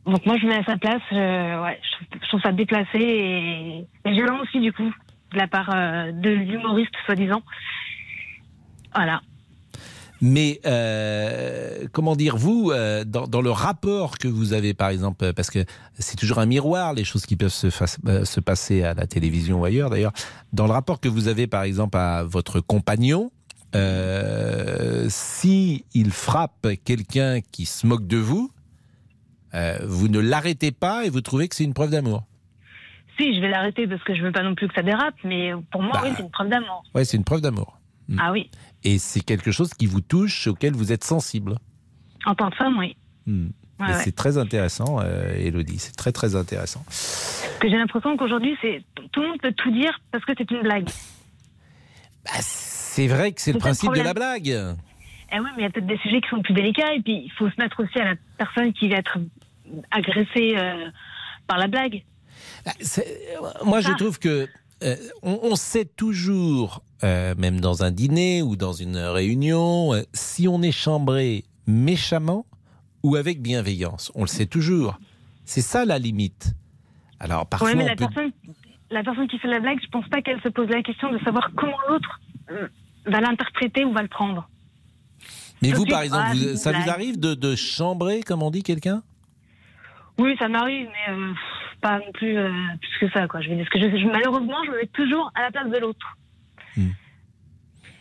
[0.06, 1.02] Donc moi, je me mets à sa place.
[1.12, 4.92] euh, ouais, je, trouve, je trouve ça déplacé et, et violent aussi, du coup,
[5.32, 7.42] de la part euh, de l'humoriste, soi-disant.
[8.96, 9.22] Voilà.
[10.26, 15.26] Mais euh, comment dire, vous, euh, dans, dans le rapport que vous avez, par exemple,
[15.26, 15.66] euh, parce que
[16.00, 17.68] c'est toujours un miroir, les choses qui peuvent se,
[18.08, 20.14] euh, se passer à la télévision ou ailleurs, d'ailleurs,
[20.54, 23.32] dans le rapport que vous avez, par exemple, à votre compagnon,
[25.10, 28.50] si il frappe quelqu'un qui se moque de vous,
[29.84, 32.24] vous ne l'arrêtez pas et vous trouvez que c'est une preuve d'amour.
[33.18, 35.52] Si, je vais l'arrêter parce que je veux pas non plus que ça dérape, mais
[35.72, 36.02] pour moi, Bah.
[36.06, 36.84] oui, c'est une preuve d'amour.
[36.96, 37.78] Ouais, c'est une preuve d'amour.
[38.08, 38.20] Mm.
[38.22, 38.50] Ah oui,
[38.84, 41.58] Et c'est quelque chose qui vous touche, auquel vous êtes sensible.
[42.26, 42.96] en tant que femme, oui.
[43.26, 43.48] Mm.
[43.80, 43.94] Ouais, ouais.
[44.04, 45.80] C'est très intéressant, euh, Elodie.
[45.80, 46.84] C'est très très intéressant.
[46.86, 50.50] Parce que j'ai l'impression qu'aujourd'hui, c'est tout le monde peut tout dire parce que c'est
[50.52, 50.88] une blague.
[52.42, 54.48] C'est vrai que c'est le principe de la blague.
[54.48, 57.24] Eh oui, mais il y a peut-être des sujets qui sont plus délicats et puis
[57.26, 59.18] il faut se mettre aussi à la personne qui va être
[59.90, 60.90] agressée euh,
[61.48, 62.04] par la blague.
[63.66, 64.48] Moi, je trouve que
[64.84, 70.02] euh, on, on sait toujours, euh, même dans un dîner ou dans une réunion, euh,
[70.14, 72.46] si on est chambré méchamment
[73.04, 74.12] ou avec bienveillance.
[74.16, 75.00] On le sait toujours.
[75.46, 76.54] C'est ça la limite.
[77.20, 78.32] Alors parfois, ouais, mais on la peut- personne,
[78.92, 81.18] la personne qui fait la blague, je pense pas qu'elle se pose la question de
[81.20, 82.20] savoir comment l'autre
[83.06, 84.50] va l'interpréter ou va le prendre.
[85.62, 88.64] Mais vous, par exemple, ah, vous- ça vous arrive de, de chambrer, comme on dit,
[88.64, 89.02] quelqu'un?
[90.20, 91.34] Oui, ça m'arrive, mais euh,
[91.84, 92.50] pas non plus euh,
[92.82, 93.42] plus que ça, quoi.
[93.42, 95.70] Je veux dire, parce que je, je- malheureusement, je me mets toujours à la place
[95.70, 96.18] de l'autre.
[96.78, 96.90] Hmm.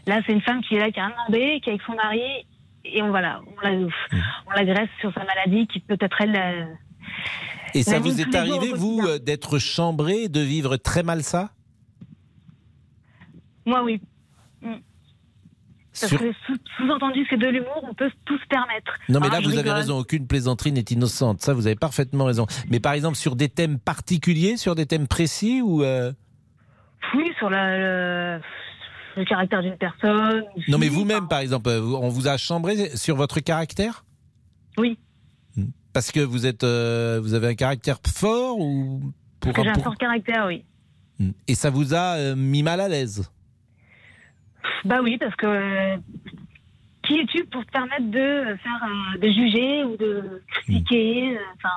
[0.07, 1.95] Là, c'est une femme qui est là, qui a un demandé, qui est avec son
[1.95, 2.23] mari,
[2.85, 3.91] et on voilà, on la- Hmm.
[4.47, 6.37] on l'agresse sur sa maladie, qui peut-être elle.
[6.37, 6.65] euh,
[7.75, 11.51] Et ça vous est arrivé, vous, euh, d'être chambré, de vivre très mal ça?
[13.67, 14.01] Moi, oui.
[14.63, 14.75] Mm.
[16.01, 18.93] Parce Sur- que sous- sous-entendu, c'est de l'humour, on peut tout se permettre.
[19.11, 19.99] Non, mais Ah, là, vous avez raison.
[19.99, 21.43] Aucune plaisanterie n'est innocente.
[21.43, 22.47] Ça, vous avez parfaitement raison.
[22.71, 26.13] Mais par exemple, sur des thèmes particuliers, sur des thèmes précis ou euh,
[27.15, 27.77] Oui, sur la-
[28.39, 28.41] le,
[29.17, 30.45] le caractère d'une personne.
[30.69, 34.05] Non, mais vous-même, par exemple, euh, on vous a chambré sur votre caractère?
[34.79, 34.99] Oui.
[35.93, 39.69] Parce que vous êtes, euh, vous avez un caractère fort ou pour, Parce que j'ai
[39.69, 40.65] un pour- fort caractère, oui.
[41.47, 43.29] et ça vous a euh, mis mal à l'aise?
[44.85, 45.97] Bah oui, parce que euh,
[47.05, 51.75] qui es-tu pour te permettre de faire, euh, de juger ou de critiquer euh, Enfin,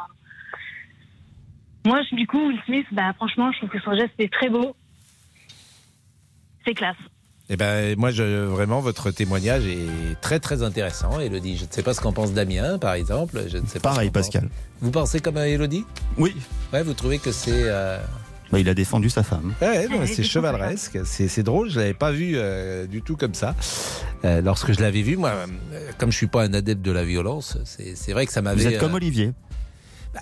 [1.86, 4.50] moi, je- du coup, Will Smith, bah franchement, je trouve que son geste est très
[4.50, 4.76] beau.
[6.66, 6.96] C'est classe.
[7.48, 11.58] Eh ben, moi, je, vraiment, votre témoignage est très très intéressant, Elodie.
[11.58, 13.40] Je ne sais pas ce qu'en pense Damien, par exemple.
[13.48, 13.90] Je ne sais pas.
[13.90, 14.30] Pareil, pense.
[14.32, 14.50] Pascal.
[14.82, 15.86] Vous pensez comme Elodie?
[16.18, 16.36] Oui.
[16.74, 17.66] Ouais, vous trouvez que c'est.
[17.70, 18.00] euh,
[18.52, 19.54] Bah, il a défendu sa femme.
[19.62, 23.56] Ouais, c'est chevaleresque, c'est drôle, je l'avais pas vu euh, du tout comme ça.
[24.24, 27.04] Euh, lorsque je l'avais vu, moi, euh, comme je suis pas un adepte de la
[27.04, 28.62] violence, c'est c'est vrai que ça m'avait.
[28.64, 29.34] Vous êtes comme euh, Olivier.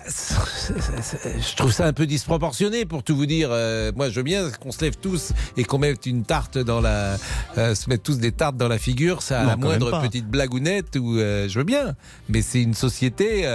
[0.08, 3.48] Je trouve ça un peu disproportionné pour tout vous dire.
[3.52, 6.80] Euh, moi, je veux bien qu'on se lève tous et qu'on mette une tarte dans
[6.80, 7.16] la,
[7.58, 10.26] euh, se mette tous des tartes dans la figure, ça à Non, la moindre petite
[10.26, 11.94] blagounette ou euh, je veux bien.
[12.28, 13.48] Mais c'est une société.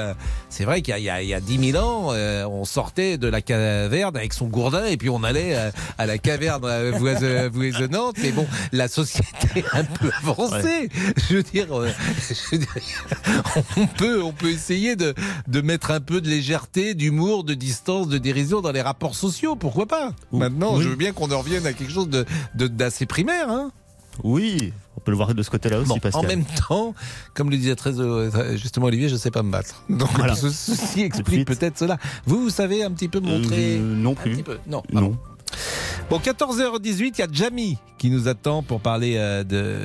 [0.49, 2.13] c'est vrai qu'il y, a- 10 000 ans,
[2.49, 5.55] on sortait de la caverne avec son gourdin et puis on allait
[5.97, 6.89] à la caverne
[7.51, 8.15] voisonnante.
[8.21, 10.89] Mais bon, la société est un peu avancée.
[11.29, 12.67] Je veux dire, je veux dire,
[13.77, 15.13] on peut, on peut essayer de,
[15.47, 19.55] de mettre un peu de légèreté, d'humour, de distance, de dérision dans les rapports sociaux.
[19.55, 20.84] Pourquoi pas Maintenant, oui.
[20.84, 22.25] je veux bien qu'on en revienne à quelque chose de
[22.55, 23.49] de- d'assez primaire.
[23.49, 23.71] Hein
[24.23, 26.23] Oui, on peut le voir de ce côté-là aussi, Bon, Pascal.
[26.23, 26.93] en même temps,
[27.34, 29.84] comme le disait très euh, justement Olivier, je sais pas me battre.
[29.89, 30.36] Donc Voilà.
[30.36, 31.97] ce- ceci explique peut-être cela.
[32.25, 34.32] Vous, vous savez un petit peu montrer Euh, non un plus.
[34.36, 34.57] petit peu.
[34.67, 34.84] Non.
[34.93, 35.17] Non.
[36.09, 39.77] Bon, 14h18, il y a Jamie qui nous attend pour parler euh, de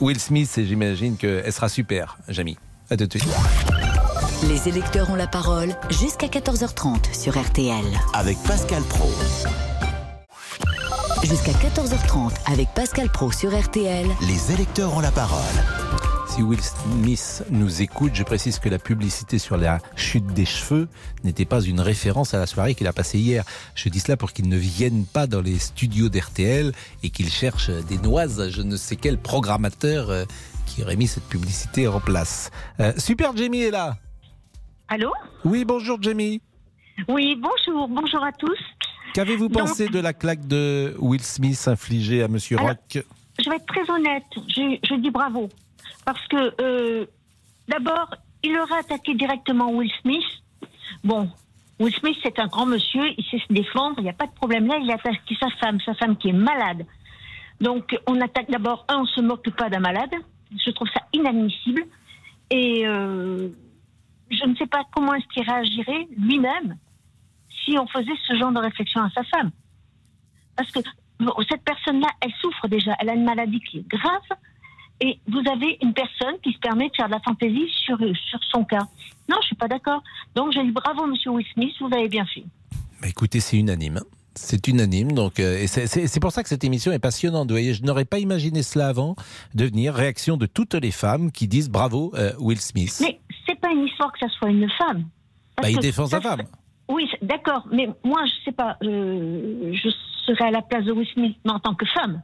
[0.00, 2.56] Will Smith et j'imagine qu'elle sera super, Jamie.
[2.90, 3.97] À tout de suite.
[4.46, 7.84] Les électeurs ont la parole jusqu'à 14h30 sur RTL.
[8.12, 9.10] Avec Pascal Pro.
[11.24, 14.06] Jusqu'à 14h30 avec Pascal Pro sur RTL.
[14.28, 15.42] Les électeurs ont la parole.
[16.28, 20.86] Si Will Smith nous écoute, je précise que la publicité sur la chute des cheveux
[21.24, 23.42] n'était pas une référence à la soirée qu'il a passée hier.
[23.74, 26.72] Je dis cela pour qu'il ne vienne pas dans les studios d'RTL
[27.02, 30.24] et qu'il cherche des noises à je ne sais quel programmateur euh,
[30.64, 32.50] qui aurait mis cette publicité en place.
[32.78, 33.96] Euh, super, Jamie est là.
[34.88, 35.12] Allô
[35.44, 36.40] Oui, bonjour Jamie.
[37.08, 38.58] Oui, bonjour, bonjour à tous.
[39.14, 43.04] Qu'avez-vous Donc- pensé de la claque de Will Smith infligée à Monsieur Alors- Rock?
[43.40, 45.48] Je vais être très honnête, je, je dis bravo.
[46.04, 47.06] Parce que, euh,
[47.68, 50.24] d'abord, il aurait attaqué directement Will Smith.
[51.04, 51.30] Bon,
[51.78, 54.32] Will Smith, c'est un grand monsieur, il sait se défendre, il n'y a pas de
[54.32, 56.84] problème là, il a attaqué sa femme, sa femme qui est malade.
[57.60, 60.10] Donc, on attaque d'abord, un, on se moque pas d'un malade.
[60.64, 61.82] Je trouve ça inadmissible.
[62.50, 63.48] Et euh,
[64.30, 66.76] je ne sais pas comment est-ce qu'il réagirait lui-même
[67.64, 69.50] si on faisait ce genre de réflexion à sa femme.
[70.56, 70.80] Parce que
[71.48, 74.38] cette personne-là, elle souffre déjà, elle a une maladie qui est grave,
[75.00, 78.40] et vous avez une personne qui se permet de faire de la fantaisie sur, sur
[78.50, 78.86] son cas.
[79.28, 80.02] Non, je suis pas d'accord.
[80.34, 82.44] Donc j'ai dit bravo, monsieur Will Smith, vous avez bien fait.
[83.00, 84.00] Bah, écoutez, c'est unanime.
[84.34, 87.48] C'est unanime, donc euh, c'est pour ça que cette émission est passionnante.
[87.48, 89.16] Vous voyez, je n'aurais pas imaginé cela avant.
[89.54, 92.98] Devenir réaction de toutes les femmes qui disent bravo euh, Will Smith.
[93.00, 93.18] Mais
[93.48, 95.04] c'est pas une histoire que ça soit une femme.
[95.56, 96.42] Parce Bah, il défend sa femme.
[96.88, 99.88] Oui, d'accord, mais moi, je sais pas, euh, je
[100.26, 102.22] serais à la place de Will Smith, mais en tant que femme,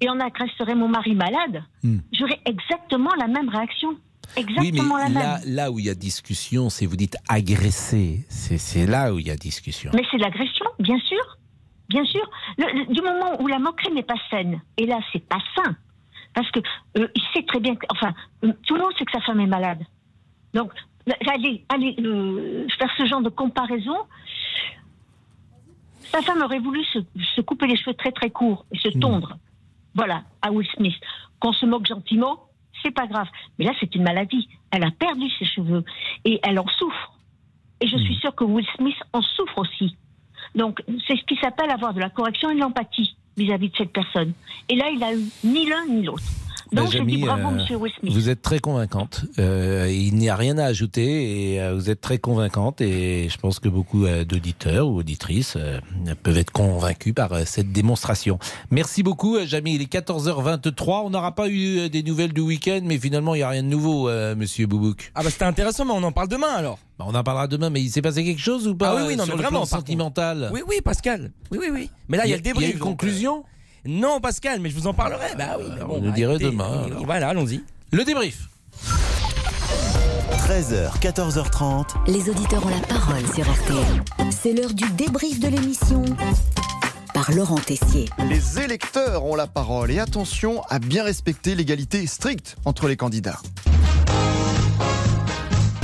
[0.00, 1.98] et on agresserait mon mari malade, Hmm.
[2.12, 3.90] j'aurais exactement la même réaction.
[4.36, 5.54] Oui, Exactement la là, même.
[5.54, 8.24] là où il y a discussion, c'est vous dites agresser.
[8.30, 9.90] C'est là où il y a discussion.
[9.94, 11.22] Mais c'est l'agression, bien sûr.
[11.90, 12.22] Bien sûr.
[12.56, 15.76] Le- le- du moment où la moquerie n'est pas saine, et là, c'est pas sain.
[16.32, 16.60] Parce que
[16.98, 18.14] euh, il sait très bien que, enfin,
[18.44, 19.84] euh, tout le monde sait que sa femme est malade.
[20.54, 20.72] Donc,
[21.26, 23.96] aller, aller euh, faire ce genre de comparaison,
[26.12, 27.00] sa femme aurait voulu se,
[27.34, 29.36] se couper les cheveux très très courts et se tondre.
[29.94, 30.94] Voilà, à Will Smith.
[31.40, 32.44] Qu'on se moque gentiment,
[32.82, 33.28] c'est pas grave.
[33.58, 34.48] Mais là, c'est une maladie.
[34.70, 35.84] Elle a perdu ses cheveux
[36.24, 37.12] et elle en souffre.
[37.80, 39.96] Et je suis sûre que Will Smith en souffre aussi.
[40.54, 43.92] Donc, c'est ce qui s'appelle avoir de la correction et de l'empathie vis-à-vis de cette
[43.92, 44.32] personne.
[44.68, 46.22] Et là, il a eu ni l'un ni l'autre.
[46.72, 48.12] Donc, je Jamie, dis bravo, euh, monsieur Will Smith.
[48.12, 49.24] Vous êtes très convaincante.
[49.38, 53.36] Euh, il n'y a rien à ajouter et euh, vous êtes très convaincante et je
[53.38, 55.78] pense que beaucoup euh, d'auditeurs ou auditrices euh,
[56.22, 58.38] peuvent être convaincus par euh, cette démonstration.
[58.70, 59.74] Merci beaucoup, euh, Jamie.
[59.74, 61.02] Il est 14h23.
[61.04, 63.62] On n'aura pas eu euh, des nouvelles du week-end, mais finalement, il n'y a rien
[63.62, 65.12] de nouveau, euh, monsieur Boubouk.
[65.14, 66.78] Ah bah c'était intéressant, mais on en parle demain alors.
[66.98, 69.02] Bah, on en parlera demain, mais il s'est passé quelque chose ou pas Ah oui,
[69.08, 70.50] oui, non, sur mais le vraiment, plan sentimental?
[70.52, 71.32] Oui, oui, Pascal.
[71.50, 71.90] Oui, oui, oui.
[72.08, 72.68] Mais là, il y a le débrief.
[72.68, 73.38] il y a une donc, conclusion?
[73.38, 73.53] euh,
[73.86, 75.34] Non, Pascal, mais je vous en parlerai.
[75.36, 77.04] Bah oui, mais bon, On le bah, dirait écoutez, demain, euh, alors.
[77.04, 77.62] Voilà, allons-y.
[77.92, 78.48] Le débrief.
[80.48, 81.86] 13h, 14h30.
[82.06, 84.30] Les auditeurs ont la parole sur RTL.
[84.30, 86.02] C'est l'heure du débrief de l'émission
[87.12, 88.08] par Laurent Tessier.
[88.28, 93.40] Les électeurs ont la parole et attention à bien respecter l'égalité stricte entre les candidats.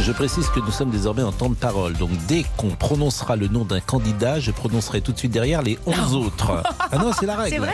[0.03, 1.93] Je précise que nous sommes désormais en temps de parole.
[1.95, 5.79] Donc dès qu'on prononcera le nom d'un candidat, je prononcerai tout de suite derrière les
[5.87, 6.63] 11 autres.
[6.93, 7.69] Ah non, c'est la règle.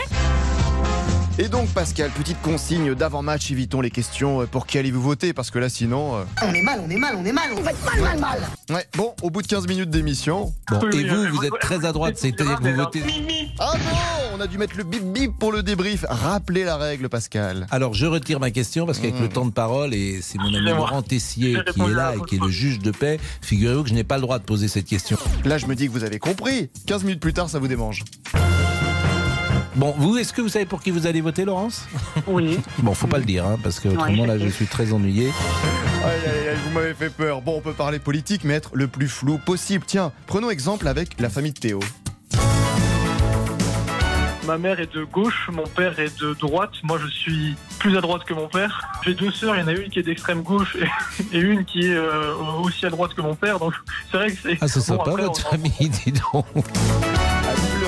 [1.39, 5.51] Et donc Pascal, petite consigne d'avant-match, évitons les questions euh, pour qui allez-vous voter parce
[5.51, 6.17] que là sinon...
[6.17, 8.19] euh, On est mal, on est mal, on est mal, on va être mal, mal,
[8.19, 8.39] mal.
[8.71, 10.55] Ouais, bon, au bout de 15 minutes d'émission...
[10.71, 13.03] Bon, et vous, vous êtes très à droite, c'est-à-dire que vous votez...
[13.59, 16.07] Ah non, on a dû mettre le bip bip pour le débrief.
[16.09, 17.67] Rappelez la règle Pascal.
[17.71, 20.61] Alors je retire ma question parce qu'avec le temps de parole, et c'est mon ami.
[20.71, 23.95] Laurent Tessier qui est là et qui est le juge de paix, figurez-vous que je
[23.95, 25.19] n'ai pas le droit de poser cette question.
[25.45, 26.71] Là je me dis que vous avez compris.
[26.87, 28.05] 15 minutes plus tard ça vous démange.
[29.77, 31.87] Bon, vous, est-ce que vous savez pour qui vous allez voter, Laurence?
[32.27, 32.59] Oui.
[32.79, 35.27] Bon, faut pas le dire, hein, parce que autrement là, je suis très ennuyé.
[36.05, 37.43] Aïe, aïe, aïe, vous m'avez fait peur.
[37.43, 39.85] Bon, on peut parler politique, mais être le plus flou possible.
[39.87, 41.81] Tiens, prenons exemple avec la famille de Théo.
[44.47, 46.71] Ma mère est de gauche, mon père est de droite.
[46.85, 48.81] Moi, je suis plus à droite que mon père.
[49.05, 50.77] J'ai deux sœurs, il y en a une qui est d'extrême gauche
[51.33, 53.59] et, et une qui est euh, aussi à droite que mon père.
[53.59, 53.75] Donc,
[54.11, 54.57] c'est vrai que c'est.
[54.61, 56.47] Ah, c'est Bon, sympa après, votre on- famille, dis donc.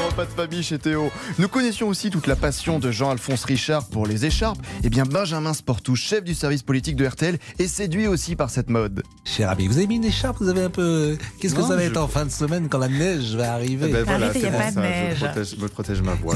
[0.09, 1.11] Ah, repas de famille chez Théo.
[1.39, 4.59] Nous connaissions aussi toute la passion de Jean-Alphonse Richard pour les écharpes.
[4.83, 8.71] Eh bien, Benjamin Sportou, chef du service politique de RTL, est séduit aussi par cette
[8.71, 9.03] mode.
[9.25, 11.19] Cher ami, vous avez mis une écharpe, vous avez un peu.
[11.41, 13.53] Qu'est-ce que Non, ça va je- être en fin de semaine quand la neige va
[13.53, 13.87] arriver?
[13.89, 15.17] Eh ben voilà, Arrêtez, c'est y a pas de ça, neige.
[15.21, 16.35] Je protège, me protège ma voix.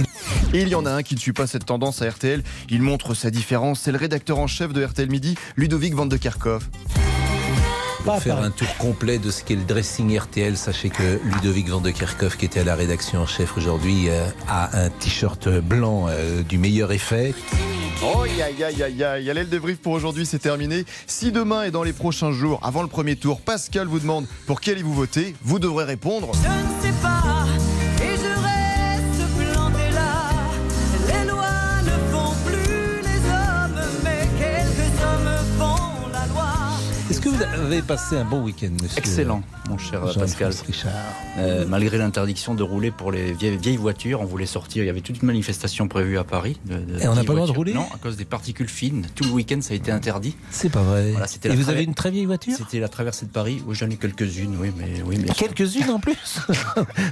[0.53, 2.43] Et il y en a un qui ne suit pas cette tendance à RTL.
[2.69, 3.81] Il montre sa différence.
[3.81, 6.69] C'est le rédacteur en chef de RTL Midi, Ludovic Van de Kerkhoff.
[8.05, 11.81] Pour faire un tour complet de ce qu'est le dressing RTL, sachez que Ludovic Van
[11.81, 16.07] de Kerkhoff, qui était à la rédaction en chef aujourd'hui, euh, a un t-shirt blanc
[16.09, 17.33] euh, du meilleur effet.
[18.03, 19.31] Oh, aïe, aïe, aïe, aïe, aïe.
[19.31, 20.85] Allez, le débrief pour aujourd'hui, c'est terminé.
[21.07, 24.61] Si demain et dans les prochains jours, avant le premier tour, Pascal vous demande pour
[24.61, 26.33] qui allez-vous voter, vous devrez répondre.
[26.35, 27.32] Je ne sais pas,
[37.23, 40.53] que vous avez passé un bon week-end, monsieur Excellent, mon cher Pascal.
[40.67, 40.93] Richard.
[41.39, 44.83] Euh, malgré l'interdiction de rouler pour les vieilles, vieilles voitures, on voulait sortir.
[44.83, 46.59] Il y avait toute une manifestation prévue à Paris.
[46.67, 48.25] de- de Et on n'a vieilles pas le droit de rouler Non, à cause des
[48.25, 49.07] particules fines.
[49.15, 50.35] Tout le week-end, ça a été interdit.
[50.51, 51.13] C'est pas vrai.
[51.13, 52.55] Voilà, Et vous avez une très vieille voiture?
[52.57, 53.63] C'était la traversée de Paris.
[53.67, 56.41] Oui, j'en ai quelques-unes, oui, mais oui, mais Quelques-unes en plus?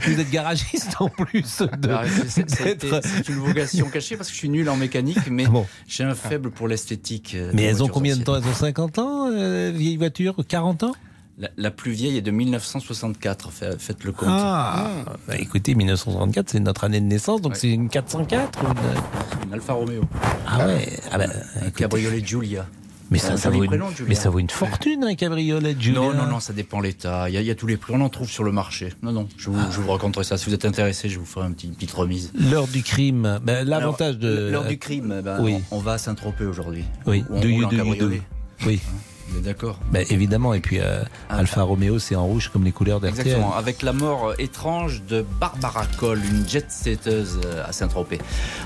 [0.06, 4.48] Vous êtes garagiste en plus de- Ah, c'est- une vocation cachée parce que je suis
[4.48, 5.66] nul en mécanique, mais Bon.
[5.86, 7.34] j'ai un faible pour l'esthétique.
[7.36, 8.36] euh, Mais elles ont combien de temps?
[8.36, 10.92] Elles ont 50 ans, euh, vieille voiture 40 ans?
[11.38, 14.28] La, la plus vieille est de 1964, fa- faites le compte.
[14.30, 14.90] Ah,
[15.26, 19.54] bah, écoutez, 1964, c'est notre année de naissance, donc c'est une 404 ou une- Une
[19.54, 20.02] Alfa Romeo.
[20.46, 21.26] Ah ouais ah bah,
[21.64, 22.66] Un cabriolet Giulia.
[23.12, 24.04] Mais ça, vaut une, prénom, Giulia.
[24.08, 25.98] mais ça vaut une fortune, un cabriolet, Julia.
[25.98, 27.28] Non, non, non, ça dépend l'état.
[27.28, 27.92] Il y, a- il y a tous les prix.
[27.96, 28.92] On en trouve sur le marché.
[29.02, 30.36] Non, non, je vous, je vous raconterai ça.
[30.36, 32.30] Si vous êtes intéressé, je vous ferai une petite, petite remise.
[32.38, 34.50] L'heure du crime, ben, l'avantage de...
[34.50, 35.56] L'heure du crime, ben, Oui.
[35.72, 36.84] on, on va à Saint-Tropez aujourd'hui.
[37.06, 37.88] Oui, on do you, roule en do you, do.
[37.90, 38.22] cabriolet.
[38.66, 38.80] Oui.
[38.84, 38.98] Vous
[39.38, 43.00] êtes d'accord Ben, évidemment, et puis euh, Alfa Romeo, c'est en rouge comme les couleurs
[43.00, 43.20] d'RTL.
[43.20, 48.18] Exactement, avec la mort euh, étrange de Barbara Cole, une jet-setteuse euh, à Saint-Tropez.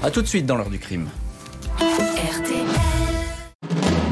[0.02, 1.08] A tout de suite dans l'heure du crime.